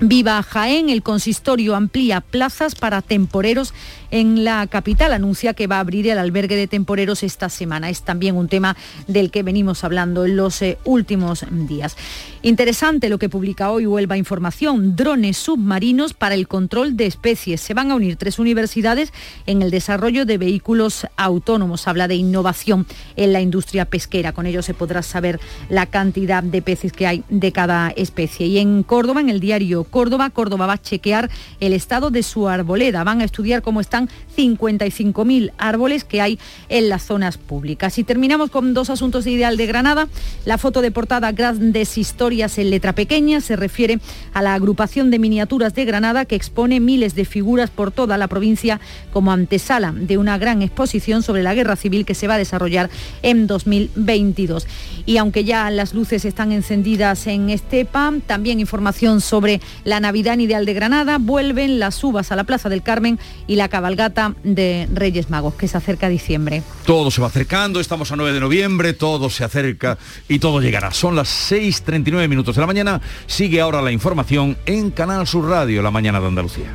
Viva 0.00 0.42
Jaén, 0.42 0.90
el 0.90 1.02
consistorio 1.02 1.76
amplía 1.76 2.20
plazas 2.20 2.74
para 2.74 3.00
temporeros 3.00 3.72
en 4.10 4.44
la 4.44 4.66
capital. 4.66 5.12
Anuncia 5.12 5.54
que 5.54 5.68
va 5.68 5.76
a 5.76 5.80
abrir 5.80 6.08
el 6.08 6.18
albergue 6.18 6.56
de 6.56 6.66
temporeros 6.66 7.22
esta 7.22 7.48
semana. 7.48 7.90
Es 7.90 8.02
también 8.02 8.36
un 8.36 8.48
tema 8.48 8.76
del 9.06 9.30
que 9.30 9.44
venimos 9.44 9.84
hablando 9.84 10.24
en 10.24 10.36
los 10.36 10.60
eh, 10.62 10.78
últimos 10.84 11.44
días. 11.68 11.96
Interesante 12.42 13.08
lo 13.08 13.18
que 13.18 13.28
publica 13.28 13.70
hoy 13.70 13.86
Huelva 13.86 14.16
Información. 14.16 14.96
Drones 14.96 15.36
submarinos 15.36 16.12
para 16.12 16.34
el 16.34 16.48
control 16.48 16.96
de 16.96 17.06
especies. 17.06 17.60
Se 17.60 17.72
van 17.72 17.90
a 17.90 17.94
unir 17.94 18.16
tres 18.16 18.38
universidades 18.38 19.12
en 19.46 19.62
el 19.62 19.70
desarrollo 19.70 20.26
de 20.26 20.38
vehículos 20.38 21.06
autónomos. 21.16 21.86
Habla 21.86 22.08
de 22.08 22.16
innovación 22.16 22.86
en 23.16 23.32
la 23.32 23.40
industria 23.40 23.84
pesquera. 23.84 24.32
Con 24.32 24.46
ello 24.46 24.62
se 24.62 24.74
podrá 24.74 25.02
saber 25.02 25.40
la 25.68 25.86
cantidad 25.86 26.42
de 26.42 26.62
peces 26.62 26.92
que 26.92 27.06
hay 27.06 27.24
de 27.28 27.52
cada 27.52 27.90
especie. 27.90 28.46
Y 28.46 28.58
en 28.58 28.82
Córdoba, 28.82 29.20
en 29.20 29.30
el 29.30 29.40
diario 29.40 29.83
Córdoba, 29.84 30.30
Córdoba 30.30 30.66
va 30.66 30.74
a 30.74 30.82
chequear 30.82 31.30
el 31.60 31.72
estado 31.72 32.10
de 32.10 32.22
su 32.22 32.48
arboleda. 32.48 33.04
Van 33.04 33.20
a 33.20 33.24
estudiar 33.24 33.62
cómo 33.62 33.80
están 33.80 34.08
55.000 34.36 35.52
árboles 35.58 36.04
que 36.04 36.20
hay 36.20 36.38
en 36.68 36.88
las 36.88 37.02
zonas 37.02 37.38
públicas. 37.38 37.98
Y 37.98 38.04
terminamos 38.04 38.50
con 38.50 38.74
dos 38.74 38.90
asuntos 38.90 39.24
de 39.24 39.32
Ideal 39.32 39.56
de 39.56 39.66
Granada. 39.66 40.08
La 40.44 40.58
foto 40.58 40.82
de 40.82 40.90
portada 40.90 41.32
Grandes 41.32 41.98
Historias 41.98 42.58
en 42.58 42.70
letra 42.70 42.94
pequeña 42.94 43.40
se 43.40 43.56
refiere 43.56 44.00
a 44.32 44.42
la 44.42 44.54
agrupación 44.54 45.10
de 45.10 45.18
miniaturas 45.18 45.74
de 45.74 45.84
Granada 45.84 46.24
que 46.24 46.36
expone 46.36 46.80
miles 46.80 47.14
de 47.14 47.24
figuras 47.24 47.70
por 47.70 47.90
toda 47.90 48.18
la 48.18 48.28
provincia 48.28 48.80
como 49.12 49.32
antesala 49.32 49.92
de 49.92 50.18
una 50.18 50.38
gran 50.38 50.62
exposición 50.62 51.22
sobre 51.22 51.42
la 51.42 51.54
guerra 51.54 51.76
civil 51.76 52.04
que 52.04 52.14
se 52.14 52.26
va 52.26 52.34
a 52.34 52.38
desarrollar 52.38 52.90
en 53.22 53.46
2022. 53.46 54.66
Y 55.06 55.16
aunque 55.18 55.44
ya 55.44 55.70
las 55.70 55.94
luces 55.94 56.24
están 56.24 56.52
encendidas 56.52 57.26
en 57.26 57.50
Estepa, 57.50 58.12
también 58.26 58.60
información 58.60 59.20
sobre 59.20 59.60
la 59.84 60.00
Navidad 60.00 60.34
en 60.34 60.42
Ideal 60.42 60.66
de 60.66 60.74
Granada, 60.74 61.18
vuelven 61.18 61.78
las 61.78 62.02
uvas 62.04 62.32
a 62.32 62.36
la 62.36 62.44
Plaza 62.44 62.68
del 62.68 62.82
Carmen 62.82 63.18
y 63.46 63.56
la 63.56 63.68
cabalgata 63.68 64.34
de 64.44 64.88
Reyes 64.92 65.30
Magos, 65.30 65.54
que 65.54 65.68
se 65.68 65.76
acerca 65.76 66.06
a 66.06 66.10
diciembre. 66.10 66.62
Todo 66.86 67.10
se 67.10 67.20
va 67.20 67.26
acercando, 67.26 67.80
estamos 67.80 68.12
a 68.12 68.16
9 68.16 68.32
de 68.32 68.40
noviembre, 68.40 68.92
todo 68.92 69.30
se 69.30 69.44
acerca 69.44 69.98
y 70.28 70.38
todo 70.38 70.60
llegará. 70.60 70.92
Son 70.92 71.16
las 71.16 71.50
6.39 71.50 72.28
minutos 72.28 72.54
de 72.54 72.60
la 72.60 72.66
mañana. 72.66 73.00
Sigue 73.26 73.60
ahora 73.60 73.82
la 73.82 73.92
información 73.92 74.56
en 74.66 74.90
Canal 74.90 75.26
Sur 75.26 75.48
Radio, 75.48 75.82
la 75.82 75.90
mañana 75.90 76.20
de 76.20 76.26
Andalucía. 76.26 76.74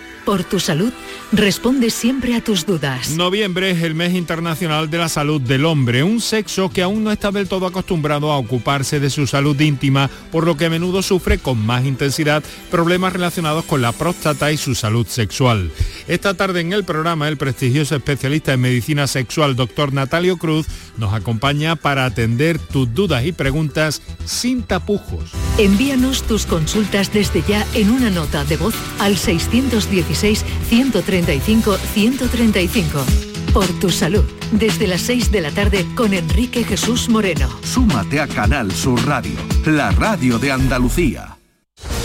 por 0.25 0.43
tu 0.43 0.59
salud, 0.59 0.91
responde 1.31 1.89
siempre 1.89 2.35
a 2.35 2.43
tus 2.43 2.65
dudas. 2.65 3.11
Noviembre 3.11 3.71
es 3.71 3.81
el 3.83 3.95
mes 3.95 4.13
internacional 4.13 4.89
de 4.89 4.97
la 4.97 5.09
salud 5.09 5.41
del 5.41 5.65
hombre, 5.65 6.03
un 6.03 6.21
sexo 6.21 6.69
que 6.69 6.81
aún 6.81 7.03
no 7.03 7.11
está 7.11 7.31
del 7.31 7.47
todo 7.47 7.65
acostumbrado 7.65 8.31
a 8.31 8.37
ocuparse 8.37 8.99
de 8.99 9.09
su 9.09 9.27
salud 9.27 9.59
íntima, 9.59 10.09
por 10.31 10.45
lo 10.45 10.57
que 10.57 10.65
a 10.65 10.69
menudo 10.69 11.01
sufre 11.01 11.37
con 11.37 11.65
más 11.65 11.85
intensidad 11.85 12.43
problemas 12.69 13.13
relacionados 13.13 13.65
con 13.65 13.81
la 13.81 13.91
próstata 13.91 14.51
y 14.51 14.57
su 14.57 14.75
salud 14.75 15.07
sexual. 15.07 15.71
Esta 16.07 16.33
tarde 16.33 16.61
en 16.61 16.73
el 16.73 16.83
programa, 16.83 17.27
el 17.27 17.37
prestigioso 17.37 17.95
especialista 17.95 18.53
en 18.53 18.61
medicina 18.61 19.07
sexual, 19.07 19.55
doctor 19.55 19.93
Natalio 19.93 20.37
Cruz, 20.37 20.67
nos 20.97 21.13
acompaña 21.13 21.75
para 21.75 22.05
atender 22.05 22.59
tus 22.59 22.93
dudas 22.93 23.25
y 23.25 23.31
preguntas 23.31 24.01
sin 24.25 24.63
tapujos. 24.63 25.31
Envíanos 25.57 26.23
tus 26.23 26.45
consultas 26.45 27.11
desde 27.13 27.43
ya 27.43 27.65
en 27.73 27.91
una 27.91 28.09
nota 28.09 28.43
de 28.45 28.57
voz 28.57 28.75
al 28.99 29.17
616 29.17 30.45
135 30.69 31.77
135. 31.77 33.05
Por 33.53 33.67
tu 33.79 33.89
salud, 33.89 34.23
desde 34.51 34.87
las 34.87 35.01
6 35.01 35.31
de 35.31 35.41
la 35.41 35.51
tarde 35.51 35.85
con 35.95 36.13
Enrique 36.13 36.63
Jesús 36.63 37.09
Moreno. 37.09 37.49
Súmate 37.63 38.21
a 38.21 38.27
Canal 38.27 38.71
Sur 38.71 39.05
Radio, 39.05 39.35
la 39.65 39.91
radio 39.91 40.39
de 40.39 40.51
Andalucía. 40.51 41.37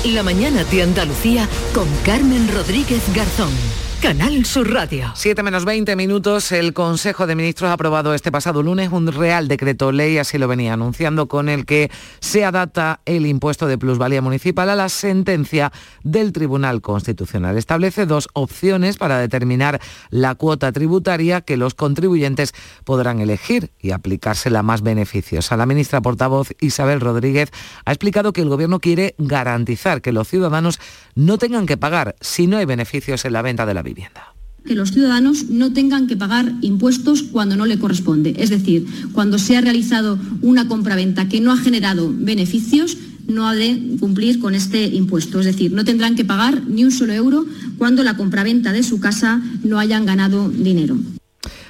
La 0.05 0.22
mañana 0.22 0.64
de 0.64 0.82
Andalucía 0.82 1.49
con 1.72 1.87
Carmen 2.05 2.49
Rodríguez 2.53 3.03
Garzón. 3.14 3.86
Canal 4.03 4.45
Sur 4.45 4.73
Radio. 4.73 5.13
7 5.15 5.43
menos 5.43 5.65
20 5.65 5.97
minutos, 5.97 6.53
el 6.53 6.75
Consejo 6.75 7.27
de 7.27 7.35
Ministros 7.35 7.71
ha 7.71 7.73
aprobado 7.73 8.15
este 8.15 8.31
pasado 8.31 8.63
lunes 8.63 8.93
un 8.93 9.11
real 9.11 9.49
decreto 9.49 9.91
ley, 9.91 10.19
así 10.19 10.39
lo 10.39 10.49
venía 10.49 10.75
anunciando, 10.75 11.29
con 11.29 11.49
el 11.49 11.65
que 11.65 11.91
se 12.21 12.45
adapta 12.45 13.01
el 13.07 13.27
impuesto 13.27 13.67
de 13.67 13.79
plusvalía 13.79 14.21
municipal 14.21 14.69
a 14.69 14.77
la 14.77 14.91
sentencia 14.91 15.73
del 16.05 16.33
Tribunal 16.33 16.83
Constitucional. 16.83 17.57
Establece 17.57 18.05
dos 18.07 18.29
opciones 18.35 18.99
para 18.99 19.19
determinar 19.19 19.81
la 20.11 20.35
cuota 20.35 20.73
tributaria 20.73 21.41
que 21.41 21.57
los 21.57 21.75
contribuyentes 21.75 22.53
podrán 22.85 23.21
elegir 23.21 23.73
y 23.81 23.93
aplicársela 23.93 24.63
más 24.63 24.83
beneficios. 24.83 25.53
A 25.53 25.57
la 25.57 25.67
ministra 25.67 26.03
portavoz 26.03 26.51
Isabel 26.61 27.01
Rodríguez 27.01 27.51
ha 27.87 27.93
explicado 27.93 28.33
que 28.33 28.43
el 28.43 28.51
Gobierno 28.51 28.79
quiere 28.79 29.15
garantizar 29.17 30.03
que 30.03 30.13
los 30.13 30.29
ciudadanos 30.29 30.79
no 31.15 31.39
tengan 31.39 31.67
que 31.67 31.79
pagar 31.79 32.15
si 32.21 32.47
no 32.47 32.59
hay 32.59 32.67
beneficios 32.67 33.25
en 33.25 33.33
la 33.33 33.43
venta 33.43 33.65
de 33.65 33.75
la 33.75 33.86
vivienda. 33.87 34.34
Que 34.66 34.74
los 34.74 34.91
ciudadanos 34.91 35.49
no 35.49 35.72
tengan 35.72 36.07
que 36.07 36.16
pagar 36.16 36.53
impuestos 36.61 37.22
cuando 37.22 37.57
no 37.57 37.66
le 37.66 37.78
corresponde. 37.78 38.34
Es 38.37 38.51
decir, 38.51 38.87
cuando 39.12 39.39
se 39.39 39.57
ha 39.57 39.61
realizado 39.61 40.18
una 40.43 40.66
compraventa 40.66 41.28
que 41.28 41.41
no 41.41 41.53
ha 41.53 41.57
generado 41.57 42.12
beneficios, 42.12 42.99
no 43.28 43.49
ha 43.49 43.55
de 43.55 43.97
cumplir 44.01 44.39
con 44.41 44.55
este 44.55 44.84
impuesto. 44.87 45.41
Es 45.41 45.47
decir, 45.47 45.72
no 45.72 45.84
tendrán 45.84 46.16
que 46.16 46.24
pagar 46.24 46.62
ni 46.66 46.84
un 46.84 46.93
solo 46.93 47.12
euro 47.12 47.47
cuando 47.78 48.03
la 48.03 48.16
compraventa 48.16 48.72
de 48.72 48.82
su 48.82 49.01
casa 49.01 49.41
no 49.62 49.78
hayan 49.78 50.05
ganado 50.05 50.49
dinero. 50.49 50.97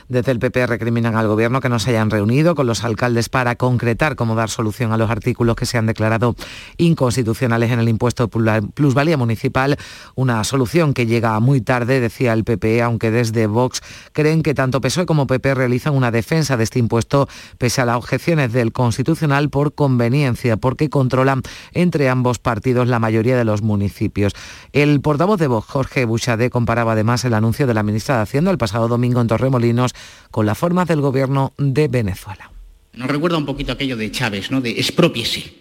Desde 0.09 0.31
el 0.31 0.39
PP 0.39 0.67
recriminan 0.69 1.17
al 1.17 1.27
Gobierno 1.27 1.61
que 1.61 1.69
no 1.69 1.81
se 1.81 1.91
hayan 1.91 2.11
reunido 2.11 2.55
con 2.55 2.67
los 2.67 2.85
alcaldes 2.85 3.29
para 3.29 3.57
concretar 3.57 4.15
cómo 4.15 4.37
dar 4.37 4.51
solución 4.51 4.93
a 4.93 4.97
los 4.97 5.11
artículos 5.11 5.57
que 5.57 5.67
se 5.67 5.79
han 5.79 5.87
declarado 5.87 6.37
inconstitucionales 6.77 7.73
en 7.73 7.81
el 7.81 7.89
impuesto 7.89 8.29
plusvalía 8.29 9.17
municipal. 9.17 9.77
Una 10.15 10.45
solución 10.45 10.95
que 10.95 11.07
llega 11.07 11.39
muy 11.41 11.61
tarde, 11.61 11.99
decía 11.99 12.33
el 12.35 12.45
PP, 12.45 12.83
aunque 12.83 13.11
desde 13.11 13.49
Vox 13.49 13.83
creen 14.13 14.45
que 14.45 14.55
tanto 14.55 14.81
PSOE 14.81 15.07
como 15.07 15.27
PP 15.27 15.55
realizan 15.55 15.95
una 15.95 16.13
defensa 16.13 16.57
de 16.57 16.63
este 16.63 16.79
impuesto 16.79 17.29
pese 17.59 17.81
a 17.81 17.85
las 17.85 17.97
objeciones 17.97 18.53
del 18.53 18.73
Constitucional 18.73 19.51
por 19.51 19.75
conveniencia, 19.75 20.57
porque 20.57 20.89
controlan 20.89 21.43
entre 21.73 22.09
ambos 22.09 22.39
partidos 22.39 22.87
la 22.87 23.01
mayoría 23.01 23.37
de 23.37 23.45
los 23.45 23.63
municipios. 23.63 24.35
El 24.73 25.01
portavoz 25.01 25.41
de 25.41 25.49
Vox, 25.49 25.67
Jorge 25.67 26.05
Buchade, 26.05 26.51
comparaba 26.51 26.93
además 26.93 27.25
el 27.25 27.35
anuncio 27.35 27.67
de 27.67 27.75
la 27.75 27.83
ministra 27.83 28.17
de 28.17 28.23
Hacienda 28.23 28.53
el 28.53 28.59
pasado 28.59 28.87
domingo 28.87 29.21
en 29.21 29.27
Torremolinos 29.27 29.96
con 30.31 30.47
las 30.47 30.59
formas 30.59 30.89
del 30.89 31.01
gobierno 31.01 31.53
de 31.59 31.89
Venezuela. 31.89 32.51
Nos 32.95 33.09
recuerda 33.09 33.37
un 33.37 33.47
poquito 33.47 33.73
aquello 33.73 33.97
de 33.97 34.11
Chávez, 34.11 34.51
¿no? 34.51 34.61
De 34.61 34.71
expropiese. 34.71 35.55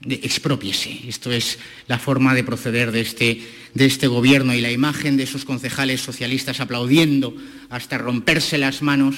De 0.00 0.16
expropiese. 0.16 1.08
Esto 1.08 1.32
es 1.32 1.58
la 1.88 1.98
forma 1.98 2.34
de 2.34 2.44
proceder 2.44 2.92
de 2.92 3.00
este, 3.00 3.42
de 3.72 3.86
este 3.86 4.06
gobierno 4.06 4.54
y 4.54 4.60
la 4.60 4.70
imagen 4.70 5.16
de 5.16 5.24
esos 5.24 5.44
concejales 5.44 6.02
socialistas 6.02 6.60
aplaudiendo 6.60 7.34
hasta 7.70 7.96
romperse 7.96 8.58
las 8.58 8.82
manos 8.82 9.16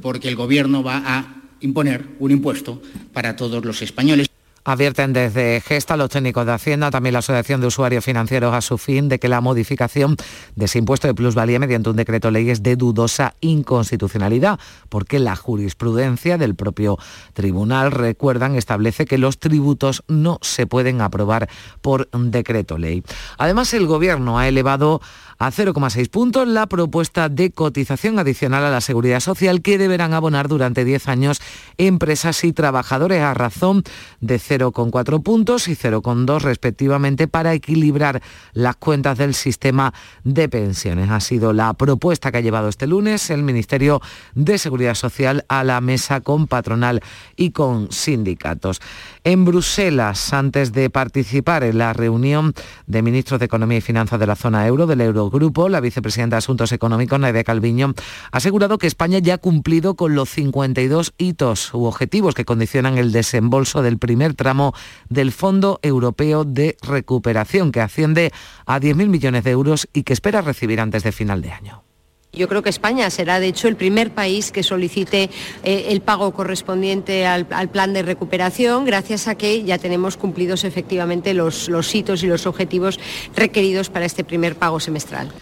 porque 0.00 0.28
el 0.28 0.36
gobierno 0.36 0.84
va 0.84 1.02
a 1.04 1.42
imponer 1.60 2.06
un 2.20 2.30
impuesto 2.30 2.80
para 3.12 3.34
todos 3.34 3.64
los 3.64 3.82
españoles. 3.82 4.29
Advierten 4.64 5.12
desde 5.12 5.60
Gesta 5.60 5.96
los 5.96 6.10
técnicos 6.10 6.44
de 6.44 6.52
Hacienda, 6.52 6.90
también 6.90 7.14
la 7.14 7.20
Asociación 7.20 7.60
de 7.60 7.68
Usuarios 7.68 8.04
Financieros 8.04 8.54
a 8.54 8.60
su 8.60 8.76
fin, 8.76 9.08
de 9.08 9.18
que 9.18 9.28
la 9.28 9.40
modificación 9.40 10.16
de 10.54 10.66
ese 10.66 10.78
impuesto 10.78 11.08
de 11.08 11.14
plusvalía 11.14 11.58
mediante 11.58 11.88
un 11.88 11.96
decreto 11.96 12.30
ley 12.30 12.50
es 12.50 12.62
de 12.62 12.76
dudosa 12.76 13.34
inconstitucionalidad, 13.40 14.60
porque 14.88 15.18
la 15.18 15.34
jurisprudencia 15.34 16.36
del 16.36 16.54
propio 16.54 16.98
tribunal, 17.32 17.90
recuerdan, 17.90 18.54
establece 18.54 19.06
que 19.06 19.18
los 19.18 19.38
tributos 19.38 20.04
no 20.08 20.38
se 20.42 20.66
pueden 20.66 21.00
aprobar 21.00 21.48
por 21.80 22.10
decreto 22.10 22.76
ley. 22.76 23.02
Además, 23.38 23.72
el 23.72 23.86
Gobierno 23.86 24.38
ha 24.38 24.46
elevado 24.46 25.00
a 25.40 25.50
0,6 25.50 26.10
puntos 26.10 26.46
la 26.46 26.66
propuesta 26.66 27.30
de 27.30 27.50
cotización 27.50 28.18
adicional 28.18 28.62
a 28.62 28.70
la 28.70 28.82
seguridad 28.82 29.20
social 29.20 29.62
que 29.62 29.78
deberán 29.78 30.12
abonar 30.12 30.48
durante 30.48 30.84
10 30.84 31.08
años 31.08 31.40
empresas 31.78 32.44
y 32.44 32.52
trabajadores 32.52 33.22
a 33.22 33.32
razón 33.32 33.82
de 34.20 34.38
0,4 34.38 35.22
puntos 35.22 35.66
y 35.68 35.76
0,2 35.76 36.42
respectivamente 36.42 37.26
para 37.26 37.54
equilibrar 37.54 38.20
las 38.52 38.76
cuentas 38.76 39.16
del 39.16 39.32
sistema 39.32 39.94
de 40.24 40.50
pensiones. 40.50 41.08
Ha 41.08 41.20
sido 41.20 41.54
la 41.54 41.72
propuesta 41.72 42.30
que 42.30 42.38
ha 42.38 42.42
llevado 42.42 42.68
este 42.68 42.86
lunes 42.86 43.30
el 43.30 43.42
Ministerio 43.42 44.02
de 44.34 44.58
Seguridad 44.58 44.94
Social 44.94 45.46
a 45.48 45.64
la 45.64 45.80
mesa 45.80 46.20
con 46.20 46.48
patronal 46.48 47.00
y 47.34 47.52
con 47.52 47.90
sindicatos. 47.90 48.82
En 49.22 49.44
Bruselas, 49.44 50.32
antes 50.32 50.72
de 50.72 50.88
participar 50.88 51.62
en 51.62 51.76
la 51.76 51.92
reunión 51.92 52.54
de 52.86 53.02
ministros 53.02 53.38
de 53.38 53.46
Economía 53.46 53.76
y 53.76 53.82
Finanzas 53.82 54.18
de 54.18 54.26
la 54.26 54.34
zona 54.34 54.66
euro, 54.66 54.86
del 54.86 55.02
euro 55.02 55.28
Grupo, 55.28 55.68
la 55.68 55.80
vicepresidenta 55.80 56.36
de 56.36 56.38
Asuntos 56.38 56.72
Económicos, 56.72 57.20
Nadia 57.20 57.44
Calviño, 57.44 57.92
ha 58.32 58.36
asegurado 58.38 58.78
que 58.78 58.86
España 58.86 59.18
ya 59.18 59.34
ha 59.34 59.38
cumplido 59.38 59.94
con 59.94 60.14
los 60.14 60.30
52 60.30 61.12
hitos 61.18 61.74
u 61.74 61.84
objetivos 61.84 62.34
que 62.34 62.46
condicionan 62.46 62.96
el 62.96 63.12
desembolso 63.12 63.82
del 63.82 63.98
primer 63.98 64.32
tramo 64.32 64.72
del 65.10 65.32
Fondo 65.32 65.80
Europeo 65.82 66.44
de 66.44 66.78
Recuperación, 66.80 67.72
que 67.72 67.82
asciende 67.82 68.32
a 68.64 68.80
10.000 68.80 69.08
millones 69.08 69.44
de 69.44 69.50
euros 69.50 69.86
y 69.92 70.04
que 70.04 70.14
espera 70.14 70.40
recibir 70.40 70.80
antes 70.80 71.02
de 71.02 71.12
final 71.12 71.42
de 71.42 71.52
año. 71.52 71.89
Yo 72.32 72.48
creo 72.48 72.62
que 72.62 72.70
España 72.70 73.10
será, 73.10 73.40
de 73.40 73.48
hecho, 73.48 73.66
el 73.66 73.74
primer 73.74 74.12
país 74.12 74.52
que 74.52 74.62
solicite 74.62 75.30
eh, 75.64 75.86
el 75.88 76.00
pago 76.00 76.32
correspondiente 76.32 77.26
al, 77.26 77.46
plan 77.46 77.92
de 77.92 78.02
recuperación, 78.02 78.84
gracias 78.84 79.26
a 79.26 79.34
que 79.34 79.64
ya 79.64 79.78
tenemos 79.78 80.16
cumplidos 80.16 80.62
efectivamente 80.62 81.34
los, 81.34 81.68
los 81.68 81.92
hitos 81.92 82.22
y 82.22 82.28
los 82.28 82.46
objetivos 82.46 83.00
requeridos 83.34 83.90
para 83.90 84.06
este 84.06 84.22
primer 84.22 84.54
pago 84.54 84.78
semestral. 84.78 85.32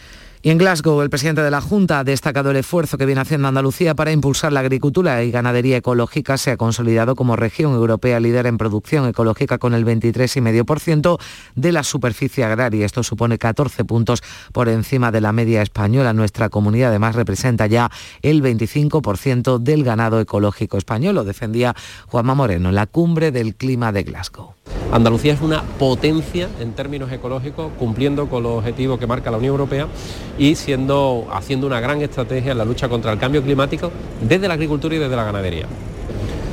Y 0.40 0.50
en 0.50 0.58
Glasgow, 0.58 1.02
el 1.02 1.10
presidente 1.10 1.42
de 1.42 1.50
la 1.50 1.60
Junta 1.60 1.98
ha 1.98 2.04
destacado 2.04 2.52
el 2.52 2.56
esfuerzo 2.56 2.96
que 2.96 3.06
viene 3.06 3.20
haciendo 3.20 3.48
Andalucía 3.48 3.94
para 3.94 4.12
impulsar 4.12 4.52
la 4.52 4.60
agricultura 4.60 5.24
y 5.24 5.32
ganadería 5.32 5.78
ecológica. 5.78 6.38
Se 6.38 6.52
ha 6.52 6.56
consolidado 6.56 7.16
como 7.16 7.34
región 7.34 7.72
europea 7.74 8.20
líder 8.20 8.46
en 8.46 8.56
producción 8.56 9.08
ecológica 9.08 9.58
con 9.58 9.74
el 9.74 9.84
23,5% 9.84 11.18
de 11.56 11.72
la 11.72 11.82
superficie 11.82 12.44
agraria. 12.44 12.86
Esto 12.86 13.02
supone 13.02 13.36
14 13.36 13.84
puntos 13.84 14.22
por 14.52 14.68
encima 14.68 15.10
de 15.10 15.20
la 15.20 15.32
media 15.32 15.60
española. 15.60 16.12
Nuestra 16.12 16.48
comunidad 16.50 16.90
además 16.90 17.16
representa 17.16 17.66
ya 17.66 17.90
el 18.22 18.40
25% 18.42 19.58
del 19.58 19.82
ganado 19.82 20.20
ecológico 20.20 20.78
español. 20.78 21.16
Lo 21.16 21.24
defendía 21.24 21.74
Juanma 22.06 22.34
Moreno 22.34 22.68
en 22.68 22.76
la 22.76 22.86
cumbre 22.86 23.32
del 23.32 23.56
clima 23.56 23.90
de 23.90 24.04
Glasgow. 24.04 24.54
Andalucía 24.90 25.34
es 25.34 25.42
una 25.42 25.62
potencia 25.62 26.48
en 26.60 26.72
términos 26.72 27.12
ecológicos, 27.12 27.70
cumpliendo 27.78 28.26
con 28.28 28.42
los 28.42 28.52
objetivos 28.52 28.98
que 28.98 29.06
marca 29.06 29.30
la 29.30 29.36
Unión 29.36 29.52
Europea 29.52 29.86
y 30.38 30.54
siendo, 30.54 31.26
haciendo 31.30 31.66
una 31.66 31.78
gran 31.78 32.00
estrategia 32.00 32.52
en 32.52 32.58
la 32.58 32.64
lucha 32.64 32.88
contra 32.88 33.12
el 33.12 33.18
cambio 33.18 33.42
climático 33.42 33.90
desde 34.22 34.48
la 34.48 34.54
agricultura 34.54 34.94
y 34.94 34.98
desde 34.98 35.14
la 35.14 35.24
ganadería. 35.24 35.66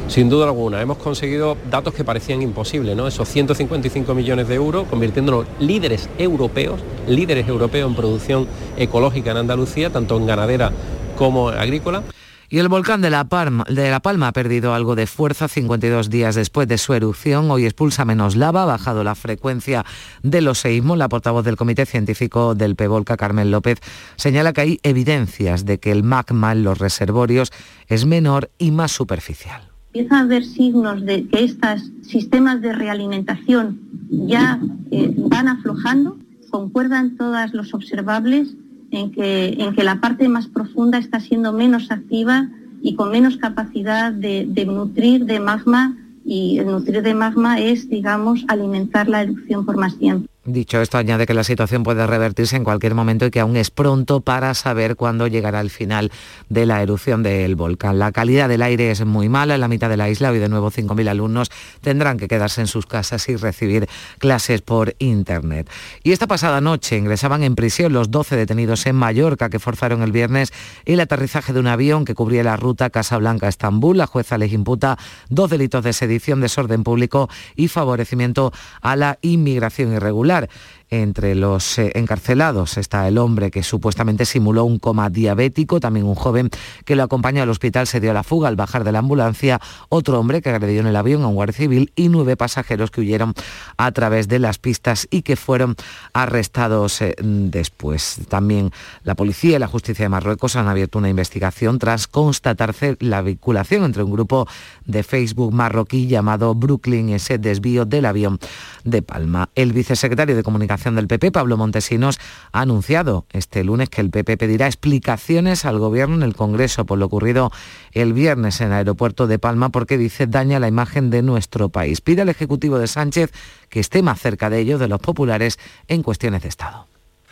Sin 0.10 0.30
duda 0.30 0.46
alguna, 0.46 0.82
hemos 0.82 0.98
conseguido 0.98 1.56
datos 1.72 1.94
que 1.94 2.04
parecían 2.04 2.42
imposibles, 2.42 2.96
¿no? 2.96 3.08
Esos 3.08 3.28
155 3.30 4.14
millones 4.14 4.50
de 4.50 4.56
euros, 4.56 4.86
convirtiéndonos 4.90 5.46
líderes 5.60 6.10
europeos, 6.18 6.82
líderes 7.08 7.48
europeos 7.48 7.90
en 7.90 7.96
producción 7.96 8.48
ecológica 8.76 9.32
en 9.32 9.38
Andalucía, 9.38 9.90
tanto 9.90 10.18
en 10.18 10.28
ganadera 10.28 10.74
como 11.18 11.50
agrícola. 11.50 12.04
Y 12.50 12.60
el 12.60 12.68
volcán 12.68 13.02
de 13.02 13.10
la, 13.10 13.26
Palma, 13.26 14.28
ha 14.28 14.32
perdido 14.32 14.74
algo 14.74 14.96
de 14.96 15.08
fuerza 15.08 15.48
52 15.48 16.10
días 16.10 16.36
después 16.36 16.68
de 16.68 16.78
su 16.78 16.94
erupción. 16.94 17.50
Hoy 17.50 17.66
expulsa 17.66 18.06
menos 18.06 18.36
lava, 18.36 18.64
ha 18.64 18.66
bajado 18.66 19.04
la 19.04 19.16
frecuencia 19.16 19.84
de 20.22 20.42
los 20.42 20.60
seísmos. 20.60 20.98
La 20.98 21.10
portavoz 21.10 21.44
del 21.44 21.56
Comité 21.56 21.86
Científico 21.86 22.54
del 22.54 22.76
PEVOLCA, 22.76 23.18
Carmen 23.18 23.50
López, 23.50 23.80
señala 24.16 24.54
que 24.54 24.62
hay 24.62 24.80
evidencias 24.84 25.66
de 25.66 25.80
que 25.80 25.92
el 25.92 26.04
magma 26.04 26.52
en 26.52 26.64
los 26.64 26.78
reservorios 26.78 27.52
es 27.88 28.06
menor 28.06 28.52
y 28.60 28.72
más 28.72 28.92
superficial. 28.92 29.62
Empieza 29.94 30.18
a 30.18 30.22
haber 30.22 30.46
signos 30.46 31.06
de 31.06 31.28
que 31.28 31.44
estos 31.46 31.90
sistemas 32.04 32.62
de 32.62 32.74
realimentación 32.74 33.80
ya 34.10 34.60
eh, 34.92 35.14
van 35.18 35.48
aflojando. 35.48 36.18
Concuerdan 36.52 37.16
todas 37.18 37.54
los 37.54 37.74
observables 37.74 38.56
en 38.96 39.12
que, 39.12 39.56
en 39.60 39.76
que 39.76 39.84
la 39.84 40.00
parte 40.00 40.28
más 40.30 40.48
profunda 40.48 40.98
está 40.98 41.20
siendo 41.20 41.52
menos 41.52 41.92
activa 41.92 42.50
y 42.82 42.96
con 42.96 43.12
menos 43.12 43.38
capacidad 43.38 44.12
de, 44.12 44.46
de 44.48 44.66
nutrir 44.66 45.26
de 45.26 45.40
magma 45.40 45.98
y 46.24 46.58
el 46.60 46.68
nutrir 46.68 47.02
de 47.02 47.14
magma 47.14 47.60
es, 47.60 47.90
digamos, 47.90 48.46
alimentar 48.48 49.08
la 49.08 49.22
erupción 49.22 49.66
por 49.66 49.78
más 49.78 49.98
tiempo. 49.98 50.28
Dicho 50.48 50.80
esto, 50.80 51.00
añade 51.00 51.26
que 51.26 51.34
la 51.34 51.44
situación 51.44 51.82
puede 51.82 52.06
revertirse 52.06 52.56
en 52.56 52.64
cualquier 52.64 52.94
momento 52.94 53.26
y 53.26 53.32
que 53.32 53.40
aún 53.40 53.58
es 53.58 53.72
pronto 53.72 54.22
para 54.22 54.54
saber 54.54 54.96
cuándo 54.96 55.26
llegará 55.26 55.60
el 55.60 55.72
final 55.72 56.12
de 56.50 56.68
la 56.68 56.84
erupción 56.84 57.24
del 57.24 57.56
volcán. 57.56 57.98
La 57.98 58.12
calidad 58.12 58.48
del 58.48 58.62
aire 58.62 58.92
es 58.92 59.04
muy 59.04 59.28
mala 59.28 59.56
en 59.56 59.62
la 59.62 59.68
mitad 59.68 59.90
de 59.90 59.98
la 59.98 60.08
isla. 60.08 60.30
Hoy 60.30 60.38
de 60.38 60.48
nuevo 60.48 60.70
5.000 60.70 61.10
alumnos 61.10 61.50
tendrán 61.82 62.20
que 62.20 62.28
quedarse 62.28 62.62
en 62.62 62.68
sus 62.68 62.86
casas 62.86 63.28
y 63.28 63.38
recibir 63.38 63.90
clases 64.20 64.62
por 64.62 64.96
Internet. 65.00 65.68
Y 66.04 66.12
esta 66.12 66.28
pasada 66.28 66.62
noche 66.62 66.96
ingresaban 66.96 67.42
en 67.42 67.56
prisión 67.56 67.92
los 67.92 68.12
12 68.12 68.36
detenidos 68.36 68.86
en 68.86 68.98
Mallorca 68.98 69.50
que 69.50 69.58
forzaron 69.58 70.04
el 70.04 70.12
viernes 70.12 70.54
el 70.86 71.00
aterrizaje 71.00 71.54
de 71.54 71.60
un 71.60 71.68
avión 71.68 72.06
que 72.06 72.14
cubría 72.14 72.44
la 72.44 72.56
ruta 72.56 72.92
Casablanca-Estambul. 72.92 73.98
La 73.98 74.06
jueza 74.06 74.38
les 74.38 74.54
imputa 74.54 75.00
dos 75.28 75.50
delitos 75.50 75.84
de 75.84 75.94
sedición, 75.94 76.40
desorden 76.40 76.84
público 76.84 77.32
y 77.56 77.68
favorecimiento 77.68 78.54
a 78.82 78.96
la 78.96 79.18
inmigración 79.24 79.92
irregular. 79.92 80.35
calhar 80.36 80.50
Entre 80.92 81.34
los 81.34 81.80
eh, 81.80 81.92
encarcelados 81.96 82.78
está 82.78 83.08
el 83.08 83.18
hombre 83.18 83.50
que 83.50 83.64
supuestamente 83.64 84.24
simuló 84.26 84.66
un 84.66 84.78
coma 84.78 85.10
diabético, 85.10 85.80
también 85.80 86.06
un 86.06 86.14
joven 86.14 86.52
que 86.86 86.96
lo 86.96 87.02
acompañó 87.02 87.42
al 87.42 87.50
hospital 87.50 87.88
se 87.88 88.00
dio 88.00 88.12
a 88.12 88.14
la 88.14 88.24
fuga 88.24 88.50
al 88.50 88.56
bajar 88.56 88.84
de 88.84 88.92
la 88.92 89.00
ambulancia, 89.00 89.60
otro 89.90 90.20
hombre 90.20 90.44
que 90.44 90.50
agredió 90.50 90.82
en 90.82 90.88
el 90.88 90.96
avión 90.96 91.24
a 91.24 91.28
un 91.28 91.34
guardia 91.34 91.58
civil 91.58 91.92
y 91.96 92.10
nueve 92.10 92.38
pasajeros 92.38 92.92
que 92.92 93.02
huyeron 93.02 93.34
a 93.78 93.92
través 93.94 94.28
de 94.28 94.38
las 94.38 94.60
pistas 94.60 95.08
y 95.10 95.24
que 95.24 95.36
fueron 95.36 95.76
arrestados 96.14 97.02
eh, 97.02 97.16
después. 97.20 98.20
También 98.30 98.72
la 99.04 99.16
policía 99.16 99.56
y 99.56 99.60
la 99.60 99.68
justicia 99.68 100.06
de 100.06 100.10
Marruecos 100.10 100.56
han 100.56 100.68
abierto 100.68 101.00
una 101.00 101.10
investigación 101.10 101.80
tras 101.80 102.08
constatarse 102.08 102.96
la 103.00 103.24
vinculación 103.24 103.86
entre 103.86 104.04
un 104.04 104.12
grupo 104.12 104.48
de 104.86 105.02
Facebook 105.02 105.52
marroquí 105.52 106.06
llamado 106.08 106.54
Brooklyn 106.54 107.10
ese 107.10 107.40
desvío 107.40 107.86
del 107.86 108.06
avión 108.06 108.38
de 108.84 109.02
Palma. 109.02 109.50
El 109.56 109.74
vicesecretario 109.74 110.36
de 110.36 110.44
Comunicación 110.44 110.75
del 110.84 111.08
PP, 111.08 111.32
Pablo 111.32 111.58
Montesinos, 111.58 112.20
ha 112.52 112.62
anunciado 112.62 113.26
este 113.32 113.64
lunes 113.64 113.90
que 113.90 114.02
el 114.02 114.10
PP 114.10 114.38
pedirá 114.38 114.68
explicaciones 114.68 115.66
al 115.66 115.80
Gobierno 115.80 116.16
en 116.16 116.24
el 116.24 116.36
Congreso 116.36 116.86
por 116.86 117.00
lo 117.00 117.06
ocurrido 117.06 117.52
el 117.92 118.14
viernes 118.14 118.62
en 118.62 118.68
el 118.68 118.74
aeropuerto 118.74 119.28
de 119.28 119.40
Palma 119.40 119.70
porque 119.70 119.98
dice 119.98 120.28
daña 120.28 120.60
la 120.60 120.68
imagen 120.68 121.10
de 121.10 121.22
nuestro 121.22 121.70
país. 121.70 122.02
Pide 122.02 122.22
al 122.22 122.30
Ejecutivo 122.30 122.78
de 122.78 122.88
Sánchez 122.88 123.32
que 123.70 123.80
esté 123.80 124.02
más 124.02 124.20
cerca 124.20 124.50
de 124.50 124.60
ellos, 124.60 124.80
de 124.80 124.88
los 124.88 125.00
populares, 125.00 125.58
en 125.88 126.04
cuestiones 126.04 126.44
de 126.44 126.50
Estado. 126.50 126.88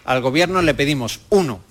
Al 0.06 0.22
Gobierno 0.22 0.62
le 0.62 0.74
pedimos, 0.74 1.22
uno, 1.30 1.62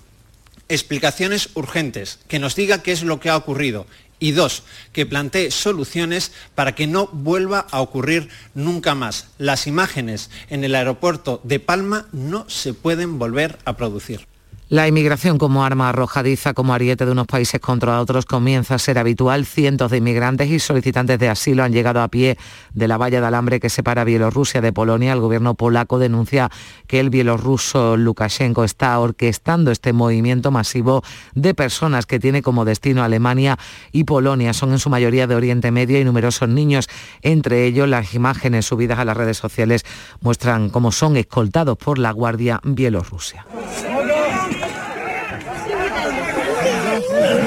explicaciones 0.69 1.49
urgentes, 1.55 2.19
que 2.27 2.39
nos 2.39 2.55
diga 2.55 2.81
qué 2.81 2.91
es 2.91 3.03
lo 3.03 3.19
que 3.19 3.29
ha 3.29 3.37
ocurrido 3.37 3.85
y 4.23 4.31
dos, 4.31 4.63
que 4.93 5.05
plantee 5.05 5.51
soluciones 5.51 6.31
para 6.55 6.75
que 6.75 6.87
no 6.87 7.07
vuelva 7.11 7.67
a 7.71 7.81
ocurrir 7.81 8.29
nunca 8.53 8.95
más. 8.95 9.27
Las 9.37 9.67
imágenes 9.67 10.29
en 10.49 10.63
el 10.63 10.75
aeropuerto 10.75 11.41
de 11.43 11.59
Palma 11.59 12.07
no 12.13 12.49
se 12.49 12.73
pueden 12.73 13.19
volver 13.19 13.59
a 13.65 13.75
producir. 13.75 14.32
La 14.69 14.87
inmigración 14.87 15.37
como 15.37 15.65
arma 15.65 15.89
arrojadiza, 15.89 16.53
como 16.53 16.73
ariete 16.73 17.05
de 17.05 17.11
unos 17.11 17.27
países 17.27 17.59
contra 17.59 17.99
otros, 17.99 18.25
comienza 18.25 18.75
a 18.75 18.79
ser 18.79 18.97
habitual. 18.97 19.45
Cientos 19.45 19.91
de 19.91 19.97
inmigrantes 19.97 20.49
y 20.49 20.57
solicitantes 20.57 21.19
de 21.19 21.29
asilo 21.29 21.63
han 21.63 21.73
llegado 21.73 22.01
a 22.01 22.07
pie 22.07 22.37
de 22.73 22.87
la 22.87 22.97
valla 22.97 23.19
de 23.19 23.27
alambre 23.27 23.59
que 23.59 23.69
separa 23.69 24.03
Bielorrusia 24.05 24.61
de 24.61 24.71
Polonia. 24.71 25.13
El 25.13 25.19
gobierno 25.19 25.55
polaco 25.55 25.99
denuncia 25.99 26.49
que 26.87 26.99
el 27.01 27.09
bielorruso 27.09 27.97
Lukashenko 27.97 28.63
está 28.63 28.97
orquestando 28.99 29.69
este 29.69 29.91
movimiento 29.91 30.49
masivo 30.49 31.03
de 31.35 31.53
personas 31.53 32.05
que 32.05 32.19
tiene 32.19 32.41
como 32.41 32.65
destino 32.65 33.03
Alemania 33.03 33.59
y 33.91 34.05
Polonia. 34.05 34.53
Son 34.53 34.71
en 34.71 34.79
su 34.79 34.89
mayoría 34.89 35.27
de 35.27 35.35
Oriente 35.35 35.71
Medio 35.71 35.99
y 35.99 36.05
numerosos 36.05 36.47
niños. 36.47 36.87
Entre 37.21 37.65
ellos, 37.65 37.87
las 37.89 38.13
imágenes 38.13 38.65
subidas 38.65 38.97
a 38.97 39.05
las 39.05 39.17
redes 39.17 39.37
sociales 39.37 39.85
muestran 40.21 40.69
cómo 40.69 40.91
son 40.91 41.17
escoltados 41.17 41.77
por 41.77 41.99
la 41.99 42.11
Guardia 42.11 42.61
Bielorrusia. 42.63 43.45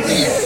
Yeah. 0.08 0.45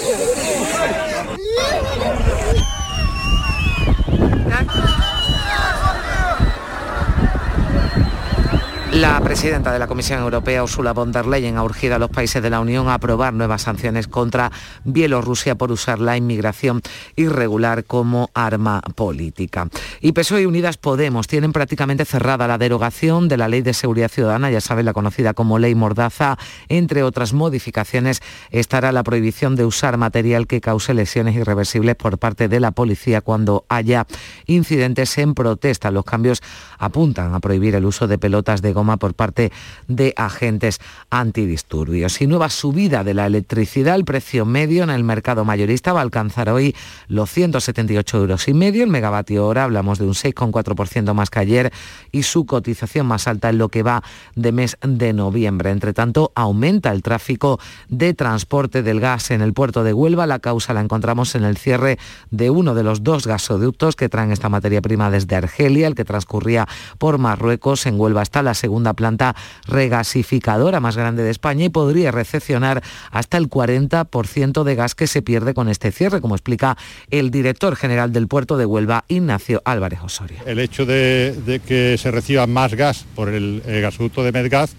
La 9.00 9.18
presidenta 9.22 9.72
de 9.72 9.78
la 9.78 9.86
Comisión 9.86 10.20
Europea, 10.20 10.62
Ursula 10.62 10.92
von 10.92 11.10
der 11.10 11.24
Leyen, 11.24 11.56
ha 11.56 11.64
urgido 11.64 11.94
a 11.94 11.98
los 11.98 12.10
países 12.10 12.42
de 12.42 12.50
la 12.50 12.60
Unión 12.60 12.86
a 12.88 12.94
aprobar 12.94 13.32
nuevas 13.32 13.62
sanciones 13.62 14.08
contra 14.08 14.52
Bielorrusia 14.84 15.54
por 15.54 15.72
usar 15.72 16.00
la 16.00 16.18
inmigración 16.18 16.82
irregular 17.16 17.84
como 17.84 18.28
arma 18.34 18.82
política. 18.96 19.70
Y 20.02 20.12
PSOE 20.12 20.42
y 20.42 20.44
Unidas 20.44 20.76
Podemos 20.76 21.28
tienen 21.28 21.54
prácticamente 21.54 22.04
cerrada 22.04 22.46
la 22.46 22.58
derogación 22.58 23.28
de 23.28 23.38
la 23.38 23.48
Ley 23.48 23.62
de 23.62 23.72
Seguridad 23.72 24.10
Ciudadana, 24.10 24.50
ya 24.50 24.60
saben, 24.60 24.84
la 24.84 24.92
conocida 24.92 25.32
como 25.32 25.58
Ley 25.58 25.74
Mordaza. 25.74 26.36
Entre 26.68 27.02
otras 27.02 27.32
modificaciones 27.32 28.20
estará 28.50 28.92
la 28.92 29.02
prohibición 29.02 29.56
de 29.56 29.64
usar 29.64 29.96
material 29.96 30.46
que 30.46 30.60
cause 30.60 30.92
lesiones 30.92 31.36
irreversibles 31.36 31.96
por 31.96 32.18
parte 32.18 32.48
de 32.48 32.60
la 32.60 32.72
policía 32.72 33.22
cuando 33.22 33.64
haya 33.70 34.06
incidentes 34.44 35.16
en 35.16 35.32
protesta. 35.32 35.90
Los 35.90 36.04
cambios 36.04 36.42
apuntan 36.80 37.34
a 37.34 37.38
prohibir 37.38 37.76
el 37.76 37.84
uso 37.84 38.08
de 38.08 38.18
pelotas 38.18 38.62
de 38.62 38.74
por 38.98 39.14
parte 39.14 39.52
de 39.88 40.14
agentes 40.16 40.80
antidisturbios. 41.10 42.20
Y 42.20 42.26
nueva 42.26 42.48
subida 42.48 43.04
de 43.04 43.12
la 43.14 43.26
electricidad, 43.26 43.94
el 43.94 44.04
precio 44.04 44.46
medio 44.46 44.82
en 44.82 44.90
el 44.90 45.04
mercado 45.04 45.44
mayorista 45.44 45.92
va 45.92 46.00
a 46.00 46.02
alcanzar 46.02 46.48
hoy 46.48 46.74
los 47.08 47.30
178 47.30 48.16
euros 48.16 48.48
y 48.48 48.54
medio 48.54 48.82
el 48.82 48.90
megavatio 48.90 49.46
hora, 49.46 49.64
hablamos 49.64 49.98
de 49.98 50.06
un 50.06 50.14
6,4% 50.14 51.12
más 51.12 51.28
que 51.28 51.38
ayer 51.40 51.72
y 52.10 52.22
su 52.22 52.46
cotización 52.46 53.06
más 53.06 53.28
alta 53.28 53.50
en 53.50 53.58
lo 53.58 53.68
que 53.68 53.82
va 53.82 54.02
de 54.34 54.52
mes 54.52 54.78
de 54.80 55.12
noviembre. 55.12 55.70
Entre 55.70 55.92
tanto, 55.92 56.32
aumenta 56.34 56.90
el 56.90 57.02
tráfico 57.02 57.60
de 57.88 58.14
transporte 58.14 58.82
del 58.82 59.00
gas 59.00 59.30
en 59.30 59.42
el 59.42 59.52
puerto 59.52 59.84
de 59.84 59.92
Huelva. 59.92 60.26
La 60.26 60.38
causa 60.38 60.72
la 60.72 60.80
encontramos 60.80 61.34
en 61.34 61.44
el 61.44 61.58
cierre 61.58 61.98
de 62.30 62.48
uno 62.48 62.74
de 62.74 62.82
los 62.82 63.02
dos 63.02 63.26
gasoductos 63.26 63.94
que 63.94 64.08
traen 64.08 64.32
esta 64.32 64.48
materia 64.48 64.80
prima 64.80 65.10
desde 65.10 65.36
Argelia, 65.36 65.86
el 65.86 65.94
que 65.94 66.06
transcurría 66.06 66.66
por 66.98 67.18
Marruecos. 67.18 67.86
En 67.86 67.98
Huelva 67.98 68.22
está 68.22 68.42
la 68.42 68.54
segunda 68.54 68.94
planta 68.94 69.34
regasificadora 69.66 70.80
más 70.80 70.96
grande 70.96 71.22
de 71.22 71.30
España 71.30 71.64
y 71.64 71.68
podría 71.68 72.10
recepcionar 72.10 72.82
hasta 73.10 73.36
el 73.36 73.48
40% 73.48 74.64
de 74.64 74.74
gas 74.74 74.94
que 74.94 75.06
se 75.06 75.22
pierde 75.22 75.54
con 75.54 75.68
este 75.68 75.92
cierre, 75.92 76.20
como 76.20 76.34
explica 76.34 76.76
el 77.10 77.30
director 77.30 77.76
general 77.76 78.12
del 78.12 78.28
puerto 78.28 78.56
de 78.56 78.66
Huelva, 78.66 79.04
Ignacio 79.08 79.62
Álvarez 79.64 80.00
Osorio. 80.02 80.38
El 80.46 80.58
hecho 80.58 80.86
de, 80.86 81.60
que 81.66 81.96
se 81.98 82.10
reciba 82.10 82.46
más 82.46 82.74
gas 82.74 83.04
por 83.14 83.28
el, 83.28 83.62
gasoducto 83.64 84.22
de 84.22 84.32
Medgas 84.32 84.74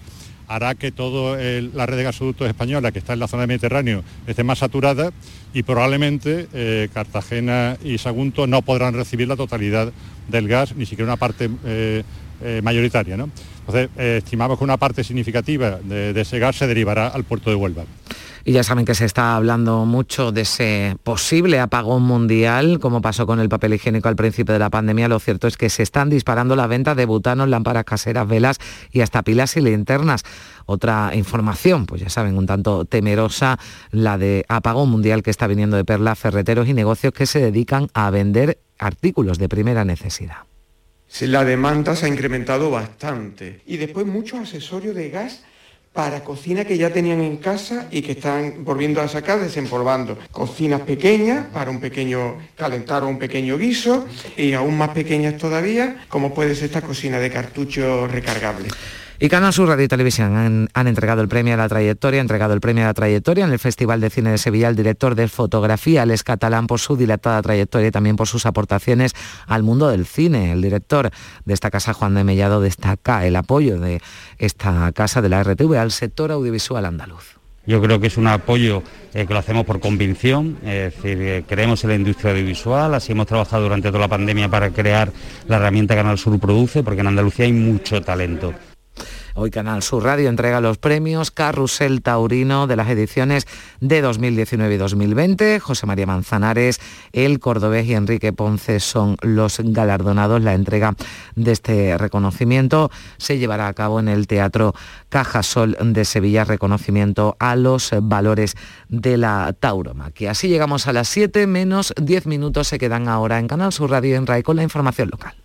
hará 0.48 0.74
que 0.74 0.92
toda 0.92 1.36
la 1.36 1.86
red 1.86 1.96
de 1.96 2.02
gasoductos 2.04 2.48
española 2.48 2.92
que 2.92 2.98
está 2.98 3.12
en 3.12 3.20
la 3.20 3.28
zona 3.28 3.42
del 3.42 3.48
Mediterráneo 3.48 4.04
esté 4.26 4.44
más 4.44 4.58
saturada 4.58 5.12
y 5.54 5.62
probablemente 5.62 6.48
eh, 6.52 6.88
Cartagena 6.92 7.76
y 7.82 7.98
Sagunto 7.98 8.46
no 8.46 8.62
podrán 8.62 8.94
recibir 8.94 9.28
la 9.28 9.36
totalidad 9.36 9.92
del 10.28 10.48
gas, 10.48 10.74
ni 10.76 10.86
siquiera 10.86 11.12
una 11.12 11.16
parte 11.16 11.50
eh, 11.64 12.02
eh, 12.42 12.60
mayoritaria. 12.62 13.14
Entonces, 13.14 13.90
estimamos 13.96 14.58
que 14.58 14.64
una 14.64 14.76
parte 14.76 15.04
significativa 15.04 15.78
de, 15.82 16.18
ese 16.20 16.38
gas 16.38 16.56
se 16.56 16.66
derivará 16.66 17.08
al 17.08 17.24
puerto 17.24 17.50
de 17.50 17.56
Huelva. 17.56 17.84
Y 18.44 18.52
ya 18.52 18.64
saben 18.64 18.84
que 18.84 18.94
se 18.94 19.04
está 19.04 19.36
hablando 19.36 19.84
mucho 19.84 20.32
de 20.32 20.40
ese 20.40 20.96
posible 21.04 21.60
apagón 21.60 22.02
mundial, 22.02 22.80
como 22.80 23.00
pasó 23.00 23.26
con 23.26 23.38
el 23.38 23.48
papel 23.48 23.74
higiénico 23.74 24.08
al 24.08 24.16
principio 24.16 24.52
de 24.52 24.58
la 24.58 24.70
pandemia. 24.70 25.08
Lo 25.08 25.20
cierto 25.20 25.46
es 25.46 25.56
que 25.56 25.70
se 25.70 25.82
están 25.82 26.10
disparando 26.10 26.56
la 26.56 26.66
venta 26.66 26.94
de 26.94 27.06
butanos, 27.06 27.48
lámparas 27.48 27.84
caseras, 27.84 28.26
velas 28.26 28.58
y 28.90 29.00
hasta 29.00 29.22
pilas 29.22 29.56
y 29.56 29.60
linternas. 29.60 30.24
Otra 30.66 31.12
información, 31.14 31.86
pues 31.86 32.00
ya 32.00 32.08
saben, 32.08 32.36
un 32.36 32.46
tanto 32.46 32.84
temerosa, 32.84 33.58
la 33.90 34.18
de 34.18 34.44
apagón 34.48 34.90
mundial 34.90 35.22
que 35.22 35.30
está 35.30 35.46
viniendo 35.46 35.76
de 35.76 35.84
Perla, 35.84 36.14
ferreteros 36.14 36.66
y 36.68 36.74
negocios 36.74 37.12
que 37.12 37.26
se 37.26 37.40
dedican 37.40 37.88
a 37.94 38.10
vender 38.10 38.58
artículos 38.78 39.38
de 39.38 39.48
primera 39.48 39.84
necesidad. 39.84 40.38
La 41.20 41.44
demanda 41.44 41.94
se 41.94 42.06
ha 42.06 42.08
incrementado 42.08 42.70
bastante. 42.70 43.60
Y 43.66 43.76
después 43.76 44.06
muchos 44.06 44.40
accesorios 44.40 44.94
de 44.94 45.10
gas 45.10 45.44
para 45.92 46.24
cocina 46.24 46.64
que 46.64 46.78
ya 46.78 46.90
tenían 46.90 47.20
en 47.20 47.36
casa 47.36 47.86
y 47.90 48.00
que 48.02 48.12
están 48.12 48.64
volviendo 48.64 49.00
a 49.00 49.08
sacar, 49.08 49.40
desempolvando. 49.40 50.18
Cocinas 50.30 50.80
pequeñas 50.80 51.46
para 51.52 51.70
un 51.70 51.80
pequeño 51.80 52.38
calentar 52.56 53.02
o 53.02 53.08
un 53.08 53.18
pequeño 53.18 53.58
guiso 53.58 54.06
y 54.36 54.54
aún 54.54 54.78
más 54.78 54.90
pequeñas 54.90 55.36
todavía, 55.36 56.04
como 56.08 56.32
puede 56.32 56.54
ser 56.54 56.66
esta 56.66 56.80
cocina 56.80 57.18
de 57.18 57.30
cartucho 57.30 58.06
recargable. 58.06 58.68
Y 59.22 59.28
Canal 59.28 59.52
Sur 59.52 59.68
Radio 59.68 59.84
y 59.84 59.88
Televisión 59.88 60.68
han, 60.74 60.86
entregado 60.88 61.22
el 61.22 61.28
premio 61.28 61.54
a 61.54 61.56
la 61.56 61.68
trayectoria, 61.68 62.20
entregado 62.20 62.54
el 62.54 62.60
premio 62.60 62.82
a 62.82 62.86
la 62.88 62.94
trayectoria 62.94 63.44
en 63.44 63.52
el 63.52 63.60
Festival 63.60 64.00
de 64.00 64.10
Cine 64.10 64.32
de 64.32 64.38
Sevilla 64.38 64.66
al 64.66 64.74
director 64.74 65.14
de 65.14 65.28
fotografía, 65.28 66.02
Alex 66.02 66.24
Catalán, 66.24 66.66
por 66.66 66.80
su 66.80 66.96
dilatada 66.96 67.40
trayectoria 67.40 67.86
y 67.86 67.90
también 67.92 68.16
por 68.16 68.26
sus 68.26 68.46
aportaciones 68.46 69.12
al 69.46 69.62
mundo 69.62 69.86
del 69.90 70.06
cine. 70.06 70.50
El 70.50 70.60
director 70.60 71.12
de 71.44 71.54
esta 71.54 71.70
casa, 71.70 71.92
Juan 71.92 72.14
de 72.14 72.24
Mellado, 72.24 72.60
destaca 72.60 73.24
el 73.24 73.36
apoyo 73.36 73.78
de 73.78 74.02
esta 74.38 74.90
casa 74.90 75.22
de 75.22 75.28
la 75.28 75.44
RTV 75.44 75.76
al 75.76 75.92
sector 75.92 76.32
audiovisual 76.32 76.84
andaluz. 76.84 77.38
Yo 77.64 77.80
creo 77.80 78.00
que 78.00 78.08
es 78.08 78.16
un 78.16 78.26
apoyo 78.26 78.82
eh, 79.14 79.24
que 79.24 79.32
lo 79.32 79.38
hacemos 79.38 79.64
por 79.64 79.78
convicción, 79.78 80.58
es 80.64 80.96
decir, 80.96 81.22
eh, 81.22 81.44
creemos 81.46 81.84
en 81.84 81.90
la 81.90 81.94
industria 81.94 82.32
audiovisual, 82.32 82.92
así 82.92 83.12
hemos 83.12 83.28
trabajado 83.28 83.62
durante 83.62 83.86
toda 83.86 84.00
la 84.00 84.08
pandemia 84.08 84.48
para 84.48 84.70
crear 84.70 85.12
la 85.46 85.58
herramienta 85.58 85.94
Canal 85.94 86.18
Sur 86.18 86.40
produce, 86.40 86.82
porque 86.82 87.02
en 87.02 87.06
Andalucía 87.06 87.44
hay 87.44 87.52
mucho 87.52 88.02
talento. 88.02 88.52
Hoy 89.34 89.50
Canal 89.50 89.82
Sur 89.82 90.04
Radio 90.04 90.28
entrega 90.28 90.60
los 90.60 90.76
premios 90.76 91.30
Carrusel 91.30 92.02
Taurino 92.02 92.66
de 92.66 92.76
las 92.76 92.88
ediciones 92.90 93.46
de 93.80 94.02
2019 94.02 94.74
y 94.74 94.76
2020. 94.76 95.58
José 95.58 95.86
María 95.86 96.06
Manzanares, 96.06 96.80
el 97.12 97.40
cordobés 97.40 97.86
y 97.86 97.94
Enrique 97.94 98.34
Ponce 98.34 98.78
son 98.78 99.16
los 99.22 99.58
galardonados. 99.64 100.42
La 100.42 100.52
entrega 100.52 100.94
de 101.34 101.52
este 101.52 101.96
reconocimiento 101.96 102.90
se 103.16 103.38
llevará 103.38 103.68
a 103.68 103.72
cabo 103.72 104.00
en 104.00 104.08
el 104.08 104.26
Teatro 104.26 104.74
Cajasol 105.08 105.78
de 105.80 106.04
Sevilla, 106.04 106.44
reconocimiento 106.44 107.36
a 107.38 107.56
los 107.56 107.90
valores 108.02 108.54
de 108.90 109.16
la 109.16 109.54
tauromaquia. 109.58 110.32
Así 110.32 110.48
llegamos 110.48 110.86
a 110.86 110.92
las 110.92 111.08
7 111.08 111.46
menos 111.46 111.94
10 112.00 112.26
minutos. 112.26 112.68
Se 112.68 112.78
quedan 112.78 113.08
ahora 113.08 113.38
en 113.38 113.48
Canal 113.48 113.72
Sur 113.72 113.90
Radio 113.90 114.16
en 114.16 114.26
RAI 114.26 114.42
con 114.42 114.56
la 114.56 114.62
información 114.62 115.08
local. 115.10 115.41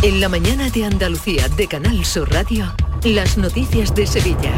En 0.00 0.20
la 0.20 0.28
mañana 0.28 0.70
de 0.70 0.84
Andalucía 0.84 1.48
de 1.48 1.66
Canal 1.66 2.04
Sur 2.04 2.32
Radio, 2.32 2.72
las 3.02 3.36
noticias 3.36 3.92
de 3.96 4.06
Sevilla. 4.06 4.52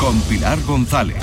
Con 0.00 0.20
Pilar 0.22 0.60
González. 0.64 1.22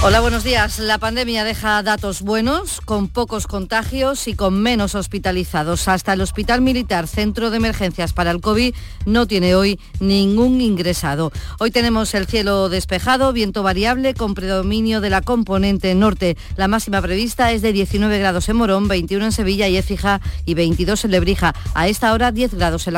Hola, 0.00 0.20
buenos 0.20 0.44
días. 0.44 0.78
La 0.78 0.98
pandemia 0.98 1.42
deja 1.42 1.82
datos 1.82 2.22
buenos, 2.22 2.80
con 2.80 3.08
pocos 3.08 3.48
contagios 3.48 4.28
y 4.28 4.34
con 4.34 4.62
menos 4.62 4.94
hospitalizados. 4.94 5.88
Hasta 5.88 6.12
el 6.12 6.20
Hospital 6.20 6.60
Militar 6.60 7.08
Centro 7.08 7.50
de 7.50 7.56
Emergencias 7.56 8.12
para 8.12 8.30
el 8.30 8.40
COVID 8.40 8.76
no 9.06 9.26
tiene 9.26 9.56
hoy 9.56 9.80
ningún 9.98 10.60
ingresado. 10.60 11.32
Hoy 11.58 11.72
tenemos 11.72 12.14
el 12.14 12.26
cielo 12.26 12.68
despejado, 12.68 13.32
viento 13.32 13.64
variable 13.64 14.14
con 14.14 14.34
predominio 14.34 15.00
de 15.00 15.10
la 15.10 15.20
componente 15.20 15.92
norte. 15.96 16.36
La 16.56 16.68
máxima 16.68 17.02
prevista 17.02 17.50
es 17.50 17.60
de 17.60 17.72
19 17.72 18.20
grados 18.20 18.48
en 18.48 18.56
Morón, 18.56 18.86
21 18.86 19.24
en 19.24 19.32
Sevilla 19.32 19.66
y 19.66 19.78
Écija 19.78 20.20
y 20.44 20.54
22 20.54 21.06
en 21.06 21.10
Lebrija. 21.10 21.56
A 21.74 21.88
esta 21.88 22.12
hora 22.12 22.30
10 22.30 22.54
grados 22.54 22.86
en 22.86 22.94
la 22.94 22.97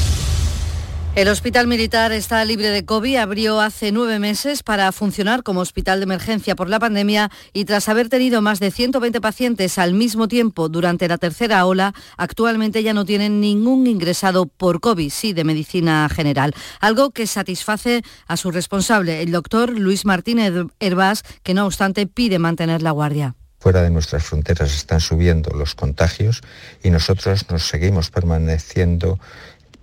El 1.13 1.27
Hospital 1.27 1.67
Militar 1.67 2.13
está 2.13 2.45
libre 2.45 2.69
de 2.69 2.85
COVID, 2.85 3.17
abrió 3.17 3.59
hace 3.59 3.91
nueve 3.91 4.17
meses 4.17 4.63
para 4.63 4.89
funcionar 4.93 5.43
como 5.43 5.59
hospital 5.59 5.99
de 5.99 6.05
emergencia 6.05 6.55
por 6.55 6.69
la 6.69 6.79
pandemia 6.79 7.29
y 7.51 7.65
tras 7.65 7.89
haber 7.89 8.07
tenido 8.07 8.41
más 8.41 8.61
de 8.61 8.71
120 8.71 9.19
pacientes 9.19 9.77
al 9.77 9.93
mismo 9.93 10.29
tiempo 10.29 10.69
durante 10.69 11.09
la 11.09 11.17
tercera 11.17 11.65
ola, 11.65 11.93
actualmente 12.15 12.81
ya 12.81 12.93
no 12.93 13.03
tienen 13.03 13.41
ningún 13.41 13.87
ingresado 13.87 14.45
por 14.45 14.79
COVID, 14.79 15.11
sí 15.11 15.33
de 15.33 15.43
medicina 15.43 16.07
general, 16.07 16.55
algo 16.79 17.11
que 17.11 17.27
satisface 17.27 18.03
a 18.25 18.37
su 18.37 18.49
responsable, 18.49 19.21
el 19.21 19.33
doctor 19.33 19.77
Luis 19.77 20.05
Martínez 20.05 20.53
Herbás, 20.79 21.23
que 21.43 21.53
no 21.53 21.65
obstante 21.65 22.07
pide 22.07 22.39
mantener 22.39 22.81
la 22.81 22.91
guardia. 22.91 23.35
Fuera 23.61 23.83
de 23.83 23.91
nuestras 23.91 24.23
fronteras 24.23 24.73
están 24.73 25.01
subiendo 25.01 25.51
los 25.55 25.75
contagios 25.75 26.41
y 26.81 26.89
nosotros 26.89 27.45
nos 27.51 27.67
seguimos 27.67 28.09
permaneciendo 28.09 29.19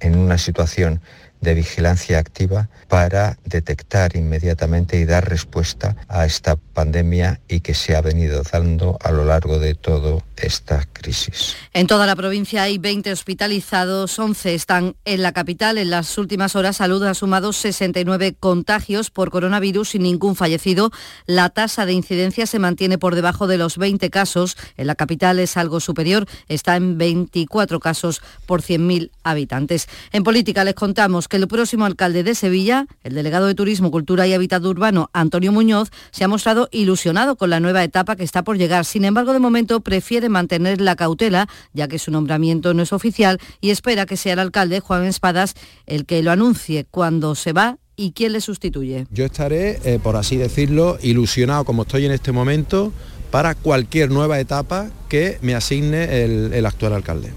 en 0.00 0.16
una 0.16 0.38
situación 0.38 1.00
de 1.40 1.54
vigilancia 1.54 2.18
activa 2.18 2.68
para 2.88 3.38
detectar 3.44 4.16
inmediatamente 4.16 4.98
y 4.98 5.04
dar 5.04 5.28
respuesta 5.28 5.96
a 6.08 6.26
esta 6.26 6.56
pandemia 6.78 7.40
y 7.48 7.58
que 7.58 7.74
se 7.74 7.96
ha 7.96 8.02
venido 8.02 8.40
dando 8.52 8.98
a 9.02 9.10
lo 9.10 9.24
largo 9.24 9.58
de 9.58 9.74
toda 9.74 10.22
esta 10.36 10.84
crisis. 10.92 11.56
En 11.74 11.88
toda 11.88 12.06
la 12.06 12.14
provincia 12.14 12.62
hay 12.62 12.78
20 12.78 13.10
hospitalizados, 13.10 14.16
11 14.16 14.54
están 14.54 14.94
en 15.04 15.22
la 15.22 15.32
capital. 15.32 15.76
En 15.78 15.90
las 15.90 16.16
últimas 16.18 16.54
horas 16.54 16.76
Salud 16.76 17.02
ha 17.02 17.14
sumado 17.14 17.52
69 17.52 18.36
contagios 18.38 19.10
por 19.10 19.32
coronavirus 19.32 19.96
y 19.96 19.98
ningún 19.98 20.36
fallecido. 20.36 20.92
La 21.26 21.50
tasa 21.50 21.84
de 21.84 21.94
incidencia 21.94 22.46
se 22.46 22.60
mantiene 22.60 22.96
por 22.96 23.16
debajo 23.16 23.48
de 23.48 23.58
los 23.58 23.76
20 23.76 24.08
casos. 24.10 24.56
En 24.76 24.86
la 24.86 24.94
capital 24.94 25.40
es 25.40 25.56
algo 25.56 25.80
superior, 25.80 26.26
está 26.46 26.76
en 26.76 26.96
24 26.96 27.80
casos 27.80 28.22
por 28.46 28.62
100.000 28.62 29.10
habitantes. 29.24 29.88
En 30.12 30.22
política 30.22 30.62
les 30.62 30.74
contamos 30.74 31.26
que 31.26 31.38
el 31.38 31.48
próximo 31.48 31.86
alcalde 31.86 32.22
de 32.22 32.36
Sevilla, 32.36 32.86
el 33.02 33.14
delegado 33.14 33.46
de 33.46 33.56
Turismo, 33.56 33.90
Cultura 33.90 34.28
y 34.28 34.32
Hábitat 34.32 34.62
Urbano, 34.64 35.10
Antonio 35.12 35.50
Muñoz, 35.50 35.90
se 36.12 36.22
ha 36.22 36.28
mostrado 36.28 36.67
ilusionado 36.72 37.36
con 37.36 37.50
la 37.50 37.60
nueva 37.60 37.84
etapa 37.84 38.16
que 38.16 38.24
está 38.24 38.42
por 38.42 38.58
llegar. 38.58 38.84
Sin 38.84 39.04
embargo, 39.04 39.32
de 39.32 39.38
momento 39.38 39.80
prefiere 39.80 40.28
mantener 40.28 40.80
la 40.80 40.96
cautela, 40.96 41.48
ya 41.72 41.88
que 41.88 41.98
su 41.98 42.10
nombramiento 42.10 42.74
no 42.74 42.82
es 42.82 42.92
oficial, 42.92 43.38
y 43.60 43.70
espera 43.70 44.06
que 44.06 44.16
sea 44.16 44.34
el 44.34 44.38
alcalde, 44.38 44.80
Juan 44.80 45.04
Espadas, 45.04 45.54
el 45.86 46.06
que 46.06 46.22
lo 46.22 46.30
anuncie 46.30 46.86
cuando 46.90 47.34
se 47.34 47.52
va 47.52 47.78
y 47.96 48.12
quién 48.12 48.32
le 48.32 48.40
sustituye. 48.40 49.06
Yo 49.10 49.24
estaré, 49.24 49.80
eh, 49.84 49.98
por 50.00 50.16
así 50.16 50.36
decirlo, 50.36 50.98
ilusionado 51.02 51.64
como 51.64 51.82
estoy 51.82 52.06
en 52.06 52.12
este 52.12 52.32
momento 52.32 52.92
para 53.30 53.54
cualquier 53.54 54.10
nueva 54.10 54.38
etapa 54.40 54.90
que 55.08 55.38
me 55.42 55.54
asigne 55.54 56.24
el, 56.24 56.52
el 56.52 56.64
actual 56.64 56.94
alcalde. 56.94 57.32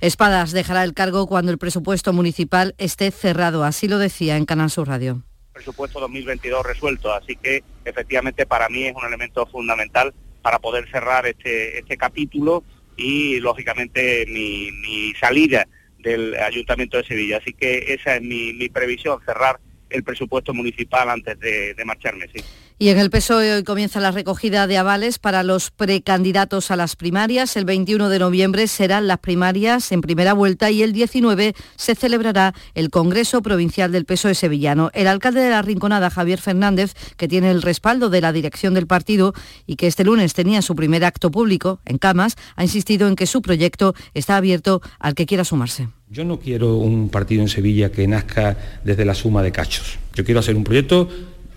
Espadas 0.00 0.52
dejará 0.52 0.82
el 0.84 0.94
cargo 0.94 1.26
cuando 1.26 1.52
el 1.52 1.58
presupuesto 1.58 2.12
municipal 2.14 2.74
esté 2.78 3.10
cerrado, 3.10 3.64
así 3.64 3.86
lo 3.86 3.98
decía 3.98 4.38
en 4.38 4.46
Canal 4.46 4.70
Sur 4.70 4.88
Radio. 4.88 5.22
Presupuesto 5.52 6.00
2022 6.00 6.64
resuelto, 6.64 7.12
así 7.12 7.36
que 7.36 7.62
efectivamente 7.90 8.46
para 8.46 8.68
mí 8.68 8.84
es 8.84 8.94
un 8.94 9.04
elemento 9.04 9.46
fundamental 9.46 10.14
para 10.42 10.58
poder 10.58 10.90
cerrar 10.90 11.26
este, 11.26 11.78
este 11.78 11.96
capítulo 11.96 12.64
y 12.96 13.40
lógicamente 13.40 14.26
mi, 14.28 14.70
mi, 14.72 15.12
salida 15.14 15.66
del 15.98 16.34
Ayuntamiento 16.36 16.96
de 16.96 17.04
Sevilla. 17.04 17.38
Así 17.38 17.52
que 17.52 17.92
esa 17.94 18.16
es 18.16 18.22
mi, 18.22 18.52
mi 18.54 18.68
previsión, 18.68 19.20
cerrar 19.24 19.60
el 19.90 20.02
presupuesto 20.04 20.54
municipal 20.54 21.10
antes 21.10 21.38
de, 21.40 21.74
de 21.74 21.84
marcharme, 21.84 22.26
sí. 22.34 22.42
Y 22.82 22.88
en 22.88 22.96
el 22.96 23.10
PSOE 23.10 23.56
hoy 23.56 23.62
comienza 23.62 24.00
la 24.00 24.10
recogida 24.10 24.66
de 24.66 24.78
avales 24.78 25.18
para 25.18 25.42
los 25.42 25.70
precandidatos 25.70 26.70
a 26.70 26.76
las 26.76 26.96
primarias. 26.96 27.54
El 27.58 27.66
21 27.66 28.08
de 28.08 28.18
noviembre 28.18 28.66
serán 28.68 29.06
las 29.06 29.18
primarias 29.18 29.92
en 29.92 30.00
primera 30.00 30.32
vuelta 30.32 30.70
y 30.70 30.82
el 30.82 30.94
19 30.94 31.52
se 31.76 31.94
celebrará 31.94 32.54
el 32.74 32.88
Congreso 32.88 33.42
Provincial 33.42 33.92
del 33.92 34.06
PSOE 34.06 34.34
sevillano. 34.34 34.90
El 34.94 35.08
alcalde 35.08 35.42
de 35.42 35.50
la 35.50 35.60
Rinconada, 35.60 36.08
Javier 36.08 36.40
Fernández, 36.40 36.94
que 37.18 37.28
tiene 37.28 37.50
el 37.50 37.60
respaldo 37.60 38.08
de 38.08 38.22
la 38.22 38.32
dirección 38.32 38.72
del 38.72 38.86
partido 38.86 39.34
y 39.66 39.76
que 39.76 39.86
este 39.86 40.02
lunes 40.02 40.32
tenía 40.32 40.62
su 40.62 40.74
primer 40.74 41.04
acto 41.04 41.30
público 41.30 41.80
en 41.84 41.98
Camas, 41.98 42.36
ha 42.56 42.62
insistido 42.62 43.08
en 43.08 43.14
que 43.14 43.26
su 43.26 43.42
proyecto 43.42 43.94
está 44.14 44.38
abierto 44.38 44.80
al 44.98 45.14
que 45.14 45.26
quiera 45.26 45.44
sumarse. 45.44 45.88
Yo 46.08 46.24
no 46.24 46.40
quiero 46.40 46.76
un 46.76 47.10
partido 47.10 47.42
en 47.42 47.48
Sevilla 47.50 47.92
que 47.92 48.08
nazca 48.08 48.56
desde 48.84 49.04
la 49.04 49.14
suma 49.14 49.42
de 49.42 49.52
cachos. 49.52 49.98
Yo 50.14 50.24
quiero 50.24 50.40
hacer 50.40 50.56
un 50.56 50.64
proyecto 50.64 51.10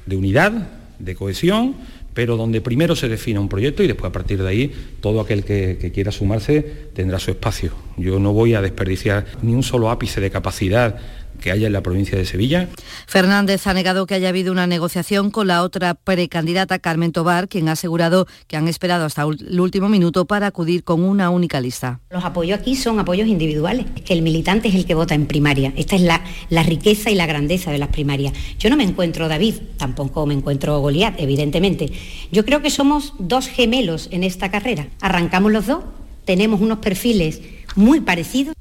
de 0.06 0.18
unidad, 0.18 0.83
de 1.04 1.16
cohesión, 1.16 1.76
pero 2.14 2.38
donde 2.38 2.62
primero 2.62 2.96
se 2.96 3.10
defina 3.10 3.40
un 3.40 3.50
proyecto 3.50 3.84
y 3.84 3.88
después 3.88 4.10
a 4.10 4.12
partir 4.12 4.42
de 4.42 4.48
ahí 4.48 4.72
todo 5.02 5.20
aquel 5.20 5.44
que, 5.44 5.78
que, 5.80 5.92
quiera 5.92 6.12
sumarse 6.12 6.62
tendrá 6.94 7.20
su 7.20 7.32
espacio. 7.32 7.72
Yo 7.98 8.20
no 8.20 8.34
voy 8.34 8.54
a 8.54 8.62
desperdiciar 8.62 9.26
ni 9.42 9.54
un 9.54 9.64
solo 9.64 9.90
ápice 9.90 10.22
de 10.22 10.30
capacidad 10.30 10.98
que 11.44 11.52
haya 11.52 11.68
en 11.68 11.74
la 11.74 11.84
provincia 11.84 12.18
de 12.18 12.26
Sevilla. 12.26 12.70
Fernández 13.06 13.68
ha 13.68 13.74
negado 13.74 14.08
que 14.08 14.16
haya 14.16 14.30
habido 14.30 14.54
una 14.54 14.66
negociación 14.66 15.30
con 15.30 15.48
la 15.48 15.62
otra 15.62 15.94
precandidata 15.94 16.80
Carmen 16.80 17.12
Tobar, 17.12 17.50
quien 17.50 17.68
ha 17.68 17.74
asegurado 17.74 18.28
que 18.48 18.56
han 18.56 18.70
esperado 18.70 19.04
hasta 19.04 19.24
el 19.24 19.60
último 19.60 19.90
minuto 19.90 20.26
para 20.26 20.48
acudir 20.48 20.86
con 20.86 21.04
una 21.04 21.30
única 21.30 21.60
lista. 21.60 22.00
Los 22.12 22.24
apoyos 22.24 22.58
aquí 22.58 22.78
son 22.78 22.98
apoyos 22.98 23.28
individuales, 23.28 23.86
que 24.06 24.14
el 24.14 24.22
militante 24.22 24.70
es 24.70 24.76
el 24.76 24.86
que 24.86 24.96
vota 24.96 25.16
en 25.16 25.26
primaria. 25.26 25.74
Esta 25.76 25.98
es 25.98 26.02
la, 26.02 26.24
la 26.50 26.64
riqueza 26.64 27.12
y 27.12 27.16
la 27.16 27.26
grandeza 27.26 27.72
de 27.72 27.78
las 27.78 27.90
primarias. 27.90 28.34
Yo 28.58 28.70
no 28.70 28.78
me 28.78 28.86
encuentro 28.86 29.28
David, 29.28 29.56
tampoco 29.76 30.26
me 30.26 30.34
encuentro 30.34 30.80
Goliat, 30.80 31.20
evidentemente. 31.20 31.92
Yo 32.32 32.46
creo 32.46 32.62
que 32.62 32.70
somos 32.70 33.16
dos 33.20 33.48
gemelos 33.48 34.08
en 34.12 34.24
esta 34.24 34.50
carrera. 34.50 34.88
Arrancamos 35.02 35.52
los 35.52 35.68
dos, 35.68 35.84
tenemos 36.24 36.62
unos 36.62 36.78
perfiles 36.78 37.42
muy 37.76 38.00
parecidos. 38.00 38.56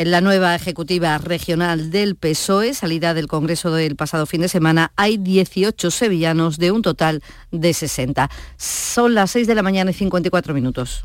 En 0.00 0.10
la 0.10 0.22
nueva 0.22 0.54
ejecutiva 0.54 1.18
regional 1.18 1.90
del 1.90 2.16
PSOE, 2.16 2.72
salida 2.72 3.12
del 3.12 3.26
Congreso 3.26 3.70
del 3.70 3.96
pasado 3.96 4.24
fin 4.24 4.40
de 4.40 4.48
semana, 4.48 4.92
hay 4.96 5.18
18 5.18 5.90
sevillanos 5.90 6.56
de 6.56 6.72
un 6.72 6.80
total 6.80 7.22
de 7.50 7.74
60. 7.74 8.30
Son 8.56 9.12
las 9.12 9.32
6 9.32 9.46
de 9.46 9.54
la 9.54 9.62
mañana 9.62 9.90
y 9.90 9.92
54 9.92 10.54
minutos. 10.54 11.04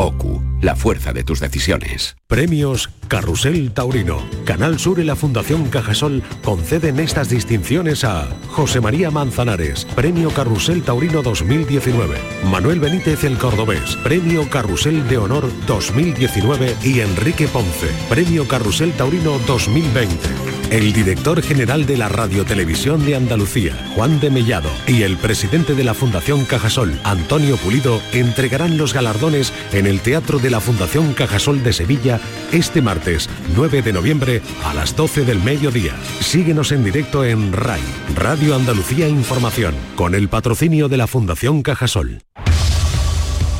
OCU, 0.00 0.42
la 0.62 0.76
fuerza 0.76 1.12
de 1.12 1.24
tus 1.24 1.40
decisiones. 1.40 2.16
Premios 2.26 2.88
Carrusel 3.08 3.70
Taurino. 3.72 4.22
Canal 4.46 4.78
Sur 4.78 4.98
y 4.98 5.04
la 5.04 5.14
Fundación 5.14 5.68
Cajasol 5.68 6.22
conceden 6.42 6.98
estas 7.00 7.28
distinciones 7.28 8.02
a 8.04 8.26
José 8.48 8.80
María 8.80 9.10
Manzanares, 9.10 9.84
Premio 9.94 10.30
Carrusel 10.30 10.82
Taurino 10.82 11.22
2019. 11.22 12.16
Manuel 12.50 12.80
Benítez 12.80 13.24
el 13.24 13.36
Cordobés, 13.36 13.96
Premio 13.96 14.48
Carrusel 14.48 15.06
de 15.06 15.18
Honor 15.18 15.50
2019 15.66 16.76
y 16.82 17.00
Enrique 17.00 17.46
Ponce, 17.46 17.88
Premio 18.08 18.48
Carrusel 18.48 18.92
Taurino 18.92 19.38
2020. 19.40 20.59
El 20.70 20.92
director 20.92 21.42
general 21.42 21.84
de 21.84 21.96
la 21.96 22.08
Radiotelevisión 22.08 23.04
de 23.04 23.16
Andalucía, 23.16 23.74
Juan 23.96 24.20
de 24.20 24.30
Mellado, 24.30 24.70
y 24.86 25.02
el 25.02 25.16
presidente 25.16 25.74
de 25.74 25.82
la 25.82 25.94
Fundación 25.94 26.44
Cajasol, 26.44 26.96
Antonio 27.02 27.56
Pulido, 27.56 28.00
entregarán 28.12 28.78
los 28.78 28.94
galardones 28.94 29.52
en 29.72 29.88
el 29.88 30.00
Teatro 30.00 30.38
de 30.38 30.48
la 30.48 30.60
Fundación 30.60 31.12
Cajasol 31.12 31.64
de 31.64 31.72
Sevilla 31.72 32.20
este 32.52 32.82
martes 32.82 33.28
9 33.56 33.82
de 33.82 33.92
noviembre 33.92 34.42
a 34.64 34.72
las 34.72 34.94
12 34.94 35.24
del 35.24 35.40
mediodía. 35.40 35.96
Síguenos 36.20 36.70
en 36.70 36.84
directo 36.84 37.24
en 37.24 37.52
RAI, 37.52 37.82
Radio 38.14 38.54
Andalucía 38.54 39.08
Información, 39.08 39.74
con 39.96 40.14
el 40.14 40.28
patrocinio 40.28 40.88
de 40.88 40.98
la 40.98 41.08
Fundación 41.08 41.62
Cajasol. 41.62 42.22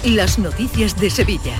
Las 0.04 0.38
noticias 0.38 0.96
de 0.96 1.10
Sevilla. 1.10 1.56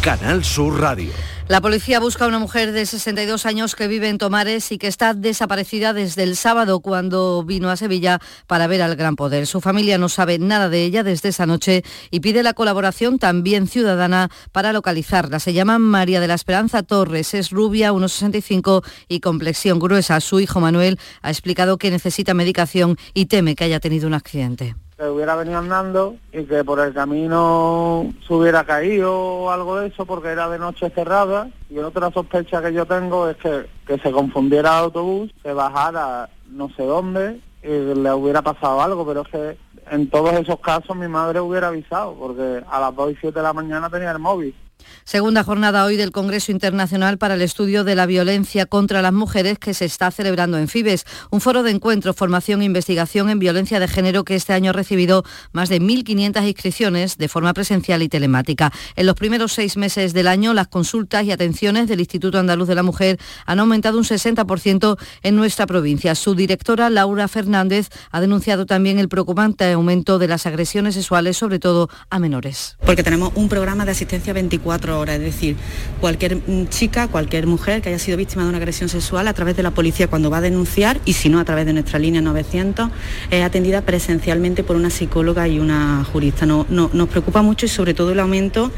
Canal 0.00 0.44
Sur 0.44 0.80
Radio. 0.80 1.33
La 1.46 1.60
policía 1.60 2.00
busca 2.00 2.24
a 2.24 2.28
una 2.28 2.38
mujer 2.38 2.72
de 2.72 2.86
62 2.86 3.44
años 3.44 3.74
que 3.74 3.86
vive 3.86 4.08
en 4.08 4.16
Tomares 4.16 4.72
y 4.72 4.78
que 4.78 4.86
está 4.86 5.12
desaparecida 5.12 5.92
desde 5.92 6.22
el 6.22 6.36
sábado 6.36 6.80
cuando 6.80 7.44
vino 7.44 7.68
a 7.68 7.76
Sevilla 7.76 8.18
para 8.46 8.66
ver 8.66 8.80
al 8.80 8.96
Gran 8.96 9.14
Poder. 9.14 9.46
Su 9.46 9.60
familia 9.60 9.98
no 9.98 10.08
sabe 10.08 10.38
nada 10.38 10.70
de 10.70 10.84
ella 10.84 11.02
desde 11.02 11.28
esa 11.28 11.44
noche 11.44 11.84
y 12.10 12.20
pide 12.20 12.42
la 12.42 12.54
colaboración 12.54 13.18
también 13.18 13.68
ciudadana 13.68 14.30
para 14.52 14.72
localizarla. 14.72 15.38
Se 15.38 15.52
llama 15.52 15.78
María 15.78 16.18
de 16.20 16.28
la 16.28 16.34
Esperanza 16.34 16.82
Torres, 16.82 17.34
es 17.34 17.50
rubia, 17.50 17.92
1,65 17.92 18.82
y 19.08 19.20
complexión 19.20 19.78
gruesa. 19.78 20.20
Su 20.20 20.40
hijo 20.40 20.60
Manuel 20.60 20.98
ha 21.20 21.28
explicado 21.28 21.76
que 21.76 21.90
necesita 21.90 22.32
medicación 22.32 22.96
y 23.12 23.26
teme 23.26 23.54
que 23.54 23.64
haya 23.64 23.80
tenido 23.80 24.06
un 24.06 24.14
accidente 24.14 24.76
que 24.96 25.04
hubiera 25.08 25.34
venido 25.34 25.58
andando 25.58 26.16
y 26.32 26.44
que 26.44 26.62
por 26.64 26.80
el 26.80 26.94
camino 26.94 28.12
se 28.26 28.34
hubiera 28.34 28.64
caído 28.64 29.12
o 29.12 29.50
algo 29.50 29.76
de 29.76 29.88
eso 29.88 30.06
porque 30.06 30.28
era 30.28 30.48
de 30.48 30.58
noche 30.58 30.90
cerrada. 30.90 31.48
Y 31.68 31.78
otra 31.78 32.10
sospecha 32.10 32.62
que 32.62 32.72
yo 32.72 32.86
tengo 32.86 33.28
es 33.28 33.36
que, 33.38 33.66
que 33.86 33.98
se 33.98 34.12
confundiera 34.12 34.78
el 34.78 34.84
autobús, 34.84 35.32
se 35.42 35.52
bajara 35.52 36.28
no 36.48 36.68
sé 36.70 36.84
dónde 36.84 37.40
y 37.62 37.68
le 37.68 38.12
hubiera 38.12 38.42
pasado 38.42 38.80
algo, 38.80 39.06
pero 39.06 39.22
es 39.22 39.28
que 39.28 39.58
en 39.90 40.08
todos 40.08 40.32
esos 40.34 40.60
casos 40.60 40.96
mi 40.96 41.08
madre 41.08 41.40
hubiera 41.40 41.68
avisado 41.68 42.14
porque 42.14 42.62
a 42.70 42.80
las 42.80 42.94
2 42.94 43.12
y 43.12 43.16
7 43.16 43.38
de 43.38 43.42
la 43.42 43.52
mañana 43.52 43.90
tenía 43.90 44.12
el 44.12 44.18
móvil 44.18 44.54
Segunda 45.04 45.44
jornada 45.44 45.84
hoy 45.84 45.96
del 45.96 46.12
Congreso 46.12 46.50
Internacional 46.50 47.18
para 47.18 47.34
el 47.34 47.42
Estudio 47.42 47.84
de 47.84 47.94
la 47.94 48.06
Violencia 48.06 48.64
contra 48.64 49.02
las 49.02 49.12
Mujeres 49.12 49.58
que 49.58 49.74
se 49.74 49.84
está 49.84 50.10
celebrando 50.10 50.56
en 50.56 50.66
Fibes, 50.66 51.04
un 51.30 51.42
foro 51.42 51.62
de 51.62 51.72
encuentro, 51.72 52.14
formación 52.14 52.62
e 52.62 52.64
investigación 52.64 53.28
en 53.28 53.38
violencia 53.38 53.78
de 53.80 53.86
género 53.86 54.24
que 54.24 54.34
este 54.34 54.54
año 54.54 54.70
ha 54.70 54.72
recibido 54.72 55.22
más 55.52 55.68
de 55.68 55.78
1.500 55.80 56.46
inscripciones 56.48 57.18
de 57.18 57.28
forma 57.28 57.52
presencial 57.52 58.02
y 58.02 58.08
telemática. 58.08 58.72
En 58.96 59.04
los 59.04 59.14
primeros 59.14 59.52
seis 59.52 59.76
meses 59.76 60.14
del 60.14 60.26
año, 60.26 60.54
las 60.54 60.68
consultas 60.68 61.24
y 61.24 61.32
atenciones 61.32 61.86
del 61.86 62.00
Instituto 62.00 62.38
Andaluz 62.38 62.68
de 62.68 62.74
la 62.74 62.82
Mujer 62.82 63.18
han 63.44 63.60
aumentado 63.60 63.98
un 63.98 64.04
60% 64.04 64.98
en 65.22 65.36
nuestra 65.36 65.66
provincia. 65.66 66.14
Su 66.14 66.34
directora, 66.34 66.88
Laura 66.88 67.28
Fernández, 67.28 67.90
ha 68.10 68.22
denunciado 68.22 68.64
también 68.64 68.98
el 68.98 69.10
preocupante 69.10 69.70
aumento 69.70 70.18
de 70.18 70.28
las 70.28 70.46
agresiones 70.46 70.94
sexuales, 70.94 71.36
sobre 71.36 71.58
todo 71.58 71.90
a 72.08 72.18
menores. 72.18 72.78
Porque 72.86 73.02
tenemos 73.02 73.32
un 73.34 73.50
programa 73.50 73.84
de 73.84 73.90
asistencia 73.90 74.32
24 74.32 74.63
horas, 74.64 75.16
es 75.16 75.22
decir, 75.22 75.56
cualquier 76.00 76.36
mm, 76.36 76.68
chica, 76.68 77.08
cualquier 77.08 77.46
mujer 77.46 77.82
que 77.82 77.88
haya 77.90 77.98
sido 77.98 78.16
víctima 78.16 78.42
de 78.42 78.48
una 78.48 78.58
agresión 78.58 78.88
sexual 78.88 79.28
a 79.28 79.32
través 79.32 79.56
de 79.56 79.62
la 79.62 79.70
policía 79.70 80.08
cuando 80.08 80.30
va 80.30 80.38
a 80.38 80.40
denunciar 80.40 81.00
y 81.04 81.14
si 81.14 81.28
no 81.28 81.38
a 81.38 81.44
través 81.44 81.66
de 81.66 81.72
nuestra 81.72 81.98
línea 81.98 82.20
900 82.20 82.90
es 83.30 83.44
atendida 83.44 83.82
presencialmente 83.82 84.64
por 84.64 84.76
una 84.76 84.90
psicóloga 84.90 85.48
y 85.48 85.58
una 85.58 86.04
jurista. 86.04 86.46
No, 86.46 86.66
nos 86.68 87.08
preocupa 87.08 87.42
mucho 87.42 87.66
y 87.66 87.68
sobre 87.68 87.94
todo 87.94 88.12
el 88.12 88.20
aumento 88.20 88.70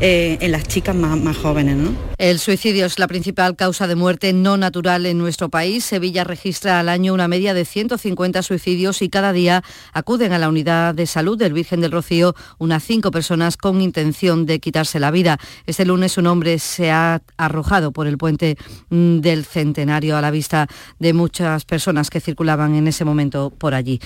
eh, 0.00 0.38
en 0.40 0.52
las 0.52 0.64
chicas 0.64 0.94
más, 0.94 1.36
jóvenes. 1.36 1.76
¿no? 1.76 1.90
El 2.18 2.38
suicidio 2.38 2.86
es 2.86 2.98
la 2.98 3.08
principal 3.08 3.56
causa 3.56 3.86
de 3.86 3.94
muerte 3.94 4.32
no 4.32 4.56
natural 4.56 5.06
en 5.06 5.18
nuestro 5.18 5.48
país. 5.48 5.84
Sevilla 5.84 6.24
registra 6.24 6.80
al 6.80 6.88
año 6.88 7.14
una 7.14 7.28
media 7.28 7.54
de 7.54 7.64
150 7.64 8.42
suicidios 8.42 9.02
y 9.02 9.08
cada 9.08 9.32
día 9.32 9.62
acuden 9.92 10.32
a 10.32 10.38
la 10.38 10.48
unidad 10.48 10.94
de 10.94 11.06
salud 11.06 11.38
del 11.38 11.52
Virgen 11.52 11.80
del 11.80 11.92
Rocío 11.92 12.34
unas 12.58 12.82
cinco 12.82 13.10
personas 13.10 13.56
con 13.56 13.80
intención 13.80 14.46
de 14.46 14.60
quitarse 14.60 15.00
la 15.00 15.10
vida. 15.10 15.31
Este 15.66 15.84
lunes 15.84 16.18
un 16.18 16.26
hombre 16.26 16.58
se 16.58 16.90
ha 16.90 17.22
arrojado 17.36 17.92
por 17.92 18.06
el 18.06 18.18
puente 18.18 18.56
mm, 18.90 19.18
del 19.18 19.44
Centenario 19.44 20.16
a 20.16 20.20
la 20.20 20.30
vista 20.30 20.66
de 20.98 21.12
muchas 21.12 21.64
personas 21.64 22.10
que 22.10 22.20
circulaban 22.20 22.74
en 22.74 22.88
ese 22.88 23.04
momento 23.04 23.50
por 23.50 23.74
allí. 23.74 24.00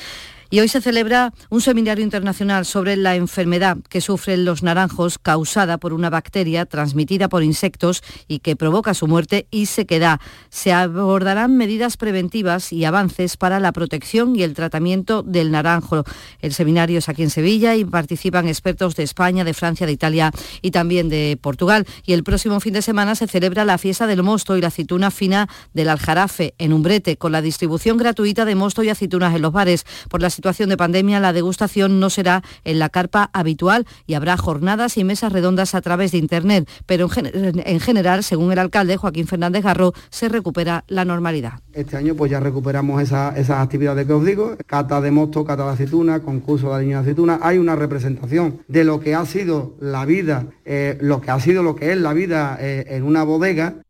Y 0.48 0.60
hoy 0.60 0.68
se 0.68 0.80
celebra 0.80 1.32
un 1.50 1.60
seminario 1.60 2.04
internacional 2.04 2.64
sobre 2.64 2.96
la 2.96 3.16
enfermedad 3.16 3.78
que 3.88 4.00
sufren 4.00 4.44
los 4.44 4.62
naranjos 4.62 5.18
causada 5.18 5.78
por 5.78 5.92
una 5.92 6.08
bacteria 6.08 6.66
transmitida 6.66 7.28
por 7.28 7.42
insectos 7.42 8.02
y 8.28 8.38
que 8.38 8.54
provoca 8.54 8.94
su 8.94 9.08
muerte 9.08 9.48
y 9.50 9.66
sequedad. 9.66 10.20
Se 10.48 10.72
abordarán 10.72 11.56
medidas 11.56 11.96
preventivas 11.96 12.72
y 12.72 12.84
avances 12.84 13.36
para 13.36 13.58
la 13.58 13.72
protección 13.72 14.36
y 14.36 14.44
el 14.44 14.54
tratamiento 14.54 15.22
del 15.24 15.50
naranjo. 15.50 16.04
El 16.40 16.52
seminario 16.52 16.98
es 16.98 17.08
aquí 17.08 17.24
en 17.24 17.30
Sevilla 17.30 17.74
y 17.74 17.84
participan 17.84 18.46
expertos 18.46 18.94
de 18.94 19.02
España, 19.02 19.42
de 19.42 19.54
Francia, 19.54 19.86
de 19.86 19.92
Italia 19.92 20.30
y 20.62 20.70
también 20.70 21.08
de 21.08 21.38
Portugal. 21.40 21.86
Y 22.04 22.12
el 22.12 22.22
próximo 22.22 22.60
fin 22.60 22.72
de 22.72 22.82
semana 22.82 23.16
se 23.16 23.26
celebra 23.26 23.64
la 23.64 23.78
fiesta 23.78 24.06
del 24.06 24.22
mosto 24.22 24.56
y 24.56 24.60
la 24.60 24.68
aceituna 24.68 25.10
fina 25.10 25.48
del 25.74 25.88
Aljarafe 25.88 26.54
en 26.58 26.72
Umbrete, 26.72 27.16
con 27.16 27.32
la 27.32 27.42
distribución 27.42 27.96
gratuita 27.96 28.44
de 28.44 28.54
mosto 28.54 28.84
y 28.84 28.90
aceitunas 28.90 29.34
en 29.34 29.42
los 29.42 29.52
bares. 29.52 29.84
Por 30.08 30.22
las 30.22 30.35
situación 30.36 30.68
de 30.68 30.76
pandemia, 30.76 31.18
la 31.18 31.32
degustación 31.32 31.98
no 31.98 32.10
será 32.10 32.42
en 32.64 32.78
la 32.78 32.90
carpa 32.90 33.30
habitual 33.32 33.86
y 34.06 34.14
habrá 34.14 34.36
jornadas 34.36 34.96
y 34.98 35.04
mesas 35.04 35.32
redondas 35.32 35.74
a 35.74 35.80
través 35.80 36.12
de 36.12 36.18
Internet. 36.18 36.68
Pero 36.84 37.08
en, 37.16 37.80
general, 37.80 38.22
según 38.22 38.52
el 38.52 38.58
alcalde 38.58 38.96
Joaquín 38.96 39.26
Fernández 39.26 39.64
Garro, 39.64 39.92
se 40.10 40.28
recupera 40.28 40.84
la 40.88 41.04
normalidad. 41.04 41.54
Este 41.72 41.96
año 41.96 42.14
pues 42.14 42.30
ya 42.30 42.40
recuperamos 42.40 43.02
esas 43.02 43.50
actividades 43.50 44.06
que 44.06 44.12
os 44.12 44.24
digo, 44.24 44.56
cata 44.66 45.00
de 45.00 45.10
mosto, 45.10 45.44
cata 45.44 45.64
de 45.64 45.72
aceituna, 45.72 46.20
concurso 46.20 46.74
de 46.74 46.82
línea 46.82 46.98
de 46.98 47.02
aceituna. 47.02 47.38
Hay 47.42 47.58
una 47.58 47.74
representación 47.76 48.60
de 48.68 48.84
lo 48.84 49.00
que 49.00 49.14
ha 49.14 49.24
sido 49.24 49.74
la 49.80 50.04
vida, 50.04 50.46
eh, 50.64 50.98
lo 51.00 51.20
que 51.20 51.30
ha 51.30 51.40
sido 51.40 51.62
lo 51.62 51.76
que 51.76 51.92
es 51.92 51.98
la 51.98 52.12
vida 52.12 52.58
eh, 52.60 52.84
en 52.90 53.04
una 53.04 53.24
bodega 53.24 53.85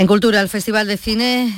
en 0.00 0.06
Cultura, 0.06 0.40
el 0.40 0.48
Festival 0.48 0.86
de 0.86 0.96
Cine 0.96 1.54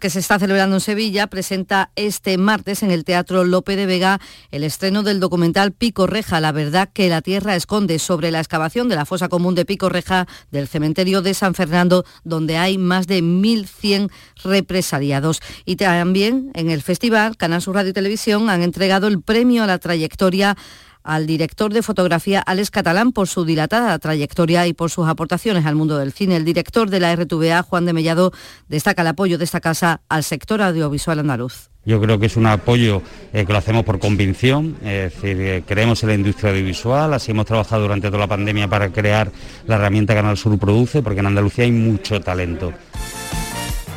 que 0.00 0.10
se 0.10 0.18
está 0.18 0.40
celebrando 0.40 0.74
en 0.74 0.80
Sevilla 0.80 1.28
presenta 1.28 1.92
este 1.94 2.36
martes 2.38 2.82
en 2.82 2.90
el 2.90 3.04
Teatro 3.04 3.44
Lope 3.44 3.76
de 3.76 3.86
Vega 3.86 4.20
el 4.50 4.64
estreno 4.64 5.04
del 5.04 5.20
documental 5.20 5.70
Pico 5.70 6.08
Reja, 6.08 6.40
la 6.40 6.50
verdad 6.50 6.88
que 6.92 7.08
la 7.08 7.22
tierra 7.22 7.54
esconde 7.54 8.00
sobre 8.00 8.32
la 8.32 8.40
excavación 8.40 8.88
de 8.88 8.96
la 8.96 9.06
fosa 9.06 9.28
común 9.28 9.54
de 9.54 9.64
Pico 9.64 9.88
Reja 9.88 10.26
del 10.50 10.66
cementerio 10.66 11.22
de 11.22 11.34
San 11.34 11.54
Fernando, 11.54 12.04
donde 12.24 12.56
hay 12.56 12.78
más 12.78 13.06
de 13.06 13.22
1.100 13.22 14.10
represaliados. 14.42 15.40
Y 15.64 15.76
también 15.76 16.50
en 16.54 16.68
el 16.68 16.82
festival, 16.82 17.36
Canal 17.36 17.62
Sur 17.62 17.76
Radio 17.76 17.90
y 17.90 17.94
Televisión 17.94 18.50
han 18.50 18.62
entregado 18.62 19.06
el 19.06 19.22
premio 19.22 19.62
a 19.62 19.68
la 19.68 19.78
trayectoria 19.78 20.56
al 21.02 21.26
director 21.26 21.72
de 21.72 21.82
fotografía 21.82 22.40
Alex 22.40 22.70
Catalán 22.70 23.12
por 23.12 23.28
su 23.28 23.44
dilatada 23.44 23.98
trayectoria 23.98 24.66
y 24.66 24.72
por 24.72 24.90
sus 24.90 25.08
aportaciones 25.08 25.66
al 25.66 25.76
mundo 25.76 25.98
del 25.98 26.12
cine. 26.12 26.36
El 26.36 26.44
director 26.44 26.90
de 26.90 27.00
la 27.00 27.14
RTVA, 27.14 27.62
Juan 27.62 27.86
de 27.86 27.92
Mellado, 27.92 28.32
destaca 28.68 29.02
el 29.02 29.08
apoyo 29.08 29.38
de 29.38 29.44
esta 29.44 29.60
casa 29.60 30.02
al 30.08 30.24
sector 30.24 30.62
audiovisual 30.62 31.18
andaluz. 31.18 31.70
Yo 31.84 31.98
creo 32.00 32.18
que 32.18 32.26
es 32.26 32.36
un 32.36 32.46
apoyo 32.46 33.02
eh, 33.32 33.46
que 33.46 33.52
lo 33.52 33.58
hacemos 33.58 33.84
por 33.84 33.98
convicción, 33.98 34.76
es 34.82 35.14
decir, 35.14 35.40
eh, 35.40 35.62
creemos 35.66 36.02
en 36.02 36.10
la 36.10 36.14
industria 36.14 36.50
audiovisual, 36.50 37.14
así 37.14 37.30
hemos 37.30 37.46
trabajado 37.46 37.82
durante 37.82 38.08
toda 38.08 38.18
la 38.18 38.26
pandemia 38.26 38.68
para 38.68 38.90
crear 38.90 39.32
la 39.66 39.76
herramienta 39.76 40.14
Canal 40.14 40.36
Sur 40.36 40.58
Produce, 40.58 41.02
porque 41.02 41.20
en 41.20 41.26
Andalucía 41.26 41.64
hay 41.64 41.72
mucho 41.72 42.20
talento. 42.20 42.74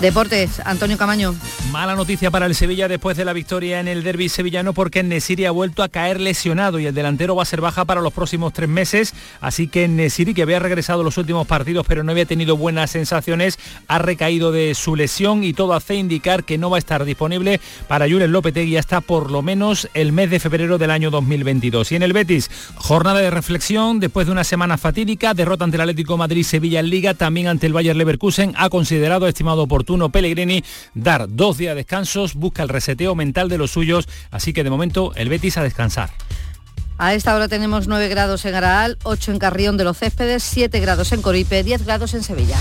Deportes, 0.03 0.59
Antonio 0.65 0.97
Camaño. 0.97 1.33
Mala 1.71 1.95
noticia 1.95 2.29
para 2.29 2.45
el 2.45 2.55
Sevilla 2.55 2.89
después 2.89 3.15
de 3.15 3.23
la 3.23 3.31
victoria 3.31 3.79
en 3.79 3.87
el 3.87 4.03
derby 4.03 4.27
sevillano 4.27 4.73
porque 4.73 5.01
Nesiri 5.01 5.45
ha 5.45 5.51
vuelto 5.51 5.81
a 5.81 5.87
caer 5.87 6.19
lesionado 6.19 6.77
y 6.77 6.85
el 6.85 6.93
delantero 6.93 7.37
va 7.37 7.43
a 7.43 7.45
ser 7.45 7.61
baja 7.61 7.85
para 7.85 8.01
los 8.01 8.11
próximos 8.11 8.51
tres 8.51 8.67
meses. 8.67 9.13
Así 9.39 9.69
que 9.69 9.87
Nesiri, 9.87 10.33
que 10.33 10.41
había 10.41 10.59
regresado 10.59 11.03
los 11.03 11.17
últimos 11.17 11.47
partidos 11.47 11.85
pero 11.87 12.03
no 12.03 12.11
había 12.11 12.25
tenido 12.25 12.57
buenas 12.57 12.91
sensaciones, 12.91 13.57
ha 13.87 13.97
recaído 13.97 14.51
de 14.51 14.75
su 14.75 14.97
lesión 14.97 15.41
y 15.45 15.53
todo 15.53 15.73
hace 15.73 15.95
indicar 15.95 16.43
que 16.43 16.57
no 16.57 16.69
va 16.69 16.75
a 16.75 16.79
estar 16.79 17.05
disponible 17.05 17.61
para 17.87 18.05
Julen 18.09 18.33
Lopetegui 18.33 18.75
hasta 18.75 18.99
por 18.99 19.31
lo 19.31 19.41
menos 19.41 19.87
el 19.93 20.11
mes 20.11 20.29
de 20.29 20.41
febrero 20.41 20.77
del 20.77 20.91
año 20.91 21.11
2022. 21.11 21.93
Y 21.93 21.95
en 21.95 22.03
el 22.03 22.11
Betis, 22.11 22.51
jornada 22.75 23.21
de 23.21 23.31
reflexión 23.31 24.01
después 24.01 24.27
de 24.27 24.33
una 24.33 24.43
semana 24.43 24.77
fatídica, 24.77 25.33
derrota 25.33 25.63
ante 25.63 25.77
el 25.77 25.81
Atlético 25.81 26.17
Madrid-Sevilla 26.17 26.81
en 26.81 26.89
Liga, 26.89 27.13
también 27.13 27.47
ante 27.47 27.67
el 27.67 27.73
Bayer 27.73 27.95
Leverkusen, 27.95 28.53
ha 28.57 28.69
considerado 28.69 29.29
estimado 29.29 29.63
oportuno 29.63 29.92
uno 29.93 30.09
Pellegrini 30.09 30.63
dar 30.93 31.27
dos 31.29 31.57
días 31.57 31.75
de 31.75 31.83
descansos, 31.83 32.35
busca 32.35 32.63
el 32.63 32.69
reseteo 32.69 33.15
mental 33.15 33.49
de 33.49 33.57
los 33.57 33.71
suyos, 33.71 34.07
así 34.31 34.53
que 34.53 34.63
de 34.63 34.69
momento 34.69 35.13
el 35.15 35.29
Betis 35.29 35.57
a 35.57 35.63
descansar. 35.63 36.11
A 36.97 37.13
esta 37.13 37.35
hora 37.35 37.47
tenemos 37.47 37.87
9 37.87 38.07
grados 38.07 38.45
en 38.45 38.55
Araal, 38.55 38.97
8 39.03 39.31
en 39.31 39.39
Carrión 39.39 39.77
de 39.77 39.83
los 39.83 39.97
Céspedes, 39.97 40.43
7 40.43 40.79
grados 40.79 41.11
en 41.11 41.21
Coripe, 41.21 41.63
10 41.63 41.85
grados 41.85 42.13
en 42.13 42.23
Sevilla. 42.23 42.57